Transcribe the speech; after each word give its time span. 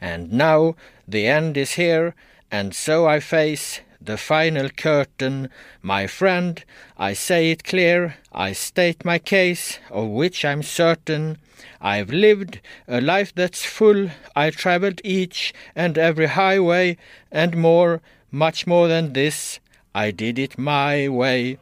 And 0.00 0.32
now 0.32 0.76
the 1.06 1.26
end 1.26 1.56
is 1.56 1.72
here, 1.72 2.14
and 2.50 2.74
so 2.74 3.06
I 3.06 3.20
face 3.20 3.80
the 4.00 4.16
final 4.16 4.70
curtain. 4.70 5.50
My 5.82 6.06
friend, 6.06 6.64
I 6.96 7.12
say 7.12 7.50
it 7.50 7.64
clear, 7.64 8.16
I 8.32 8.52
state 8.52 9.04
my 9.04 9.18
case, 9.18 9.78
of 9.90 10.08
which 10.08 10.44
I'm 10.44 10.62
certain. 10.62 11.36
I've 11.80 12.10
lived 12.10 12.60
a 12.88 13.00
life 13.00 13.34
that's 13.34 13.64
full, 13.64 14.10
I 14.34 14.50
traveled 14.50 15.00
each 15.04 15.52
and 15.76 15.98
every 15.98 16.28
highway, 16.28 16.96
and 17.30 17.56
more, 17.56 18.00
much 18.30 18.66
more 18.66 18.88
than 18.88 19.12
this, 19.12 19.60
I 19.94 20.10
did 20.10 20.38
it 20.38 20.58
my 20.58 21.08
way. 21.08 21.58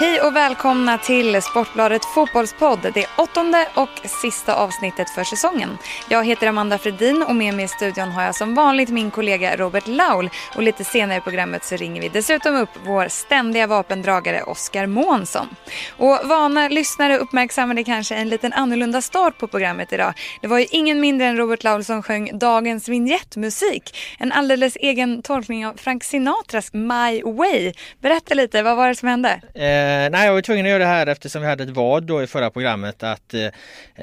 who 0.00 0.09
Hej 0.20 0.26
och 0.26 0.36
välkomna 0.36 0.98
till 0.98 1.42
Sportbladet 1.42 2.04
Fotbollspodd, 2.04 2.92
det 2.94 3.06
åttonde 3.18 3.68
och 3.74 3.88
sista 4.22 4.54
avsnittet 4.54 5.10
för 5.10 5.24
säsongen. 5.24 5.78
Jag 6.08 6.26
heter 6.26 6.46
Amanda 6.46 6.78
Fredin 6.78 7.22
och 7.22 7.36
med 7.36 7.54
mig 7.54 7.64
i 7.64 7.68
studion 7.68 8.08
har 8.08 8.22
jag 8.22 8.34
som 8.34 8.54
vanligt 8.54 8.88
min 8.88 9.10
kollega 9.10 9.56
Robert 9.56 9.86
Laul 9.86 10.30
och 10.56 10.62
lite 10.62 10.84
senare 10.84 11.18
i 11.18 11.20
programmet 11.20 11.64
så 11.64 11.76
ringer 11.76 12.02
vi 12.02 12.08
dessutom 12.08 12.56
upp 12.56 12.68
vår 12.84 13.08
ständiga 13.08 13.66
vapendragare 13.66 14.42
Oskar 14.42 14.86
Månsson. 14.86 15.48
Och 15.96 16.18
vana 16.24 16.68
lyssnare 16.68 17.18
uppmärksammade 17.18 17.84
kanske 17.84 18.14
en 18.14 18.28
liten 18.28 18.52
annorlunda 18.52 19.00
start 19.00 19.38
på 19.38 19.46
programmet 19.46 19.92
idag. 19.92 20.14
Det 20.40 20.48
var 20.48 20.58
ju 20.58 20.66
ingen 20.70 21.00
mindre 21.00 21.26
än 21.26 21.36
Robert 21.36 21.64
Laul 21.64 21.84
som 21.84 22.02
sjöng 22.02 22.38
dagens 22.38 22.88
vignettmusik, 22.88 23.96
en 24.18 24.32
alldeles 24.32 24.76
egen 24.76 25.22
tolkning 25.22 25.66
av 25.66 25.74
Frank 25.74 26.04
Sinatras 26.04 26.72
My 26.72 27.22
Way. 27.22 27.72
Berätta 28.00 28.34
lite, 28.34 28.62
vad 28.62 28.76
var 28.76 28.88
det 28.88 28.94
som 28.94 29.08
hände? 29.08 29.40
Eh, 29.54 30.09
Eh 30.10 30.12
nej, 30.12 30.26
jag 30.26 30.34
var 30.34 30.40
tvungen 30.40 30.66
att 30.66 30.70
göra 30.70 30.78
det 30.78 30.90
här 30.90 31.06
eftersom 31.06 31.42
vi 31.42 31.48
hade 31.48 31.64
ett 31.64 31.70
vad 31.70 32.02
då 32.02 32.22
i 32.22 32.26
förra 32.26 32.50
programmet 32.50 33.02
att 33.02 33.34
eh, 33.34 33.44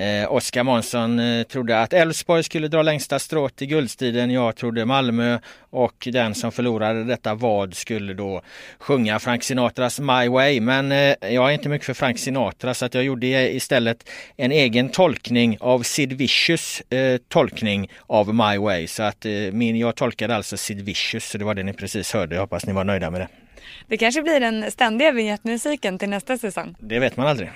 eh 0.04 0.32
Oskar 0.32 0.64
Månsson 0.64 1.20
eh, 1.20 1.44
trodde 1.44 1.82
att 1.82 1.94
Elfsborg 1.94 2.44
skulle 2.44 2.68
dra 2.68 2.82
längsta 2.82 3.20
strået 3.20 3.62
i 3.62 3.66
guldstriden. 3.66 4.32
Jag 4.32 4.56
trodde 4.56 4.86
Malmö 4.86 5.40
och 5.70 6.08
den 6.12 6.36
som 6.36 6.52
förlorade 6.52 7.04
detta 7.04 7.36
vad 7.36 7.74
skulle 7.74 8.14
då 8.14 8.42
sjunga 8.80 9.20
Frank 9.20 9.44
Sinatras 9.44 10.00
My 10.00 10.28
Way. 10.30 10.62
Men 10.62 10.92
eh, 10.92 11.16
jag 11.34 11.50
är 11.50 11.52
inte 11.52 11.70
mycket 11.70 11.86
för 11.86 11.94
Frank 11.94 12.20
Sinatra 12.20 12.74
så 12.74 12.86
att 12.86 12.94
jag 12.94 13.04
gjorde 13.04 13.56
istället 13.56 14.10
en 14.38 14.52
egen 14.52 14.90
tolkning 14.90 15.58
av 15.60 15.84
Sid 15.84 16.14
Vicious 16.14 16.82
eh, 16.90 17.18
tolkning 17.28 17.90
av 18.08 18.36
My 18.36 18.58
Way. 18.58 18.88
Så 18.88 19.04
att 19.04 19.26
eh, 19.26 19.32
min, 19.32 19.78
jag 19.78 19.96
tolkade 19.96 20.36
alltså 20.36 20.58
Sid 20.58 20.82
Vicious 20.82 21.30
så 21.30 21.38
det 21.38 21.46
var 21.46 21.56
det 21.56 21.64
ni 21.64 21.74
precis 21.74 22.14
hörde. 22.14 22.36
Jag 22.36 22.42
hoppas 22.42 22.66
ni 22.66 22.74
var 22.74 22.84
nöjda 22.84 23.12
med 23.12 23.22
det. 23.22 23.47
Det 23.88 23.98
kanske 23.98 24.22
blir 24.22 24.40
den 24.40 24.72
ständiga 24.72 25.12
vignettmusiken 25.12 26.00
till 26.00 26.10
nästa 26.10 26.38
säsong. 26.38 26.76
Det 26.80 27.00
vet 27.00 27.18
man 27.18 27.28
aldrig. 27.28 27.52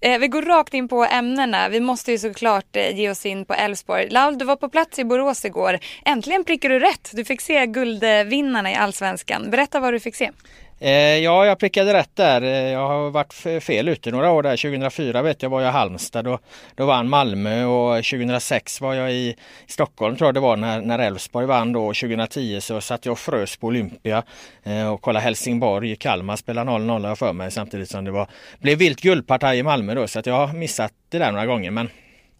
Eh, 0.00 0.18
vi 0.18 0.28
går 0.28 0.42
rakt 0.42 0.74
in 0.74 0.88
på 0.88 1.04
ämnena. 1.04 1.68
Vi 1.68 1.80
måste 1.80 2.12
ju 2.12 2.18
såklart 2.18 2.76
eh, 2.76 2.98
ge 2.98 3.10
oss 3.10 3.26
in 3.26 3.44
på 3.44 3.54
Elfsborg. 3.54 4.08
Laul, 4.10 4.38
du 4.38 4.44
var 4.44 4.56
på 4.56 4.68
plats 4.68 4.98
i 4.98 5.04
Borås 5.04 5.44
igår. 5.44 5.78
Äntligen 6.04 6.44
prickar 6.44 6.68
du 6.68 6.78
rätt. 6.78 7.10
Du 7.14 7.24
fick 7.24 7.40
se 7.40 7.66
guldvinnarna 7.66 8.72
i 8.72 8.74
Allsvenskan. 8.74 9.50
Berätta 9.50 9.80
vad 9.80 9.92
du 9.92 10.00
fick 10.00 10.14
se. 10.14 10.30
Eh, 10.80 10.90
ja, 11.18 11.46
jag 11.46 11.58
prickade 11.58 11.94
rätt 11.94 12.16
där. 12.16 12.42
Eh, 12.42 12.72
jag 12.72 12.88
har 12.88 13.10
varit 13.10 13.34
fel 13.64 13.88
ute 13.88 14.10
några 14.10 14.30
år 14.30 14.42
där. 14.42 14.56
2004 14.56 15.22
vet 15.22 15.42
jag 15.42 15.50
var 15.50 15.60
jag 15.60 15.68
i 15.68 15.72
Halmstad. 15.72 16.24
Då, 16.24 16.38
då 16.74 16.86
vann 16.86 17.08
Malmö 17.08 17.64
och 17.64 18.04
2006 18.04 18.80
var 18.80 18.94
jag 18.94 19.12
i 19.12 19.36
Stockholm 19.66 20.16
tror 20.16 20.28
jag 20.28 20.34
det 20.34 20.40
var 20.40 20.56
när 20.56 20.98
Elfsborg 20.98 21.46
vann 21.46 21.72
då. 21.72 21.86
2010 21.86 22.60
så 22.60 22.80
satt 22.80 23.06
jag 23.06 23.12
och 23.12 23.18
frös 23.18 23.56
på 23.56 23.66
Olympia 23.66 24.22
eh, 24.62 24.92
och 24.92 25.02
kollade 25.02 25.24
Helsingborg. 25.24 25.96
Kalmar 25.96 26.36
spelade 26.36 26.70
0-0 26.70 27.14
för 27.14 27.32
mig 27.32 27.50
samtidigt 27.50 27.90
som 27.90 28.04
det 28.04 28.10
var, 28.10 28.28
blev 28.58 28.78
vilt 28.78 29.00
guldparti 29.00 29.54
i 29.54 29.62
Malmö 29.62 29.94
då. 29.94 30.06
Så 30.06 30.18
att 30.18 30.26
jag 30.26 30.46
har 30.46 30.54
missat 30.54 30.92
det 31.08 31.18
där 31.18 31.32
några 31.32 31.46
gånger. 31.46 31.70
Men 31.70 31.90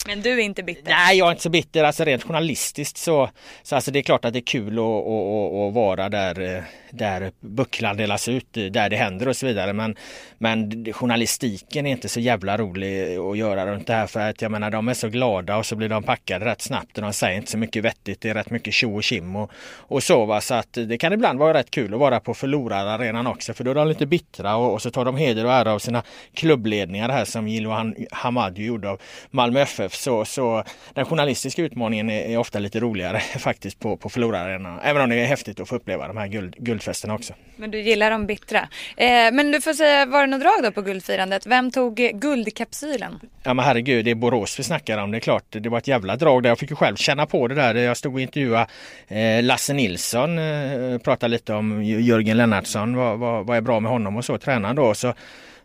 men 0.06 0.22
du 0.22 0.32
är 0.32 0.38
inte 0.38 0.62
bitter? 0.62 0.90
Nej, 0.90 1.18
jag 1.18 1.26
är 1.26 1.30
inte 1.30 1.42
så 1.42 1.50
bitter. 1.50 1.84
Alltså 1.84 2.04
rent 2.04 2.22
journalistiskt 2.22 2.96
så, 2.96 3.30
så 3.62 3.74
alltså 3.74 3.90
det 3.90 3.98
är 3.98 4.02
klart 4.02 4.24
att 4.24 4.32
det 4.32 4.38
är 4.38 4.40
kul 4.40 4.78
att, 4.78 4.84
att, 4.84 5.68
att 5.68 5.74
vara 5.74 6.08
där, 6.08 6.64
där 6.90 7.32
bucklan 7.40 7.96
delas 7.96 8.28
ut, 8.28 8.52
där 8.52 8.90
det 8.90 8.96
händer 8.96 9.28
och 9.28 9.36
så 9.36 9.46
vidare. 9.46 9.72
Men, 9.72 9.96
men 10.38 10.86
journalistiken 10.92 11.86
är 11.86 11.90
inte 11.90 12.08
så 12.08 12.20
jävla 12.20 12.58
rolig 12.58 13.16
att 13.16 13.38
göra 13.38 13.66
runt 13.66 13.86
det 13.86 13.92
här 13.92 14.06
för 14.06 14.20
att 14.20 14.42
jag 14.42 14.50
menar 14.50 14.70
de 14.70 14.88
är 14.88 14.94
så 14.94 15.08
glada 15.08 15.56
och 15.56 15.66
så 15.66 15.76
blir 15.76 15.88
de 15.88 16.02
packade 16.02 16.44
rätt 16.44 16.62
snabbt 16.62 16.96
och 16.96 17.02
de 17.02 17.12
säger 17.12 17.36
inte 17.36 17.50
så 17.50 17.58
mycket 17.58 17.84
vettigt. 17.84 18.20
Det 18.20 18.28
är 18.30 18.34
rätt 18.34 18.50
mycket 18.50 18.74
tjo 18.74 18.96
och 18.96 19.02
kim 19.02 19.36
och, 19.36 19.50
och 19.76 20.02
så. 20.02 20.24
Va? 20.24 20.40
Så 20.40 20.54
att 20.54 20.72
det 20.72 20.98
kan 20.98 21.12
ibland 21.12 21.38
vara 21.38 21.58
rätt 21.58 21.70
kul 21.70 21.94
att 21.94 22.00
vara 22.00 22.20
på 22.20 22.34
förlorararenan 22.34 23.26
också 23.26 23.54
för 23.54 23.64
då 23.64 23.70
är 23.70 23.74
de 23.74 23.88
lite 23.88 24.06
bittra 24.06 24.56
och, 24.56 24.72
och 24.72 24.82
så 24.82 24.90
tar 24.90 25.04
de 25.04 25.16
heder 25.16 25.44
och 25.44 25.52
ära 25.52 25.72
av 25.72 25.78
sina 25.78 26.02
klubbledningar 26.34 27.08
här 27.08 27.24
som 27.24 27.48
Jiloan 27.48 27.94
Hamad 28.10 28.58
gjorde 28.58 28.90
av 28.90 29.00
Malmö 29.30 29.60
FF 29.60 29.87
så, 29.94 30.24
så 30.24 30.64
den 30.94 31.04
journalistiska 31.04 31.62
utmaningen 31.62 32.10
är, 32.10 32.20
är 32.20 32.36
ofta 32.36 32.58
lite 32.58 32.80
roligare 32.80 33.20
faktiskt 33.38 33.80
på, 33.80 33.96
på 33.96 34.08
förlorararena. 34.08 34.80
Även 34.84 35.02
om 35.02 35.10
det 35.10 35.16
är 35.16 35.26
häftigt 35.26 35.60
att 35.60 35.68
få 35.68 35.76
uppleva 35.76 36.08
de 36.08 36.16
här 36.16 36.26
guld, 36.26 36.54
guldfesterna 36.58 37.14
också. 37.14 37.34
Men 37.56 37.70
du 37.70 37.80
gillar 37.80 38.10
de 38.10 38.26
bittra. 38.26 38.68
Eh, 38.96 39.06
men 39.32 39.52
du 39.52 39.60
får 39.60 39.72
säga, 39.72 40.06
var 40.06 40.20
det 40.20 40.26
något 40.26 40.40
drag 40.40 40.62
då 40.62 40.72
på 40.72 40.82
guldfirandet? 40.82 41.46
Vem 41.46 41.70
tog 41.70 41.96
guldkapsylen? 41.96 43.20
Ja 43.42 43.54
men 43.54 43.64
herregud, 43.64 44.04
det 44.04 44.10
är 44.10 44.14
Borås 44.14 44.58
vi 44.58 44.62
snackar 44.62 44.98
om. 44.98 45.10
Det 45.10 45.18
är 45.18 45.20
klart, 45.20 45.44
det 45.48 45.68
var 45.68 45.78
ett 45.78 45.88
jävla 45.88 46.16
drag 46.16 46.42
där. 46.42 46.50
Jag 46.50 46.58
fick 46.58 46.70
ju 46.70 46.76
själv 46.76 46.96
känna 46.96 47.26
på 47.26 47.48
det 47.48 47.54
där. 47.54 47.74
Jag 47.74 47.96
stod 47.96 48.14
och 48.14 48.20
intervjuade 48.20 48.66
eh, 49.08 49.42
Lasse 49.42 49.72
Nilsson, 49.72 50.38
eh, 50.38 50.98
pratade 50.98 51.30
lite 51.30 51.54
om 51.54 51.84
Jörgen 51.84 52.36
Lennartsson, 52.36 52.96
vad, 52.96 53.18
vad, 53.18 53.46
vad 53.46 53.56
är 53.56 53.60
bra 53.60 53.80
med 53.80 53.92
honom 53.92 54.16
och 54.16 54.24
så, 54.24 54.38
tränaren 54.38 54.76
då. 54.76 54.94
Så 54.94 55.14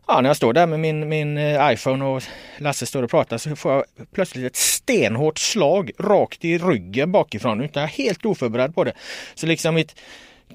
Ja, 0.07 0.21
när 0.21 0.29
jag 0.29 0.37
står 0.37 0.53
där 0.53 0.67
med 0.67 0.79
min, 0.79 1.09
min 1.09 1.37
eh, 1.37 1.73
iPhone 1.73 2.05
och 2.05 2.23
Lasse 2.57 2.85
står 2.85 3.03
och 3.03 3.09
pratar 3.09 3.37
så 3.37 3.55
får 3.55 3.71
jag 3.71 3.83
plötsligt 4.13 4.45
ett 4.45 4.55
stenhårt 4.55 5.39
slag 5.39 5.91
rakt 5.99 6.45
i 6.45 6.57
ryggen 6.57 7.11
bakifrån. 7.11 7.61
Utan 7.61 7.81
jag 7.81 7.89
är 7.89 7.93
helt 7.93 8.25
oförberedd 8.25 8.75
på 8.75 8.83
det. 8.83 8.93
Så 9.35 9.45
liksom 9.47 9.75
mitt 9.75 9.95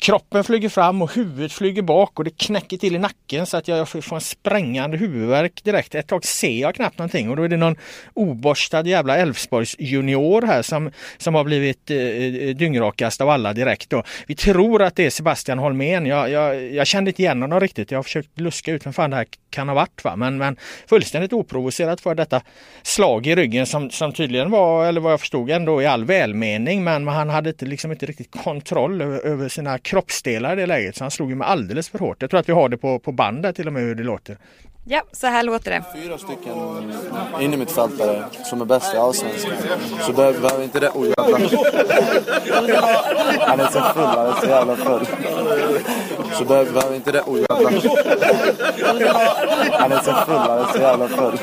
Kroppen 0.01 0.45
flyger 0.45 0.69
fram 0.69 1.03
och 1.03 1.15
huvudet 1.15 1.53
flyger 1.53 1.83
bak 1.83 2.19
och 2.19 2.25
det 2.25 2.39
knäcker 2.39 2.77
till 2.77 2.95
i 2.95 2.99
nacken 2.99 3.47
så 3.47 3.57
att 3.57 3.69
jag 3.69 3.89
får 3.89 4.15
en 4.15 4.21
sprängande 4.21 4.97
huvudvärk 4.97 5.65
direkt. 5.65 5.95
Ett 5.95 6.07
tag 6.07 6.25
ser 6.25 6.61
jag 6.61 6.75
knappt 6.75 6.99
någonting 6.99 7.31
och 7.31 7.37
då 7.37 7.43
är 7.43 7.49
det 7.49 7.57
någon 7.57 7.77
oborstad 8.15 8.87
jävla 8.87 9.17
Älvsborgs 9.17 9.77
junior 9.79 10.43
här 10.43 10.63
som, 10.63 10.91
som 11.19 11.35
har 11.35 11.45
blivit 11.45 11.91
eh, 11.91 11.97
eh, 11.97 12.57
dyngrakast 12.57 13.21
av 13.21 13.29
alla 13.29 13.53
direkt. 13.53 13.91
Då. 13.91 14.03
Vi 14.27 14.35
tror 14.35 14.83
att 14.83 14.97
det 14.97 15.07
är 15.07 15.11
Sebastian 15.11 15.59
Holmén. 15.59 16.07
Jag, 16.07 16.31
jag, 16.31 16.73
jag 16.73 16.87
kände 16.87 17.11
inte 17.11 17.23
igen 17.23 17.43
honom 17.43 17.61
riktigt. 17.61 17.91
Jag 17.91 17.99
har 17.99 18.03
försökt 18.03 18.41
luska 18.41 18.73
ut 18.73 18.87
vem 18.87 18.93
fan 18.93 19.11
det 19.11 19.17
här 19.17 19.27
kan 19.51 19.69
ha 19.69 19.75
varit. 19.75 20.05
Va? 20.05 20.17
Men, 20.17 20.39
men 20.39 20.57
fullständigt 20.87 21.33
oprovocerat 21.33 22.01
för 22.01 22.15
detta 22.15 22.43
slag 22.83 23.27
i 23.27 23.35
ryggen 23.35 23.67
som, 23.67 23.91
som 23.91 24.13
tydligen 24.13 24.51
var, 24.51 24.87
eller 24.87 25.01
vad 25.01 25.13
jag 25.13 25.21
förstod 25.21 25.51
ändå 25.51 25.83
i 25.83 25.87
all 25.87 26.05
välmening. 26.05 26.85
Men 26.85 27.09
han 27.09 27.29
hade 27.29 27.51
inte, 27.51 27.67
liksom 27.67 27.93
inte 27.93 28.07
riktigt 28.07 28.31
kontroll 28.43 29.03
över, 29.03 29.27
över 29.27 29.49
sina 29.49 29.79
kroppsdelar 29.89 30.53
i 30.53 30.57
det 30.57 30.67
läget 30.67 30.97
så 30.97 31.05
han 31.05 31.11
slog 31.11 31.37
mig 31.37 31.47
alldeles 31.47 31.89
för 31.89 31.99
hårt. 31.99 32.17
Jag 32.23 32.31
tror 32.31 32.41
att 32.41 32.49
vi 32.49 32.53
har 32.53 32.69
det 32.69 32.77
på, 32.77 32.99
på 32.99 33.13
band 33.13 33.43
där 33.43 33.53
till 33.53 33.67
och 33.67 33.73
med 33.73 33.83
hur 33.83 33.95
det 33.95 34.03
låter. 34.03 34.37
Ja, 34.91 35.03
så 35.13 35.27
här 35.27 35.43
låter 35.43 35.71
det. 35.71 35.85
Fyra 36.03 36.19
stycken 36.19 36.53
innermittfältare 37.41 38.25
som 38.45 38.61
är 38.61 38.65
bäst 38.65 38.95
i 38.95 38.97
Allsvenskan. 38.97 39.53
Så 40.01 40.13
behöver 40.13 40.63
inte 40.63 40.81
det... 40.81 40.91
Oj, 40.95 41.15
jävlar. 41.19 41.41
Han 43.47 43.61
är 43.61 43.67
så 43.67 43.81
full, 43.81 44.05
han 44.05 44.27
är 44.27 44.41
så 44.41 44.47
jävla 44.47 44.77
full. 44.77 45.07
Så 46.33 46.45
behöver 46.45 46.95
inte 46.95 47.13
det... 47.13 47.23
Oj, 47.27 47.47
jävlar. 47.51 47.73
Han 49.79 49.93
är 49.93 49.99
så 49.99 50.13
full, 50.13 50.37
han 50.37 50.59
är 50.59 50.73
så 50.73 50.79
jävla 50.79 51.09
full. 51.09 51.39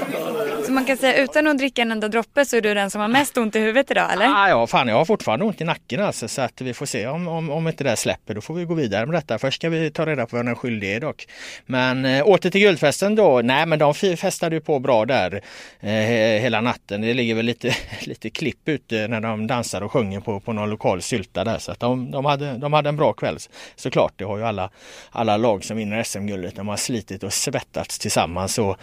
Man 0.75 0.85
kan 0.85 0.97
säga 0.97 1.23
utan 1.23 1.47
att 1.47 1.57
dricka 1.57 1.81
en 1.81 1.91
enda 1.91 2.07
droppe 2.07 2.45
så 2.45 2.57
är 2.57 2.61
du 2.61 2.73
den 2.73 2.91
som 2.91 3.01
har 3.01 3.07
mest 3.07 3.37
ont 3.37 3.55
i 3.55 3.59
huvudet 3.59 3.91
idag 3.91 4.13
eller? 4.13 4.25
Ah, 4.25 4.49
ja, 4.49 4.67
fan 4.67 4.87
jag 4.87 4.95
har 4.95 5.05
fortfarande 5.05 5.45
ont 5.45 5.61
i 5.61 5.63
nacken 5.63 6.01
alltså 6.01 6.27
så 6.27 6.41
att 6.41 6.61
vi 6.61 6.73
får 6.73 6.85
se 6.85 7.07
om, 7.07 7.27
om, 7.27 7.49
om 7.49 7.67
inte 7.67 7.83
det 7.83 7.95
släpper. 7.95 8.33
Då 8.33 8.41
får 8.41 8.53
vi 8.53 8.65
gå 8.65 8.73
vidare 8.73 9.05
med 9.05 9.15
detta. 9.15 9.39
Först 9.39 9.55
ska 9.55 9.69
vi 9.69 9.91
ta 9.91 10.05
reda 10.05 10.25
på 10.25 10.35
vem 10.35 10.45
den 10.45 10.55
skyldige 10.55 10.95
är 10.95 10.99
dock. 10.99 11.27
Men 11.65 12.05
eh, 12.05 12.27
åter 12.27 12.49
till 12.49 12.61
guldfesten 12.61 13.15
då. 13.15 13.41
Nej 13.43 13.65
men 13.65 13.79
de 13.79 13.93
festade 13.93 14.55
ju 14.55 14.61
på 14.61 14.79
bra 14.79 15.05
där 15.05 15.41
eh, 15.79 15.89
hela 16.41 16.61
natten. 16.61 17.01
Det 17.01 17.13
ligger 17.13 17.35
väl 17.35 17.45
lite, 17.45 17.75
lite 18.01 18.29
klipp 18.29 18.69
ute 18.69 19.07
när 19.07 19.21
de 19.21 19.47
dansar 19.47 19.81
och 19.81 19.91
sjunger 19.91 20.19
på, 20.19 20.39
på 20.39 20.53
någon 20.53 20.69
lokal 20.69 21.01
sylta 21.01 21.43
där. 21.43 21.57
Så 21.57 21.71
att 21.71 21.79
de, 21.79 22.11
de, 22.11 22.25
hade, 22.25 22.57
de 22.57 22.73
hade 22.73 22.89
en 22.89 22.97
bra 22.97 23.13
kväll. 23.13 23.37
Såklart, 23.75 24.13
det 24.15 24.23
har 24.25 24.37
ju 24.37 24.43
alla, 24.43 24.69
alla 25.11 25.37
lag 25.37 25.63
som 25.63 25.77
vinner 25.77 26.03
SM-guldet. 26.03 26.55
De 26.55 26.67
har 26.67 26.77
slitit 26.77 27.23
och 27.23 27.33
svettats 27.33 27.99
tillsammans. 27.99 28.59
Och 28.59 28.77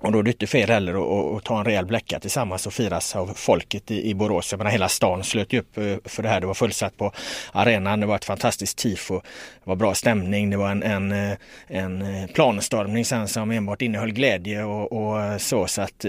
och 0.00 0.12
då 0.12 0.18
är 0.18 0.22
det 0.22 0.30
inte 0.30 0.46
fel 0.46 0.70
heller 0.70 0.94
att 1.36 1.44
ta 1.44 1.58
en 1.58 1.64
rejäl 1.64 1.86
bläcka 1.86 2.20
tillsammans 2.20 2.66
och 2.66 2.72
firas 2.72 3.16
av 3.16 3.32
folket 3.36 3.90
i, 3.90 4.10
i 4.10 4.14
Borås. 4.14 4.52
Jag 4.52 4.58
menar, 4.58 4.70
hela 4.70 4.88
stan 4.88 5.24
slöt 5.24 5.52
ju 5.52 5.58
upp 5.58 5.78
eh, 5.78 5.96
för 6.04 6.22
det 6.22 6.28
här. 6.28 6.40
Det 6.40 6.46
var 6.46 6.54
fullsatt 6.54 6.96
på 6.96 7.12
arenan. 7.52 8.00
Det 8.00 8.06
var 8.06 8.16
ett 8.16 8.24
fantastiskt 8.24 8.78
tifo. 8.78 9.20
Det 9.64 9.70
var 9.70 9.76
bra 9.76 9.94
stämning. 9.94 10.50
Det 10.50 10.56
var 10.56 10.70
en, 10.70 10.82
en, 10.82 11.12
eh, 11.12 11.36
en 11.68 12.02
eh, 12.02 12.26
planstormning 12.26 13.04
sen 13.04 13.28
som 13.28 13.50
enbart 13.50 13.82
innehöll 13.82 14.12
glädje 14.12 14.64
och, 14.64 14.92
och 14.92 15.40
så. 15.40 15.66
Så 15.66 15.82
att 15.82 16.04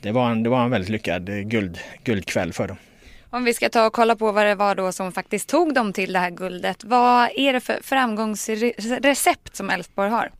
det 0.00 0.12
var 0.12 0.30
en, 0.30 0.42
det 0.42 0.50
var 0.50 0.64
en 0.64 0.70
väldigt 0.70 0.90
lyckad 0.90 1.50
guld, 1.50 1.78
guldkväll 2.04 2.52
för 2.52 2.68
dem. 2.68 2.76
Om 3.30 3.44
vi 3.44 3.54
ska 3.54 3.68
ta 3.68 3.86
och 3.86 3.92
kolla 3.92 4.16
på 4.16 4.32
vad 4.32 4.46
det 4.46 4.54
var 4.54 4.74
då 4.74 4.92
som 4.92 5.12
faktiskt 5.12 5.48
tog 5.48 5.74
dem 5.74 5.92
till 5.92 6.12
det 6.12 6.18
här 6.18 6.30
guldet. 6.30 6.84
Vad 6.84 7.30
är 7.36 7.52
det 7.52 7.60
för 7.60 7.78
framgångsrecept 7.82 9.56
som 9.56 9.70
Elfsborg 9.70 10.10
har? 10.10 10.30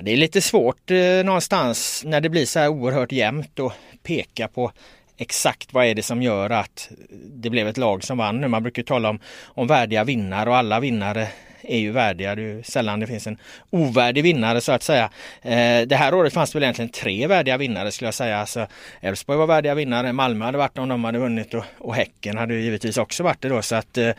Det 0.00 0.12
är 0.12 0.16
lite 0.16 0.40
svårt 0.40 0.90
eh, 0.90 1.24
någonstans 1.24 2.02
när 2.06 2.20
det 2.20 2.28
blir 2.28 2.46
så 2.46 2.58
här 2.58 2.68
oerhört 2.68 3.12
jämnt 3.12 3.60
att 3.60 3.72
peka 4.02 4.48
på 4.48 4.72
exakt 5.16 5.72
vad 5.72 5.86
är 5.86 5.94
det 5.94 6.02
som 6.02 6.22
gör 6.22 6.50
att 6.50 6.90
det 7.10 7.50
blev 7.50 7.68
ett 7.68 7.76
lag 7.76 8.04
som 8.04 8.18
vann. 8.18 8.50
Man 8.50 8.62
brukar 8.62 8.82
tala 8.82 9.10
om, 9.10 9.18
om 9.44 9.66
värdiga 9.66 10.04
vinnare 10.04 10.50
och 10.50 10.56
alla 10.56 10.80
vinnare 10.80 11.28
är 11.68 11.78
ju 11.78 11.90
värdiga. 11.90 12.34
Det 12.34 12.42
är 12.42 12.62
sällan 12.62 13.00
det 13.00 13.06
finns 13.06 13.26
en 13.26 13.38
ovärdig 13.70 14.22
vinnare 14.22 14.60
så 14.60 14.72
att 14.72 14.82
säga. 14.82 15.10
Eh, 15.42 15.86
det 15.86 15.96
här 15.96 16.14
året 16.14 16.32
fanns 16.32 16.52
det 16.52 16.56
väl 16.56 16.62
egentligen 16.62 16.88
tre 16.88 17.26
värdiga 17.26 17.56
vinnare 17.56 17.92
skulle 17.92 18.06
jag 18.06 18.14
säga. 18.14 18.38
Alltså, 18.38 18.66
Elfsborg 19.00 19.38
var 19.38 19.46
värdiga 19.46 19.74
vinnare, 19.74 20.12
Malmö 20.12 20.44
hade 20.44 20.58
varit 20.58 20.78
om 20.78 20.88
de 20.88 21.04
hade 21.04 21.18
vunnit 21.18 21.54
och, 21.54 21.64
och 21.78 21.94
Häcken 21.94 22.36
hade 22.36 22.54
givetvis 22.54 22.96
också 22.96 23.22
varit 23.22 23.40
det 23.40 23.48
då. 23.48 23.62
Så 23.62 23.76
att 23.76 23.98
eh, 23.98 24.08
eh 24.08 24.14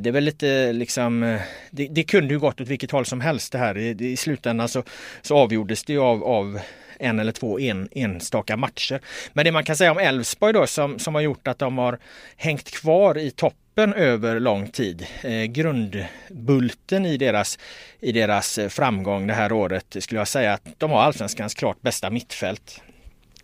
det 0.00 0.06
är 0.06 0.12
väl 0.12 0.24
lite 0.24 0.72
liksom, 0.72 1.22
eh, 1.22 1.40
det, 1.70 1.88
det, 1.88 2.02
kunde 2.02 2.34
ju 2.34 2.40
gått 2.40 2.60
åt 2.60 2.68
vilket 2.68 2.90
håll 2.90 3.06
som 3.06 3.20
helst 3.20 3.52
det 3.52 3.58
här. 3.58 3.78
I, 3.78 4.12
i 4.12 4.16
slutändan 4.16 4.68
så, 4.68 4.82
så 5.22 5.36
avgjordes 5.36 5.84
det 5.84 5.92
ju 5.92 6.00
av, 6.00 6.24
av 6.24 6.60
en 7.02 7.18
eller 7.18 7.32
två 7.32 7.60
en, 7.60 7.88
enstaka 7.92 8.56
matcher. 8.56 9.00
Men 9.32 9.44
det 9.44 9.52
man 9.52 9.64
kan 9.64 9.76
säga 9.76 9.92
om 9.92 9.98
Elfsborg 9.98 10.52
då 10.52 10.66
som, 10.66 10.98
som 10.98 11.14
har 11.14 11.22
gjort 11.22 11.48
att 11.48 11.58
de 11.58 11.78
har 11.78 11.98
hängt 12.36 12.70
kvar 12.70 13.18
i 13.18 13.30
topp 13.74 13.96
över 13.96 14.40
lång 14.40 14.68
tid. 14.68 15.06
Eh, 15.22 15.44
grundbulten 15.44 17.06
i 17.06 17.16
deras, 17.16 17.58
i 18.00 18.12
deras 18.12 18.58
eh, 18.58 18.68
framgång 18.68 19.26
det 19.26 19.34
här 19.34 19.52
året 19.52 19.96
skulle 20.00 20.20
jag 20.20 20.28
säga 20.28 20.52
att 20.52 20.66
de 20.78 20.90
har 20.90 21.00
allsvenskans 21.02 21.54
klart 21.54 21.82
bästa 21.82 22.10
mittfält. 22.10 22.80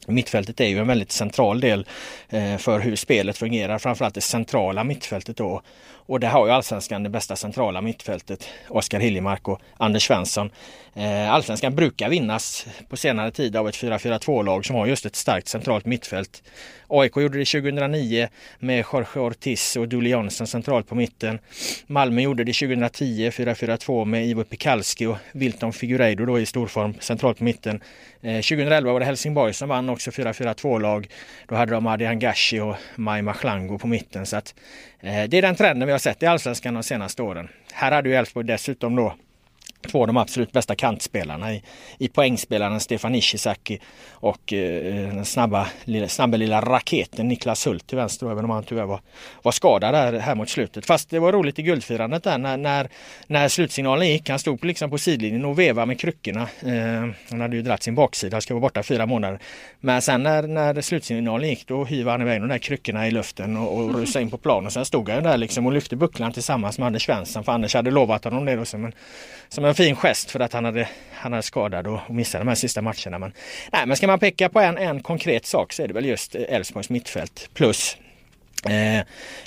Mittfältet 0.06 0.60
är 0.60 0.66
ju 0.66 0.78
en 0.78 0.86
väldigt 0.86 1.12
central 1.12 1.60
del 1.60 1.86
eh, 2.28 2.56
för 2.56 2.80
hur 2.80 2.96
spelet 2.96 3.38
fungerar, 3.38 3.78
framförallt 3.78 4.14
det 4.14 4.20
centrala 4.20 4.84
mittfältet 4.84 5.36
då. 5.36 5.62
Och 6.08 6.20
där 6.20 6.28
har 6.28 6.46
ju 6.46 6.52
allsvenskan 6.52 7.02
det 7.02 7.08
bästa 7.10 7.36
centrala 7.36 7.80
mittfältet, 7.80 8.48
Oskar 8.68 9.00
Hiljemark 9.00 9.48
och 9.48 9.60
Anders 9.76 10.06
Svensson. 10.06 10.50
Eh, 10.94 11.32
allsvenskan 11.32 11.74
brukar 11.74 12.08
vinnas 12.08 12.66
på 12.88 12.96
senare 12.96 13.30
tid 13.30 13.56
av 13.56 13.68
ett 13.68 13.74
4-4-2-lag 13.74 14.66
som 14.66 14.76
har 14.76 14.86
just 14.86 15.06
ett 15.06 15.16
starkt 15.16 15.48
centralt 15.48 15.86
mittfält. 15.86 16.42
AIK 16.88 17.16
gjorde 17.16 17.38
det 17.38 17.44
2009 17.44 18.28
med 18.58 18.84
Jorge 18.92 19.20
Ortiz 19.20 19.76
och 19.76 19.88
Duli 19.88 20.10
Jonsson 20.10 20.46
centralt 20.46 20.88
på 20.88 20.94
mitten. 20.94 21.38
Malmö 21.86 22.20
gjorde 22.20 22.44
det 22.44 22.52
2010 22.52 23.30
4-4-2 23.30 24.04
med 24.04 24.26
Ivo 24.26 24.44
Pikalski 24.44 25.06
och 25.06 25.16
Wilton 25.32 25.72
Figueiredo 25.72 26.26
då 26.26 26.40
i 26.40 26.46
storform 26.46 26.94
centralt 27.00 27.38
på 27.38 27.44
mitten. 27.44 27.80
Eh, 28.22 28.34
2011 28.34 28.92
var 28.92 29.00
det 29.00 29.06
Helsingborg 29.06 29.54
som 29.54 29.68
vann 29.68 29.88
också 29.88 30.10
4-4-2-lag. 30.10 31.08
Då 31.48 31.54
hade 31.54 31.72
de 31.72 31.86
Adi 31.86 32.06
Angashi 32.06 32.60
och 32.60 32.76
Maima 32.96 33.34
Chlango 33.34 33.78
på 33.78 33.86
mitten. 33.86 34.26
Så 34.26 34.36
att, 34.36 34.54
Eh, 35.02 35.28
det 35.28 35.38
är 35.38 35.42
den 35.42 35.54
trenden 35.54 35.86
vi 35.86 35.92
har 35.92 35.98
sett 35.98 36.22
i 36.22 36.26
Allsvenskan 36.26 36.74
de 36.74 36.82
senaste 36.82 37.22
åren. 37.22 37.48
Här 37.72 37.92
hade 37.92 38.08
ju 38.08 38.14
Elfsborg 38.14 38.46
dessutom 38.46 38.96
då 38.96 39.14
två 39.86 40.00
av 40.00 40.06
de 40.06 40.16
absolut 40.16 40.52
bästa 40.52 40.74
kantspelarna 40.74 41.54
i, 41.54 41.62
i 41.98 42.08
poängspelaren 42.08 42.80
Stefan 42.80 43.14
Ishizaki 43.14 43.80
och 44.10 44.52
eh, 44.52 45.14
den 45.14 45.24
snabba 45.24 45.66
lilla, 45.84 46.08
snabba 46.08 46.36
lilla 46.36 46.60
raketen 46.60 47.28
Niklas 47.28 47.66
Hult 47.66 47.86
till 47.86 47.96
vänster 47.96 48.30
även 48.30 48.44
om 48.44 48.50
han 48.50 48.64
tyvärr 48.64 48.84
var, 48.84 49.00
var 49.42 49.52
skadad 49.52 49.94
här, 49.94 50.12
här 50.12 50.34
mot 50.34 50.48
slutet. 50.48 50.86
Fast 50.86 51.10
det 51.10 51.18
var 51.18 51.32
roligt 51.32 51.58
i 51.58 51.62
guldfirandet 51.62 52.24
där 52.24 52.38
när, 52.38 52.56
när, 52.56 52.88
när 53.26 53.48
slutsignalen 53.48 54.08
gick. 54.08 54.28
Han 54.28 54.38
stod 54.38 54.64
liksom 54.64 54.90
på 54.90 54.98
sidlinjen 54.98 55.44
och 55.44 55.58
vevade 55.58 55.86
med 55.86 56.00
kryckorna. 56.00 56.48
Eh, 56.62 57.10
han 57.30 57.40
hade 57.40 57.56
ju 57.56 57.62
dragit 57.62 57.82
sin 57.82 57.94
baksida, 57.94 58.40
ska 58.40 58.54
vara 58.54 58.60
borta 58.60 58.82
fyra 58.82 59.06
månader. 59.06 59.38
Men 59.80 60.02
sen 60.02 60.22
när, 60.22 60.42
när 60.42 60.80
slutsignalen 60.80 61.48
gick 61.48 61.66
då 61.66 61.84
hyvade 61.84 62.10
han 62.10 62.22
iväg 62.22 62.40
de 62.40 62.48
där 62.48 62.58
kryckorna 62.58 63.08
i 63.08 63.10
luften 63.10 63.56
och, 63.56 63.78
och 63.78 63.94
rusade 63.94 64.22
in 64.22 64.30
på 64.30 64.38
plan 64.38 64.66
och 64.66 64.72
sen 64.72 64.84
stod 64.84 65.08
han 65.08 65.22
där 65.22 65.36
liksom 65.36 65.66
och 65.66 65.72
lyfte 65.72 65.96
bucklan 65.96 66.32
tillsammans 66.32 66.78
med 66.78 66.86
Anders 66.86 67.06
Svensson 67.06 67.44
för 67.44 67.52
Anders 67.52 67.74
hade 67.74 67.90
lovat 67.90 68.24
honom 68.24 68.44
det 68.44 68.56
då 68.56 68.78
Men, 68.78 68.92
som 69.58 69.64
en 69.64 69.74
fin 69.74 69.96
gest 69.96 70.30
för 70.30 70.40
att 70.40 70.52
han 70.52 70.64
hade, 70.64 70.88
han 71.12 71.32
hade 71.32 71.42
skadad 71.42 71.86
och, 71.86 72.00
och 72.06 72.14
missade 72.14 72.44
de 72.44 72.48
här 72.48 72.54
sista 72.54 72.82
matcherna. 72.82 73.18
Men, 73.18 73.32
nej, 73.72 73.86
men 73.86 73.96
ska 73.96 74.06
man 74.06 74.18
peka 74.18 74.48
på 74.48 74.60
en, 74.60 74.78
en 74.78 75.02
konkret 75.02 75.46
sak 75.46 75.72
så 75.72 75.82
är 75.82 75.88
det 75.88 75.94
väl 75.94 76.04
just 76.04 76.34
eh, 76.34 76.42
Elfsborgs 76.48 76.90
mittfält 76.90 77.50
plus 77.54 77.96
Eh, 78.64 79.00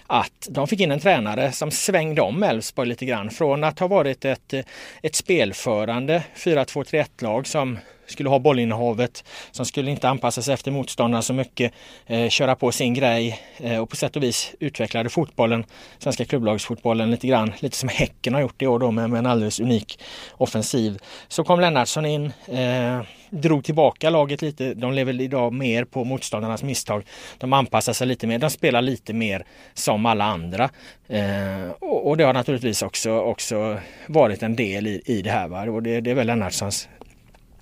att 0.07 0.47
de 0.49 0.67
fick 0.67 0.79
in 0.79 0.91
en 0.91 0.99
tränare 0.99 1.51
som 1.51 1.71
svängde 1.71 2.21
om 2.21 2.43
Elfsborg 2.43 2.89
lite 2.89 3.05
grann. 3.05 3.29
Från 3.29 3.63
att 3.63 3.79
ha 3.79 3.87
varit 3.87 4.25
ett, 4.25 4.53
eh, 4.53 4.61
ett 5.01 5.15
spelförande 5.15 6.23
4-2-3-1 6.35 7.21
lag 7.21 7.47
som 7.47 7.79
skulle 8.11 8.29
ha 8.29 8.39
bollinnehavet, 8.39 9.23
som 9.51 9.65
skulle 9.65 9.91
inte 9.91 10.09
anpassa 10.09 10.41
sig 10.41 10.53
efter 10.53 10.71
motståndarna 10.71 11.21
så 11.21 11.33
mycket, 11.33 11.73
eh, 12.07 12.29
köra 12.29 12.55
på 12.55 12.71
sin 12.71 12.93
grej 12.93 13.39
eh, 13.57 13.77
och 13.77 13.89
på 13.89 13.95
sätt 13.95 14.15
och 14.15 14.23
vis 14.23 14.55
utvecklade 14.59 15.09
fotbollen, 15.09 15.63
svenska 15.99 16.25
klubblagsfotbollen 16.25 17.11
lite 17.11 17.27
grann, 17.27 17.51
lite 17.59 17.77
som 17.77 17.89
Häcken 17.89 18.33
har 18.33 18.41
gjort 18.41 18.61
i 18.61 18.67
år 18.67 18.79
då 18.79 18.91
med, 18.91 19.09
med 19.09 19.19
en 19.19 19.25
alldeles 19.25 19.59
unik 19.59 19.99
offensiv. 20.31 20.97
Så 21.27 21.43
kom 21.43 21.59
Lennartsson 21.59 22.05
in, 22.05 22.33
eh, 22.47 23.01
drog 23.31 23.63
tillbaka 23.63 24.09
laget 24.09 24.41
lite. 24.41 24.73
De 24.73 24.93
lever 24.93 25.21
idag 25.21 25.53
mer 25.53 25.83
på 25.83 26.03
motståndarnas 26.03 26.63
misstag. 26.63 27.03
De 27.37 27.53
anpassar 27.53 27.93
sig 27.93 28.07
lite 28.07 28.27
mer, 28.27 28.39
de 28.39 28.49
spelar 28.49 28.81
lite 28.81 29.13
mer 29.13 29.45
som 29.73 30.05
alla 30.05 30.25
andra. 30.25 30.69
Eh, 31.07 31.71
och, 31.79 32.07
och, 32.07 32.17
det 32.17 32.23
har 32.23 32.33
naturligtvis 32.33 32.81
också, 32.81 33.19
också 33.19 33.79
varit 34.07 34.43
en 34.43 34.55
del 34.55 34.87
i, 34.87 35.01
i 35.05 35.21
det 35.21 35.31
här. 35.31 35.47
Va? 35.47 35.63
Och 35.63 35.83
det, 35.83 36.01
det 36.01 36.11
är 36.11 36.15
väl 36.15 36.27
Lennartssons 36.27 36.89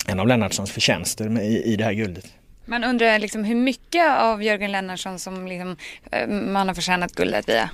en 0.10 0.20
av 0.20 0.28
Lennartssons 0.28 0.72
förtjänster 0.72 1.42
i, 1.42 1.64
i 1.64 1.76
det 1.76 1.84
här 1.84 1.94
guldet. 1.94 2.26
Man 2.66 2.84
undrar 2.84 3.20
liksom 3.20 3.44
hur 3.44 3.56
mycket 3.56 4.20
av 4.20 4.44
Jörgen 4.44 4.72
Lennartsson 4.72 5.20
som 5.20 5.48
liksom, 5.48 5.76
eh, 6.12 6.28
man 6.28 6.68
har 6.68 6.76
förtjänat 6.76 7.12
guldet 7.12 7.50
via? 7.50 7.70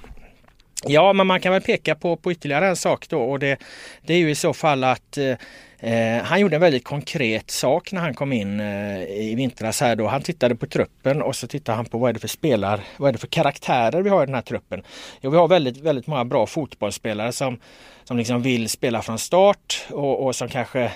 Ja, 0.87 1.13
men 1.13 1.27
man 1.27 1.41
kan 1.41 1.53
väl 1.53 1.61
peka 1.61 1.95
på, 1.95 2.15
på 2.15 2.31
ytterligare 2.31 2.67
en 2.67 2.75
sak 2.75 3.09
då 3.09 3.21
och 3.21 3.39
det, 3.39 3.57
det 4.01 4.13
är 4.13 4.17
ju 4.17 4.29
i 4.29 4.35
så 4.35 4.53
fall 4.53 4.83
att 4.83 5.17
eh, 5.17 5.35
eh, 5.79 6.23
han 6.23 6.39
gjorde 6.39 6.55
en 6.55 6.61
väldigt 6.61 6.83
konkret 6.83 7.51
sak 7.51 7.91
när 7.91 8.01
han 8.01 8.13
kom 8.13 8.33
in 8.33 8.59
eh, 8.59 9.01
i 9.03 9.33
vintras 9.35 9.81
här 9.81 9.95
då. 9.95 10.07
Han 10.07 10.21
tittade 10.21 10.55
på 10.55 10.65
truppen 10.65 11.21
och 11.21 11.35
så 11.35 11.47
tittade 11.47 11.75
han 11.75 11.85
på 11.85 11.97
vad 11.97 12.09
är 12.09 12.13
det 12.13 12.19
för 12.19 12.27
spelar, 12.27 12.81
vad 12.97 13.09
är 13.09 13.13
det 13.13 13.19
för 13.19 13.27
karaktärer 13.27 14.01
vi 14.01 14.09
har 14.09 14.23
i 14.23 14.25
den 14.25 14.35
här 14.35 14.41
truppen. 14.41 14.83
Jo, 15.21 15.29
vi 15.29 15.37
har 15.37 15.47
väldigt, 15.47 15.77
väldigt 15.77 16.07
många 16.07 16.25
bra 16.25 16.45
fotbollsspelare 16.45 17.31
som, 17.31 17.59
som 18.03 18.17
liksom 18.17 18.41
vill 18.41 18.69
spela 18.69 19.01
från 19.01 19.19
start 19.19 19.85
och, 19.89 20.25
och 20.25 20.35
som 20.35 20.49
kanske 20.49 20.91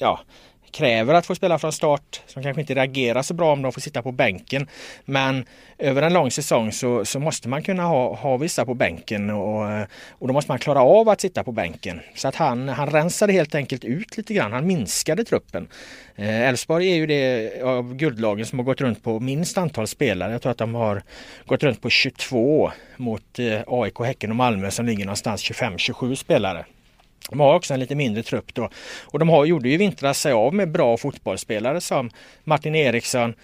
ja, 0.00 0.20
kräver 0.70 1.14
att 1.14 1.26
få 1.26 1.34
spela 1.34 1.58
från 1.58 1.72
start, 1.72 2.20
som 2.26 2.42
kanske 2.42 2.60
inte 2.60 2.74
reagerar 2.74 3.22
så 3.22 3.34
bra 3.34 3.52
om 3.52 3.62
de 3.62 3.72
får 3.72 3.80
sitta 3.80 4.02
på 4.02 4.12
bänken. 4.12 4.68
Men 5.04 5.44
över 5.78 6.02
en 6.02 6.12
lång 6.12 6.30
säsong 6.30 6.72
så, 6.72 7.04
så 7.04 7.18
måste 7.18 7.48
man 7.48 7.62
kunna 7.62 7.82
ha, 7.82 8.14
ha 8.14 8.36
vissa 8.36 8.64
på 8.64 8.74
bänken 8.74 9.30
och, 9.30 9.86
och 10.08 10.28
då 10.28 10.32
måste 10.32 10.50
man 10.50 10.58
klara 10.58 10.82
av 10.82 11.08
att 11.08 11.20
sitta 11.20 11.44
på 11.44 11.52
bänken. 11.52 12.00
Så 12.14 12.28
att 12.28 12.34
han, 12.34 12.68
han 12.68 12.90
rensade 12.90 13.32
helt 13.32 13.54
enkelt 13.54 13.84
ut 13.84 14.16
lite 14.16 14.34
grann, 14.34 14.52
han 14.52 14.66
minskade 14.66 15.24
truppen. 15.24 15.68
Eh, 16.16 16.48
Elfsborg 16.48 16.92
är 16.92 16.96
ju 16.96 17.06
det 17.06 17.62
av 17.62 17.94
guldlagen 17.94 18.46
som 18.46 18.58
har 18.58 18.66
gått 18.66 18.80
runt 18.80 19.02
på 19.02 19.20
minst 19.20 19.58
antal 19.58 19.86
spelare. 19.86 20.32
Jag 20.32 20.42
tror 20.42 20.52
att 20.52 20.58
de 20.58 20.74
har 20.74 21.02
gått 21.46 21.62
runt 21.62 21.82
på 21.82 21.90
22 21.90 22.70
mot 22.96 23.38
eh, 23.38 23.60
AIK, 23.66 23.98
Häcken 23.98 24.30
och 24.30 24.36
Malmö 24.36 24.70
som 24.70 24.86
ligger 24.86 25.04
någonstans 25.04 25.50
25-27 25.50 26.14
spelare. 26.14 26.64
De 27.28 27.40
har 27.40 27.54
också 27.54 27.74
en 27.74 27.80
lite 27.80 27.94
mindre 27.94 28.22
trupp 28.22 28.54
då. 28.54 28.68
Och 29.02 29.18
de 29.18 29.28
har, 29.28 29.44
gjorde 29.44 29.68
ju 29.68 29.76
vintras 29.76 30.20
sig 30.20 30.32
av 30.32 30.54
med 30.54 30.70
bra 30.70 30.96
fotbollsspelare 30.96 31.80
som 31.80 32.10
Martin 32.44 32.74
Eriksson, 32.74 33.34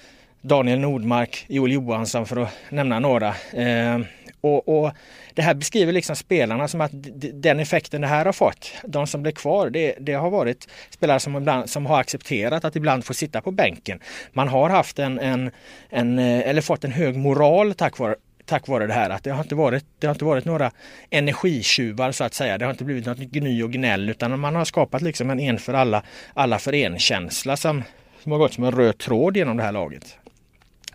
Daniel 0.41 0.79
Nordmark, 0.79 1.45
Joel 1.49 1.73
Johansson 1.73 2.27
för 2.27 2.37
att 2.37 2.51
nämna 2.71 2.99
några. 2.99 3.29
Eh, 3.53 3.99
och, 4.41 4.69
och, 4.69 4.93
Det 5.35 5.43
här 5.43 5.55
beskriver 5.55 5.93
liksom 5.93 6.17
spelarna 6.17 6.69
som 6.69 6.81
att 6.81 6.91
den 7.33 7.61
effekten 7.61 8.01
det 8.01 8.07
här 8.07 8.25
har 8.25 8.33
fått, 8.33 8.73
de 8.85 9.07
som 9.07 9.23
blev 9.23 9.33
kvar, 9.33 9.71
det, 9.71 9.95
det 10.01 10.13
har 10.13 10.31
varit 10.31 10.69
spelare 10.91 11.21
som, 11.21 11.37
ibland, 11.37 11.71
som 11.71 11.87
har 11.87 12.01
accepterat 12.01 12.65
att 12.65 12.77
ibland 12.77 13.05
få 13.05 13.15
sitta 13.15 13.41
på 13.41 13.51
bänken. 13.51 14.01
Man 14.33 14.49
har 14.49 14.71
haft 14.71 14.99
en, 14.99 15.19
en, 15.19 15.51
en 15.91 16.19
eh, 16.19 16.49
eller 16.49 16.63
fått 16.63 16.85
en 16.85 16.93
hög 16.93 17.17
moral 17.17 17.75
tack 17.75 17.99
vare, 17.99 18.17
tack 18.47 18.69
vare 18.69 18.87
det 18.87 18.93
här 18.93 19.11
att 19.11 19.25
det 19.25 19.31
har 19.31 19.43
inte 19.43 19.55
varit, 19.55 19.85
det 19.99 20.07
har 20.07 20.15
inte 20.15 20.25
varit 20.25 20.45
några 20.45 20.71
energitjuvar 21.11 22.13
så 22.13 22.25
att 22.25 22.35
säga. 22.35 22.59
Det 22.59 22.65
har 22.65 22.73
inte 22.73 22.85
blivit 22.85 23.07
något 23.07 23.19
gny 23.19 23.63
och 23.63 23.73
gnäll 23.73 24.11
utan 24.11 24.41
man 24.41 24.55
har 24.55 24.65
skapat 24.65 25.03
liksom 25.03 25.31
en 25.31 25.41
en 25.41 25.59
för 25.59 25.75
alla, 25.75 26.03
alla 26.35 26.59
för 26.59 26.75
en-känsla 26.75 27.57
som, 27.57 27.83
som 28.23 28.33
har 28.33 28.39
gått 28.39 28.55
som 28.55 28.65
en 28.65 28.73
röd 28.73 28.99
tråd 28.99 29.37
genom 29.37 29.57
det 29.57 29.63
här 29.63 29.73
laget. 29.73 30.19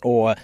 Och 0.02 0.36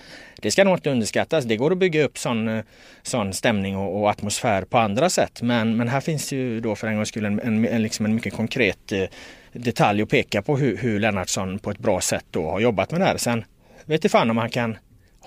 det 0.42 0.52
ska 0.52 0.64
nog 0.64 0.78
inte 0.78 0.90
underskattas. 0.90 1.46
Det 1.46 1.58
går 1.58 1.72
att 1.72 1.78
bygga 1.78 2.04
upp 2.04 2.18
sån, 2.18 2.64
sån 3.04 3.34
stämning 3.34 3.78
och, 3.78 4.02
och 4.02 4.10
atmosfär 4.10 4.62
på 4.62 4.78
andra 4.78 5.10
sätt. 5.10 5.42
Men, 5.42 5.78
men 5.78 5.88
här 5.88 6.02
finns 6.02 6.32
ju 6.32 6.60
då 6.60 6.76
för 6.76 6.88
en 6.88 6.96
gångs 6.96 7.10
skull 7.10 7.26
en, 7.26 7.40
en, 7.40 7.68
en, 7.68 7.84
liksom 7.84 8.06
en 8.06 8.16
mycket 8.16 8.34
konkret 8.34 8.92
eh, 8.92 9.04
detalj 9.52 10.02
att 10.02 10.10
peka 10.10 10.42
på 10.42 10.58
hur, 10.58 10.78
hur 10.78 11.00
Lennartsson 11.00 11.60
på 11.60 11.72
ett 11.72 11.80
bra 11.80 12.02
sätt 12.02 12.26
då 12.32 12.50
har 12.50 12.60
jobbat 12.60 12.92
med 12.92 13.02
det 13.02 13.06
här. 13.06 13.18
Sen 13.18 13.46
vet 13.86 14.04
jag 14.04 14.12
fan 14.12 14.30
om 14.30 14.38
han 14.38 14.50
kan 14.50 14.78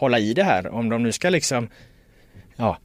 hålla 0.01 0.19
i 0.19 0.35
det 0.35 0.45
här. 0.45 0.75
Om 0.75 0.89
de 0.89 1.03
nu 1.03 1.13
ska 1.13 1.31
liksom 1.31 1.69
ja, 2.57 2.79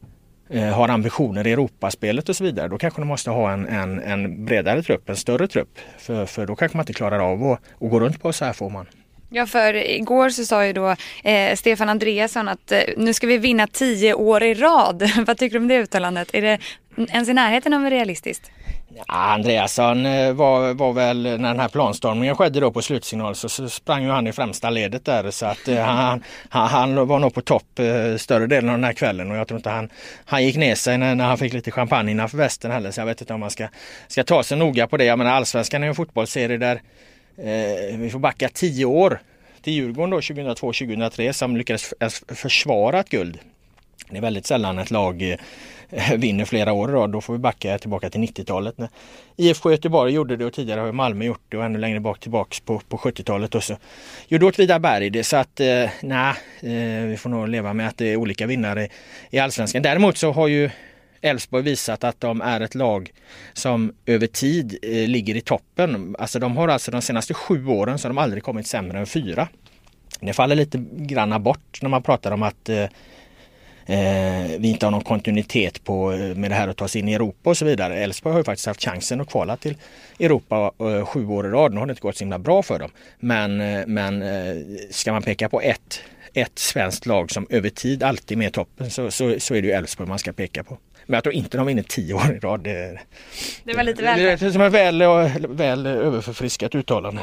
eh, 0.50 0.70
har 0.70 0.90
ambitioner 0.90 1.48
i 1.48 1.52
Europaspelet 1.52 2.30
och 2.30 2.36
så 2.36 2.44
vidare. 2.44 2.68
Då 2.68 2.78
kanske 2.78 3.02
de 3.02 3.08
måste 3.08 3.30
ha 3.30 3.52
en, 3.52 3.68
en, 3.68 4.00
en 4.00 4.46
bredare 4.46 4.84
trupp, 4.84 5.10
en 5.10 5.16
större 5.16 5.48
trupp. 5.48 5.80
För, 5.98 6.26
för 6.26 6.46
då 6.46 6.56
kanske 6.56 6.78
man 6.78 6.84
inte 6.84 6.94
klarar 6.94 7.20
av 7.20 7.44
att, 7.44 7.60
att 7.82 7.90
gå 7.90 8.00
runt 8.00 8.22
på 8.22 8.34
så 8.34 8.46
här 8.46 8.54
får 8.54 8.70
man. 8.70 8.86
Ja, 9.30 9.46
för 9.46 9.74
igår 9.74 10.30
så 10.30 10.46
sa 10.46 10.66
ju 10.66 10.74
då 10.74 10.96
eh, 11.24 11.56
Stefan 11.56 11.90
Andreasson 11.90 12.48
att 12.48 12.72
eh, 12.72 12.80
nu 12.98 13.14
ska 13.14 13.28
vi 13.28 13.38
vinna 13.38 13.68
tio 13.68 14.14
år 14.14 14.44
i 14.44 14.54
rad. 14.54 15.12
Vad 15.28 15.38
tycker 15.38 15.54
du 15.54 15.62
om 15.62 15.68
det 15.68 15.78
uttalandet? 15.78 16.30
Är 16.34 16.42
det 16.42 16.60
ens 16.98 17.30
i 17.30 17.34
närheten 17.34 17.74
av 17.74 17.90
realistiskt? 17.90 18.52
Ja, 18.96 19.04
Andreasson 19.08 20.06
eh, 20.06 20.34
var, 20.34 20.74
var 20.74 20.94
väl 20.94 21.24
när 21.24 21.48
den 21.48 21.60
här 21.60 21.68
planstormningen 21.68 22.36
skedde 22.36 22.60
då 22.60 22.72
på 22.72 22.82
slutsignal 22.82 23.36
så, 23.36 23.50
så 23.50 23.70
sprang 23.70 24.04
ju 24.04 24.10
han 24.10 24.28
i 24.28 24.32
främsta 24.32 24.70
ledet 24.70 25.06
där 25.06 25.32
så 25.32 25.46
att 25.46 25.68
eh, 25.68 25.78
han, 25.78 26.24
han, 26.50 26.68
han, 26.68 27.08
var 27.08 27.20
nog 27.20 27.34
på 27.34 27.42
topp 27.42 27.80
eh, 27.80 28.18
större 28.18 28.48
delen 28.48 28.70
av 28.70 28.76
den 28.76 28.84
här 28.84 28.94
kvällen 28.94 29.32
och 29.32 29.38
jag 29.38 29.48
tror 29.48 29.58
inte 29.58 29.70
han, 29.70 29.90
han 30.26 30.44
gick 30.44 30.56
ner 30.56 30.76
sig 30.76 30.98
när, 30.98 31.16
när 31.16 31.26
han 31.26 31.38
fick 31.38 31.54
lite 31.54 31.72
champagne 31.72 32.12
innanför 32.12 32.38
västen 32.38 32.72
heller 32.72 32.92
så 32.92 33.02
jag 33.02 33.06
vet 33.06 33.22
inte 33.22 33.34
om 33.34 33.40
man 33.40 33.52
ska, 33.52 33.68
ska 34.08 34.24
ta 34.24 34.44
sig 34.44 34.58
noga 34.58 34.88
på 34.88 34.98
det. 34.98 35.06
Jag 35.06 35.18
menar 35.18 35.32
allsvenskan 35.32 35.84
är 35.84 35.88
en 35.88 35.96
fotbollsserie 35.96 36.58
där 36.58 36.82
eh, 37.38 37.98
vi 37.98 38.10
får 38.10 38.20
backa 38.20 38.50
tio 38.50 38.86
år 38.86 39.20
till 39.62 39.74
Djurgården 39.74 40.10
då 40.10 40.20
2002-2003 40.20 41.32
som 41.32 41.58
lyckades 41.58 41.94
alltså 42.00 42.26
försvara 42.36 43.00
ett 43.00 43.10
guld. 43.10 43.40
Det 44.10 44.18
är 44.18 44.22
väldigt 44.22 44.46
sällan 44.46 44.80
ett 44.80 44.92
lag 44.92 45.32
eh, 45.32 45.38
vinner 46.18 46.46
flera 46.46 46.74
år 46.74 46.88
då, 46.88 47.08
då 47.08 47.22
får 47.22 47.34
vi 47.34 47.40
backa 47.40 47.78
tillbaka 47.78 48.10
till 48.10 48.22
90-talet. 48.22 48.78
När 48.78 48.90
IFK 49.38 49.72
Göteborg 49.72 50.14
gjorde 50.14 50.36
det 50.36 50.46
och 50.46 50.54
tidigare 50.54 50.80
har 50.80 50.92
Malmö 50.92 51.26
gjort 51.26 51.42
det 51.50 51.58
och 51.58 51.66
ännu 51.66 51.80
längre 51.80 52.00
bak 52.00 52.20
tillbaks 52.20 52.60
på, 52.60 52.80
på 52.90 52.98
70-talet. 52.98 53.56
Och 53.56 53.64
så 53.64 53.78
gjorde 54.28 54.46
Åtvidaberg 54.46 55.10
det 55.10 55.24
så 55.24 55.38
att 55.38 55.60
eh, 55.60 55.90
nej, 56.02 56.34
eh, 56.62 57.06
vi 57.08 57.18
får 57.18 57.30
nog 57.30 57.48
leva 57.48 57.74
med 57.74 57.88
att 57.88 57.98
det 57.98 58.06
är 58.06 58.16
olika 58.16 58.48
vinnare 58.48 58.88
i 59.30 59.40
Allsvenskan. 59.40 59.82
Däremot 59.82 60.18
så 60.18 60.32
har 60.32 60.48
ju 60.48 60.70
Elfsborg 61.22 61.64
visat 61.64 62.04
att 62.04 62.22
de 62.22 62.42
är 62.42 62.62
ett 62.62 62.76
lag 62.76 63.12
som 63.54 63.94
över 64.06 64.28
tid 64.28 64.78
eh, 64.82 65.08
ligger 65.08 65.36
i 65.36 65.42
toppen. 65.42 66.16
Alltså 66.20 66.40
de 66.40 66.58
har 66.58 66.68
alltså 66.68 66.92
de 66.92 67.02
senaste 67.02 67.34
sju 67.34 67.68
åren 67.68 68.00
så 68.00 68.08
har 68.08 68.14
de 68.14 68.18
aldrig 68.18 68.44
kommit 68.44 68.68
sämre 68.68 69.00
än 69.00 69.06
fyra. 69.06 69.48
Det 70.20 70.34
faller 70.34 70.56
lite 70.56 70.86
granna 70.92 71.40
bort 71.40 71.80
när 71.82 71.90
man 71.90 72.04
pratar 72.04 72.32
om 72.32 72.44
att 72.44 72.70
eh, 72.70 72.86
eh, 73.86 74.60
vi 74.60 74.68
inte 74.68 74.86
har 74.86 74.92
någon 74.92 75.04
kontinuitet 75.04 75.84
på, 75.84 76.12
eh, 76.12 76.36
med 76.36 76.52
det 76.52 76.56
här 76.56 76.68
att 76.68 76.78
ta 76.78 76.88
sig 76.88 77.02
in 77.02 77.10
i 77.10 77.14
Europa 77.14 77.50
och 77.50 77.58
så 77.58 77.66
vidare. 77.66 77.98
Elfsborg 77.98 78.34
har 78.34 78.40
ju 78.40 78.44
faktiskt 78.44 78.68
haft 78.68 78.84
chansen 78.84 79.22
att 79.22 79.30
kvala 79.30 79.58
till 79.58 79.76
Europa 80.20 80.72
eh, 80.80 81.06
sju 81.06 81.28
år 81.28 81.48
i 81.48 81.50
rad. 81.50 81.74
Nu 81.74 81.80
har 81.80 81.86
det 81.86 81.92
inte 81.92 82.02
gått 82.02 82.18
så 82.18 82.24
himla 82.24 82.40
bra 82.40 82.64
för 82.64 82.80
dem. 82.80 82.92
Men, 83.20 83.62
eh, 83.62 83.88
men 83.88 84.22
eh, 84.22 84.56
ska 84.92 85.12
man 85.12 85.24
peka 85.24 85.50
på 85.50 85.62
ett, 85.62 86.00
ett 86.34 86.60
svenskt 86.60 87.06
lag 87.06 87.32
som 87.32 87.48
över 87.50 87.70
tid 87.70 88.04
alltid 88.04 88.36
är 88.36 88.40
med 88.40 88.48
i 88.48 88.52
toppen 88.52 88.92
så, 88.92 89.12
så, 89.12 89.40
så 89.40 89.56
är 89.56 89.62
det 89.62 89.68
ju 89.68 89.74
Elfsborg 89.74 90.10
man 90.10 90.20
ska 90.20 90.32
peka 90.32 90.64
på. 90.64 90.78
Men 91.06 91.14
jag 91.14 91.24
tror 91.24 91.36
inte 91.36 91.58
de 91.58 91.68
vinner 91.68 91.84
tio 91.84 92.14
år 92.14 92.36
i 92.36 92.40
rad. 92.40 92.60
Det, 92.64 93.00
det 93.64 93.74
var 93.74 93.84
lite 93.84 94.04
väl. 94.04 94.20
Det 94.20 94.42
är 94.42 94.52
som 94.52 94.62
ett 94.62 94.74
väl, 94.74 95.04
väl 95.50 95.86
överförfriskat 95.86 96.76
uttalande. 96.76 97.22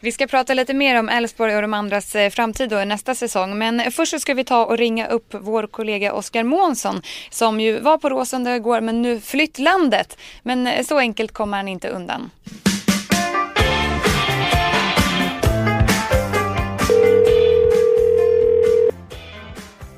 Vi 0.00 0.12
ska 0.12 0.26
prata 0.26 0.54
lite 0.54 0.74
mer 0.74 0.98
om 0.98 1.08
Elfsborg 1.08 1.56
och 1.56 1.62
de 1.62 1.74
andras 1.74 2.14
eh, 2.14 2.30
framtid 2.30 2.70
då 2.70 2.84
nästa 2.84 3.14
säsong. 3.14 3.58
Men 3.58 3.92
först 3.92 4.10
så 4.10 4.18
ska 4.18 4.34
vi 4.34 4.44
ta 4.44 4.64
och 4.64 4.78
ringa 4.78 5.06
upp 5.06 5.34
vår 5.40 5.66
kollega 5.66 6.12
Oskar 6.12 6.42
Månsson 6.42 7.02
som 7.30 7.60
ju 7.60 7.80
var 7.80 7.98
på 7.98 8.08
Råsunda 8.08 8.56
igår 8.56 8.80
men 8.80 9.02
nu 9.02 9.20
flytt 9.20 9.58
landet. 9.58 10.18
Men 10.42 10.66
eh, 10.66 10.84
så 10.84 10.98
enkelt 10.98 11.32
kommer 11.32 11.56
han 11.56 11.68
inte 11.68 11.88
undan. 11.88 12.30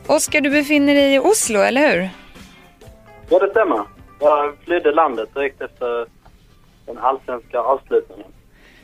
Oskar, 0.06 0.40
du 0.40 0.50
befinner 0.50 0.94
dig 0.94 1.14
i 1.14 1.18
Oslo, 1.18 1.60
eller 1.60 1.92
hur? 1.92 2.23
Ja, 3.30 3.38
det 3.38 3.50
stämmer. 3.50 3.82
Jag 4.20 4.56
flydde 4.64 4.92
landet 4.92 5.34
direkt 5.34 5.62
efter 5.62 6.06
den 6.86 6.98
allsvenska 6.98 7.60
avslutningen. 7.60 8.26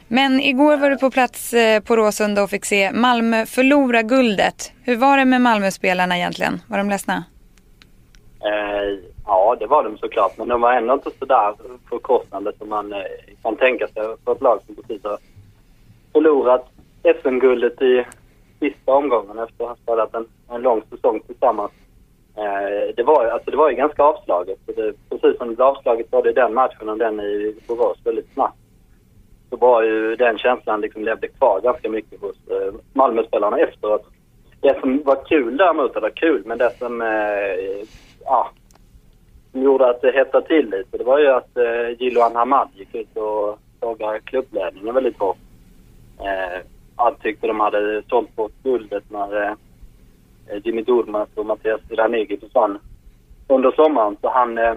Men 0.08 0.40
igår 0.40 0.76
var 0.76 0.90
du 0.90 0.98
på 0.98 1.10
plats 1.10 1.52
eh, 1.54 1.82
på 1.82 1.96
Råsunda 1.96 2.42
och 2.42 2.50
fick 2.50 2.64
se 2.64 2.92
Malmö 2.92 3.46
förlora 3.46 4.02
guldet. 4.02 4.72
Hur 4.84 4.96
var 4.96 5.16
det 5.18 5.24
med 5.24 5.40
Malmöspelarna 5.40 6.16
egentligen? 6.16 6.60
Var 6.68 6.78
de 6.78 6.90
ledsna? 6.90 7.24
Eh, 8.44 8.98
ja, 9.26 9.56
det 9.60 9.66
var 9.66 9.84
de 9.84 9.98
såklart. 9.98 10.38
Men 10.38 10.48
de 10.48 10.60
var 10.60 10.72
ändå 10.72 10.94
inte 10.94 11.10
så 11.18 11.24
där 11.24 11.54
förkostande 11.88 12.52
som 12.58 12.68
man 12.68 12.92
eh, 12.92 12.98
kan 13.42 13.56
tänka 13.56 13.86
sig 13.88 14.02
för 14.24 14.32
ett 14.32 14.40
lag 14.40 14.60
som 14.66 14.74
precis 14.74 15.04
har 15.04 15.18
förlorat 16.12 16.66
SM-guldet 17.22 17.82
i 17.82 18.04
sista 18.60 18.92
omgången 18.92 19.38
efter 19.38 19.64
att 19.64 19.70
ha 19.70 19.76
spelat 19.76 20.14
en, 20.14 20.26
en 20.50 20.62
lång 20.62 20.82
säsong 20.90 21.20
tillsammans. 21.26 21.72
Eh, 22.36 22.94
det, 22.96 23.02
var, 23.02 23.24
alltså 23.24 23.50
det 23.50 23.56
var 23.56 23.70
ju 23.70 23.76
ganska 23.76 24.02
avslaget. 24.02 24.58
Det, 24.66 24.94
precis 25.10 25.38
som 25.38 25.48
det 25.48 25.56
blev 25.56 25.66
avslaget 25.66 26.10
både 26.10 26.30
i 26.30 26.32
den 26.32 26.54
matchen 26.54 26.88
och 26.88 26.98
den 26.98 27.20
i 27.20 27.56
Borås 27.68 27.98
väldigt 28.04 28.32
snabbt. 28.32 28.58
Så 29.50 29.56
var 29.56 29.82
ju 29.82 30.16
den 30.16 30.38
känslan 30.38 30.80
liksom 30.80 31.04
levde 31.04 31.28
kvar 31.28 31.60
ganska 31.60 31.88
mycket 31.88 32.20
hos 32.20 32.36
eh, 32.50 32.74
Malmöspelarna 32.92 33.58
efteråt. 33.58 34.06
Det 34.60 34.80
som 34.80 35.02
var 35.04 35.24
kul 35.24 35.56
däremot, 35.56 35.96
eller 35.96 36.10
kul, 36.10 36.42
men 36.46 36.58
det 36.58 36.70
som 36.78 37.02
eh, 37.02 37.86
ja, 38.24 38.50
gjorde 39.52 39.90
att 39.90 40.00
det 40.00 40.12
hettade 40.12 40.46
till 40.46 40.70
lite, 40.70 40.98
det 40.98 41.04
var 41.04 41.18
ju 41.18 41.26
att 41.26 41.56
eh, 41.56 42.02
Jiloan 42.02 42.36
Hamad 42.36 42.68
gick 42.74 42.94
ut 42.94 43.16
och 43.16 43.58
sågade 43.80 44.20
klubbledningen 44.20 44.94
väldigt 44.94 45.18
hårt. 45.18 45.36
Eh, 46.18 46.60
han 46.96 47.14
tyckte 47.14 47.46
de 47.46 47.60
hade 47.60 48.02
sålt 48.08 48.36
bort 48.36 48.52
guldet 48.62 49.04
när 49.10 49.42
eh, 49.42 49.52
Eh, 49.52 49.56
Jimmy 50.64 50.82
Durmaz 50.82 51.28
och 51.34 51.46
Mattias 51.46 51.80
Ranegi 51.90 52.38
försvann 52.40 52.78
under 53.48 53.70
sommaren. 53.70 54.16
Så 54.20 54.30
han... 54.30 54.58
Eh, 54.58 54.74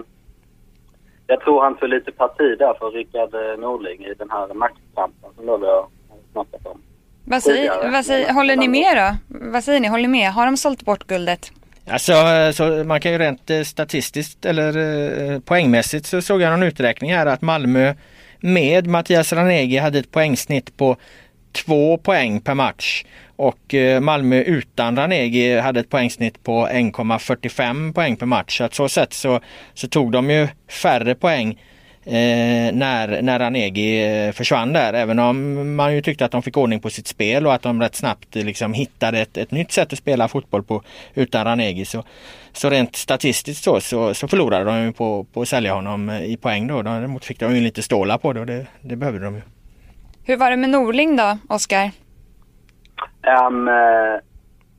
jag 1.26 1.40
tror 1.40 1.62
han 1.62 1.76
tog 1.76 1.88
lite 1.88 2.12
parti 2.12 2.58
där 2.58 2.74
för 2.78 2.90
Rickard 2.90 3.34
eh, 3.34 3.60
Norling 3.60 4.04
i 4.04 4.14
den 4.14 4.30
här 4.30 4.54
maktkampen 4.54 5.30
som 5.36 5.46
då 5.46 5.56
vi 5.56 5.66
har 5.66 5.86
snackat 6.32 6.66
om. 6.66 6.80
Vad 7.24 7.42
säger, 7.42 7.90
vad 7.90 8.04
säger, 8.04 8.32
håller 8.32 8.56
ni 8.56 8.68
med 8.68 8.96
då? 8.96 9.36
Vad 9.52 9.64
säger 9.64 9.80
ni? 9.80 9.88
Håller 9.88 10.08
ni 10.08 10.08
med? 10.08 10.32
Har 10.32 10.46
de 10.46 10.56
sålt 10.56 10.84
bort 10.84 11.06
guldet? 11.06 11.52
Alltså, 11.90 12.12
så 12.54 12.84
man 12.84 13.00
kan 13.00 13.12
ju 13.12 13.18
rent 13.18 13.50
statistiskt 13.64 14.44
eller 14.44 15.40
poängmässigt 15.40 16.06
så 16.06 16.22
såg 16.22 16.40
jag 16.40 16.50
någon 16.50 16.62
uträkning 16.62 17.12
här 17.14 17.26
att 17.26 17.42
Malmö 17.42 17.94
med 18.40 18.86
Mattias 18.86 19.32
Ranegi 19.32 19.76
hade 19.76 19.98
ett 19.98 20.10
poängsnitt 20.10 20.76
på 20.76 20.96
två 21.54 21.96
poäng 21.98 22.40
per 22.40 22.54
match. 22.54 23.04
Och 23.36 23.74
eh, 23.74 24.00
Malmö 24.00 24.42
utan 24.42 24.96
Ranegi 24.96 25.58
hade 25.58 25.80
ett 25.80 25.88
poängsnitt 25.88 26.42
på 26.42 26.68
1,45 26.68 27.92
poäng 27.92 28.16
per 28.16 28.26
match. 28.26 28.58
Så 28.58 28.64
att 28.64 28.74
så 28.74 28.88
sätt 28.88 29.12
så, 29.12 29.40
så 29.74 29.88
tog 29.88 30.12
de 30.12 30.30
ju 30.30 30.48
färre 30.68 31.14
poäng 31.14 31.58
eh, 32.04 32.72
när, 32.72 33.22
när 33.22 33.38
Ranegi 33.38 34.04
eh, 34.06 34.32
försvann 34.32 34.72
där. 34.72 34.92
Även 34.92 35.18
om 35.18 35.76
man 35.76 35.94
ju 35.94 36.02
tyckte 36.02 36.24
att 36.24 36.32
de 36.32 36.42
fick 36.42 36.56
ordning 36.56 36.80
på 36.80 36.90
sitt 36.90 37.06
spel 37.06 37.46
och 37.46 37.54
att 37.54 37.62
de 37.62 37.80
rätt 37.80 37.94
snabbt 37.94 38.36
eh, 38.36 38.44
liksom 38.44 38.72
hittade 38.72 39.20
ett, 39.20 39.36
ett 39.36 39.50
nytt 39.50 39.72
sätt 39.72 39.92
att 39.92 39.98
spela 39.98 40.28
fotboll 40.28 40.62
på 40.62 40.82
utan 41.14 41.44
Ranegi. 41.44 41.84
Så, 41.84 42.04
så 42.52 42.70
rent 42.70 42.96
statistiskt 42.96 43.64
så, 43.64 43.80
så, 43.80 44.14
så 44.14 44.28
förlorade 44.28 44.64
de 44.64 44.82
ju 44.82 44.92
på, 44.92 45.26
på 45.32 45.42
att 45.42 45.48
sälja 45.48 45.74
honom 45.74 46.10
i 46.10 46.36
poäng 46.36 46.66
då. 46.66 46.82
Däremot 46.82 47.24
fick 47.24 47.40
de 47.40 47.54
ju 47.54 47.60
lite 47.60 47.82
stålar 47.82 48.18
på 48.18 48.32
det 48.32 48.40
och 48.40 48.46
det, 48.46 48.66
det 48.80 48.96
behövde 48.96 49.24
de 49.24 49.34
ju. 49.34 49.42
Hur 50.26 50.36
var 50.36 50.50
det 50.50 50.56
med 50.56 50.70
Norling 50.70 51.16
då, 51.16 51.38
Oskar? 51.48 51.90
Um, 53.46 53.68
uh, 53.68 54.18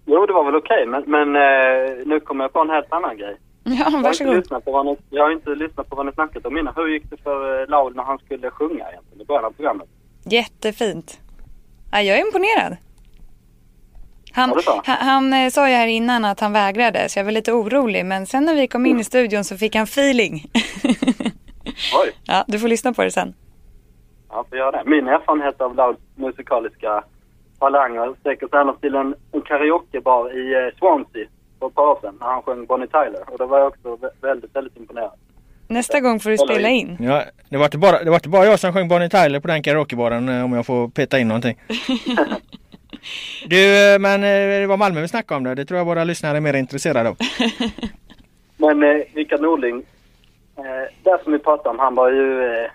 jo, 0.06 0.26
det 0.26 0.34
var 0.34 0.44
väl 0.46 0.56
okej, 0.56 0.88
okay, 0.88 0.92
men, 0.92 1.04
men 1.08 1.36
uh, 1.36 2.08
nu 2.08 2.20
kommer 2.20 2.44
jag 2.44 2.54
på 2.54 2.60
en 2.60 2.70
helt 2.70 2.94
annan 2.94 3.18
grej. 3.18 3.38
Ja, 3.64 4.02
varsågod. 4.04 4.44
Jag 4.50 4.74
har, 4.74 4.90
inte 4.90 5.04
jag 5.10 5.24
har 5.24 5.32
inte 5.32 5.50
lyssnat 5.50 5.90
på 5.90 5.96
vad 5.96 6.06
ni 6.06 6.12
snackat 6.12 6.46
om 6.46 6.58
innan. 6.58 6.74
Hur 6.76 6.88
gick 6.88 7.10
det 7.10 7.18
för 7.18 7.62
uh, 7.62 7.70
Laul 7.70 7.96
när 7.96 8.04
han 8.04 8.18
skulle 8.18 8.50
sjunga 8.52 8.90
egentligen 8.90 9.22
i 9.22 9.26
början 9.26 9.46
av 9.46 9.52
programmet? 9.52 9.88
Jättefint. 10.24 11.20
Ja, 11.92 12.02
jag 12.02 12.18
är 12.18 12.26
imponerad. 12.26 12.78
Han, 14.32 14.62
han, 14.84 15.34
han, 15.34 15.52
sa 15.52 15.70
ju 15.70 15.76
här 15.76 15.88
innan 15.88 16.26
att 16.26 16.40
han 16.40 16.54
vägrade 16.54 17.10
så 17.10 17.20
jag 17.20 17.24
var 17.24 17.32
lite 17.32 17.52
orolig 17.52 18.06
men 18.06 18.26
sen 18.26 18.46
när 18.46 18.56
vi 18.56 18.68
kom 18.68 18.86
in 18.86 19.00
i 19.00 19.04
studion 19.04 19.44
så 19.44 19.58
fick 19.58 19.76
han 19.76 19.84
feeling. 19.84 20.52
Oj. 22.04 22.12
Ja, 22.24 22.46
du 22.48 22.60
får 22.60 22.68
lyssna 22.68 22.94
på 22.94 23.04
det 23.04 23.12
sen. 23.12 23.34
Ja, 24.36 24.46
får 24.50 24.58
göra 24.58 24.72
det. 24.72 24.84
Min 24.86 25.08
erfarenhet 25.08 25.62
av 25.62 25.76
Louds 25.76 26.00
musikaliska 26.16 27.04
talanger 27.60 28.16
sträcker 28.20 28.48
sig 28.48 28.60
annars 28.60 28.80
till 28.80 28.96
en, 28.96 29.16
en 29.32 29.42
karaokebar 29.42 30.38
i 30.38 30.54
eh, 30.54 30.78
Swansea 30.80 31.28
för 31.60 31.68
ett 31.68 31.76
par 31.76 31.88
år 31.88 31.98
sedan 32.02 32.18
när 32.20 32.28
han 32.28 32.42
sjöng 32.42 32.66
Bonnie 32.66 32.88
Tyler. 32.88 33.24
Och 33.28 33.38
då 33.38 33.46
var 33.46 33.60
jag 33.60 33.68
också 33.68 33.98
väldigt, 34.22 34.56
väldigt 34.56 34.78
imponerad. 34.78 35.12
Nästa 35.68 36.00
gång 36.00 36.20
får 36.20 36.30
du 36.30 36.38
spela 36.38 36.70
in. 36.70 36.98
Ja, 37.00 37.24
det 37.50 37.58
var 37.58 37.66
inte 37.66 37.78
bara, 37.78 38.04
det 38.04 38.10
var 38.10 38.18
inte 38.18 38.30
bara 38.30 38.46
jag 38.46 38.60
som 38.60 38.74
sjöng 38.74 38.88
Bonnie 38.88 39.10
Tyler 39.10 39.40
på 39.40 39.48
den 39.48 39.64
karaokebaren 39.64 40.30
eh, 40.30 40.46
om 40.46 40.54
jag 40.54 40.66
får 40.66 40.88
peta 40.88 41.20
in 41.20 41.28
någonting. 41.28 41.58
du, 43.48 43.94
eh, 43.94 44.00
men 44.00 44.22
det 44.22 44.68
var 44.68 44.78
Malmö 44.78 45.02
vi 45.02 45.08
snackade 45.08 45.38
om 45.38 45.44
det. 45.44 45.56
Det 45.56 45.66
tror 45.66 45.78
jag 45.78 45.86
våra 45.86 46.04
lyssnare 46.04 46.38
är 46.38 46.42
mer 46.42 46.54
intresserade 46.54 47.10
av. 47.10 47.18
men 48.58 48.84
eh, 48.84 49.02
Rickard 49.14 49.42
Norling, 49.42 49.84
eh, 50.58 50.64
det 51.04 51.20
som 51.24 51.34
vi 51.34 51.40
pratade 51.40 51.70
om, 51.70 51.80
han 51.80 51.96
var 51.96 52.12
ju 52.12 52.44
eh, 52.44 52.72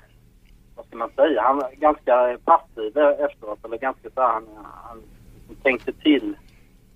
ska 0.90 0.98
man 0.98 1.10
säga, 1.16 1.42
han 1.42 1.56
var 1.56 1.70
ganska 1.76 2.38
passiv 2.44 2.98
efteråt. 2.98 3.64
Eller 3.64 3.78
ganska 3.78 4.10
så 4.10 4.20
han, 4.20 4.44
han 4.84 5.02
tänkte 5.62 5.92
till, 5.92 6.36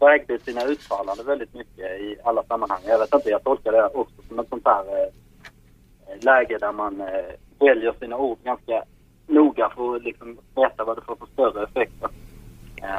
vägde 0.00 0.38
sina 0.38 0.64
uttalanden 0.64 1.26
väldigt 1.26 1.54
mycket 1.54 2.00
i 2.00 2.16
alla 2.24 2.42
sammanhang. 2.42 2.80
Jag 2.86 2.98
vet 2.98 3.14
inte, 3.14 3.30
jag 3.30 3.44
tolkar 3.44 3.72
det 3.72 3.86
också 3.86 4.22
som 4.28 4.38
ett 4.38 4.48
sånt 4.48 4.66
här 4.66 4.84
eh, 4.96 6.24
läge 6.24 6.58
där 6.58 6.72
man 6.72 7.00
eh, 7.00 7.34
väljer 7.58 7.92
sina 8.00 8.16
ord 8.16 8.38
ganska 8.44 8.84
noga 9.26 9.72
för 9.76 9.96
att 9.96 10.02
liksom 10.02 10.38
veta 10.56 10.84
vad 10.84 10.96
det 10.96 11.02
får 11.02 11.16
för 11.16 11.26
större 11.26 11.64
effekter. 11.64 12.08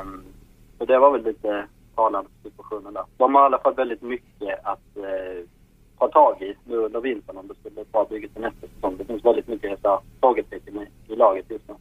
Um, 0.02 0.24
så 0.78 0.86
det 0.86 1.00
var 1.00 1.12
väl 1.12 1.24
lite 1.24 1.66
talande 1.96 2.30
situationen 2.44 2.94
där. 2.94 3.04
De 3.18 3.36
har 3.36 3.42
i 3.42 3.46
alla 3.46 3.60
fall 3.60 3.76
väldigt 3.76 4.02
mycket 4.02 4.60
att 4.64 4.98
eh, 4.98 5.46
ta 6.00 6.08
tag 6.08 6.42
i 6.42 6.56
nu 6.64 6.76
under 6.76 7.02
vintern 7.02 7.38
om 7.38 7.48
det 7.48 7.56
skulle 7.60 7.74
bli 7.74 7.82
ett 7.82 7.92
bra 7.92 8.08
bygge 8.10 8.28
till 8.28 8.42
nästa 8.42 8.68
säsong. 8.76 8.98
Det 8.98 9.06
finns 9.06 9.26
väldigt 9.26 9.48
mycket 9.48 9.80
frågetecken 10.20 10.78
i, 10.78 11.14
i 11.14 11.16
laget 11.16 11.46
just 11.50 11.64
nu. 11.68 11.76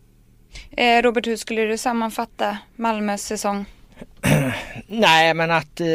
Eh, 0.76 1.02
Robert, 1.02 1.26
hur 1.26 1.36
skulle 1.36 1.62
du 1.64 1.78
sammanfatta 1.78 2.58
Malmös 2.76 3.26
säsong? 3.26 3.64
Nej 4.86 5.34
men 5.34 5.50
att 5.50 5.80
eh, 5.80 5.86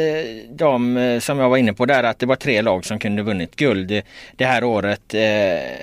de 0.50 0.96
eh, 0.96 1.18
som 1.18 1.38
jag 1.38 1.48
var 1.48 1.56
inne 1.56 1.72
på 1.72 1.86
där 1.86 2.04
att 2.04 2.18
det 2.18 2.26
var 2.26 2.36
tre 2.36 2.62
lag 2.62 2.84
som 2.84 2.98
kunde 2.98 3.22
vunnit 3.22 3.56
guld 3.56 4.02
det 4.36 4.44
här 4.44 4.64
året. 4.64 5.14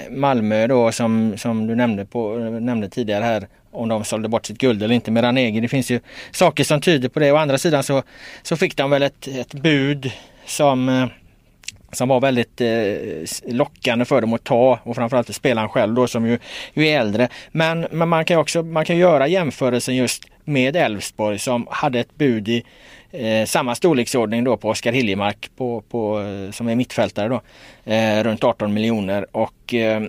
Malmö 0.10 0.68
då 0.68 0.92
som, 0.92 1.38
som 1.38 1.68
du 1.68 1.76
nämnde, 1.76 2.06
på, 2.06 2.36
nämnde 2.38 2.90
tidigare 2.90 3.24
här 3.24 3.48
om 3.72 3.90
de 3.90 4.04
sålde 4.04 4.30
bort 4.30 4.46
sitt 4.46 4.58
guld 4.58 4.84
eller 4.84 4.96
inte 4.96 5.12
med 5.12 5.24
Ranegi. 5.24 5.60
Det 5.60 5.68
finns 5.68 5.92
ju 5.92 6.00
saker 6.32 6.64
som 6.64 6.82
tyder 6.82 7.10
på 7.10 7.20
det. 7.20 7.32
Å 7.32 7.36
andra 7.36 7.58
sidan 7.58 7.84
så, 7.84 8.04
så 8.42 8.58
fick 8.58 8.78
de 8.78 8.90
väl 8.90 9.04
ett, 9.04 9.28
ett 9.28 9.54
bud 9.54 10.12
som 10.46 11.10
som 11.92 12.10
var 12.10 12.20
väldigt 12.20 12.62
eh, 12.62 13.54
lockande 13.54 14.06
för 14.06 14.22
dem 14.22 14.34
att 14.34 14.44
ta 14.44 14.80
och 14.84 14.96
framförallt 14.96 15.36
spelaren 15.36 15.70
själv 15.70 15.94
då 15.94 16.08
som 16.08 16.28
ju, 16.28 16.40
ju 16.74 16.88
är 16.88 17.00
äldre. 17.00 17.30
Men, 17.52 17.88
men 17.92 18.10
man 18.10 18.26
kan 18.26 18.38
också 18.38 18.64
man 18.64 18.86
kan 18.86 18.98
göra 18.98 19.28
jämförelsen 19.28 19.96
just 19.96 20.24
med 20.44 20.76
Elfsborg 20.76 21.40
som 21.40 21.68
hade 21.70 22.00
ett 22.00 22.16
bud 22.16 22.48
i 22.48 22.64
eh, 23.12 23.46
samma 23.46 23.76
storleksordning 23.76 24.44
då 24.44 24.58
på 24.58 24.70
Oskar 24.70 24.92
Hiljemark 24.92 25.50
på, 25.58 25.82
på, 25.82 26.22
eh, 26.22 26.52
som 26.52 26.68
är 26.68 26.76
mittfältare 26.76 27.28
då, 27.28 27.42
eh, 27.92 28.24
runt 28.24 28.44
18 28.44 28.74
miljoner 28.74 29.26
och 29.32 29.74
eh, 29.74 30.02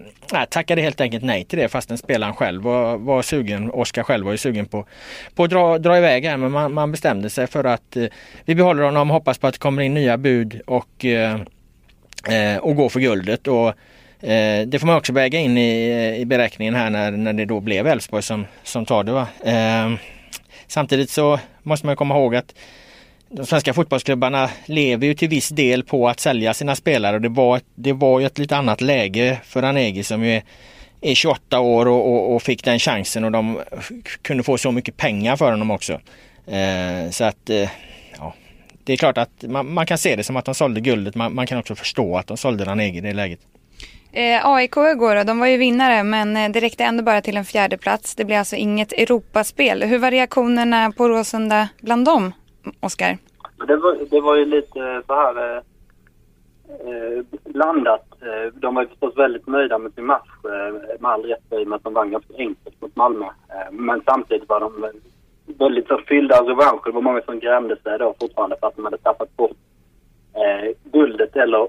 tackade 0.50 0.82
helt 0.82 1.00
enkelt 1.00 1.24
nej 1.24 1.44
till 1.44 1.58
det 1.58 1.68
fastän 1.68 1.98
spelaren 1.98 2.34
själv 2.34 2.62
var, 2.62 2.96
var 2.96 3.22
sugen, 3.22 3.70
Oskar 3.70 4.02
själv 4.02 4.24
var 4.24 4.32
ju 4.32 4.38
sugen 4.38 4.66
på, 4.66 4.86
på 5.34 5.44
att 5.44 5.50
dra, 5.50 5.78
dra 5.78 5.98
iväg 5.98 6.24
här 6.24 6.36
men 6.36 6.52
man, 6.52 6.74
man 6.74 6.90
bestämde 6.90 7.30
sig 7.30 7.46
för 7.46 7.64
att 7.64 7.96
eh, 7.96 8.06
vi 8.44 8.54
behåller 8.54 8.82
honom, 8.82 9.10
hoppas 9.10 9.38
på 9.38 9.46
att 9.46 9.54
det 9.54 9.60
kommer 9.60 9.82
in 9.82 9.94
nya 9.94 10.16
bud 10.16 10.60
och 10.66 11.04
eh, 11.04 11.40
Eh, 12.26 12.56
och 12.56 12.76
gå 12.76 12.88
för 12.88 13.00
guldet. 13.00 13.48
Och, 13.48 13.68
eh, 14.28 14.66
det 14.66 14.78
får 14.78 14.86
man 14.86 14.96
också 14.96 15.12
väga 15.12 15.38
in 15.38 15.58
i, 15.58 16.16
i 16.20 16.24
beräkningen 16.24 16.74
här 16.74 16.90
när, 16.90 17.10
när 17.10 17.32
det 17.32 17.44
då 17.44 17.60
blev 17.60 17.86
Elfsborg 17.86 18.22
som, 18.22 18.46
som 18.62 18.86
tar 18.86 19.04
det. 19.04 19.12
Va? 19.12 19.26
Eh, 19.44 19.92
samtidigt 20.66 21.10
så 21.10 21.40
måste 21.62 21.86
man 21.86 21.96
komma 21.96 22.14
ihåg 22.14 22.36
att 22.36 22.54
de 23.30 23.46
svenska 23.46 23.74
fotbollsklubbarna 23.74 24.50
lever 24.66 25.06
ju 25.06 25.14
till 25.14 25.28
viss 25.28 25.48
del 25.48 25.84
på 25.84 26.08
att 26.08 26.20
sälja 26.20 26.54
sina 26.54 26.76
spelare 26.76 27.16
och 27.16 27.22
det 27.22 27.28
var, 27.28 27.60
det 27.74 27.92
var 27.92 28.20
ju 28.20 28.26
ett 28.26 28.38
lite 28.38 28.56
annat 28.56 28.80
läge 28.80 29.38
för 29.44 29.62
Anegi 29.62 30.02
som 30.02 30.24
ju 30.24 30.30
är, 30.32 30.42
är 31.00 31.14
28 31.14 31.60
år 31.60 31.88
och, 31.88 32.12
och, 32.12 32.34
och, 32.34 32.42
fick 32.42 32.64
den 32.64 32.78
chansen 32.78 33.24
och 33.24 33.32
de 33.32 33.60
kunde 34.22 34.42
få 34.42 34.58
så 34.58 34.72
mycket 34.72 34.96
pengar 34.96 35.36
för 35.36 35.50
honom 35.50 35.70
också. 35.70 36.00
Eh, 36.46 37.10
så 37.10 37.24
att 37.24 37.50
eh, 37.50 37.68
det 38.88 38.92
är 38.92 38.96
klart 38.96 39.18
att 39.18 39.44
man, 39.48 39.74
man, 39.74 39.86
kan 39.86 39.98
se 39.98 40.16
det 40.16 40.24
som 40.24 40.36
att 40.36 40.44
de 40.44 40.54
sålde 40.54 40.80
guldet. 40.80 41.14
Man, 41.14 41.34
man 41.34 41.46
kan 41.46 41.58
också 41.58 41.74
förstå 41.74 42.16
att 42.16 42.26
de 42.26 42.36
sålde 42.36 42.64
Ranegi 42.64 42.98
i 42.98 43.00
det 43.00 43.12
läget. 43.12 43.40
Eh, 44.12 44.46
AIK 44.46 44.76
igår 44.76 45.16
då, 45.16 45.22
de 45.24 45.38
var 45.38 45.46
ju 45.46 45.56
vinnare 45.56 46.02
men 46.02 46.36
eh, 46.36 46.50
det 46.50 46.60
räckte 46.60 46.84
ändå 46.84 47.02
bara 47.02 47.20
till 47.20 47.36
en 47.36 47.44
fjärde 47.44 47.78
plats. 47.78 48.14
Det 48.14 48.24
blev 48.24 48.38
alltså 48.38 48.56
inget 48.56 48.92
Europaspel. 48.92 49.82
Hur 49.82 49.98
var 49.98 50.10
reaktionerna 50.10 50.92
på 50.96 51.08
Råsunda 51.08 51.68
bland 51.80 52.04
dem, 52.04 52.32
Oskar? 52.80 53.18
Det 53.66 53.76
var, 53.76 53.96
det 54.10 54.20
var 54.20 54.36
ju 54.36 54.44
lite 54.44 55.02
så 55.06 55.14
här 55.14 55.56
eh, 55.56 55.62
eh 56.68 57.24
blandat. 57.44 58.06
Eh, 58.22 58.60
de 58.60 58.74
var 58.74 58.82
ju 58.82 58.88
förstås 58.88 59.16
väldigt 59.16 59.46
nöjda 59.46 59.78
med 59.78 59.94
sin 59.94 60.06
match, 60.06 60.30
eh, 60.44 61.00
med 61.00 61.10
all 61.10 61.22
rätt 61.22 61.52
i 61.52 61.64
och 61.64 61.68
med 61.68 61.76
att 61.76 61.84
de 61.84 61.94
vann 61.94 62.10
ganska 62.10 62.34
enkelt 62.38 62.80
mot 62.80 62.96
Malmö. 62.96 63.26
Eh, 63.26 63.72
men 63.72 64.02
samtidigt 64.06 64.48
var 64.48 64.60
de 64.60 64.90
väldigt 65.58 65.88
så 65.88 65.98
fyllda 65.98 66.38
av 66.38 66.46
revansch. 66.46 66.82
Det 66.84 66.92
var 66.92 67.02
många 67.02 67.20
som 67.20 67.38
grämde 67.38 67.76
sig 67.76 67.98
då 67.98 68.14
fortfarande 68.20 68.56
för 68.60 68.66
att 68.66 68.76
de 68.76 68.84
hade 68.84 68.98
tappat 68.98 69.36
bort 69.36 69.56
eh, 70.34 70.70
guldet 70.84 71.36
eller 71.36 71.62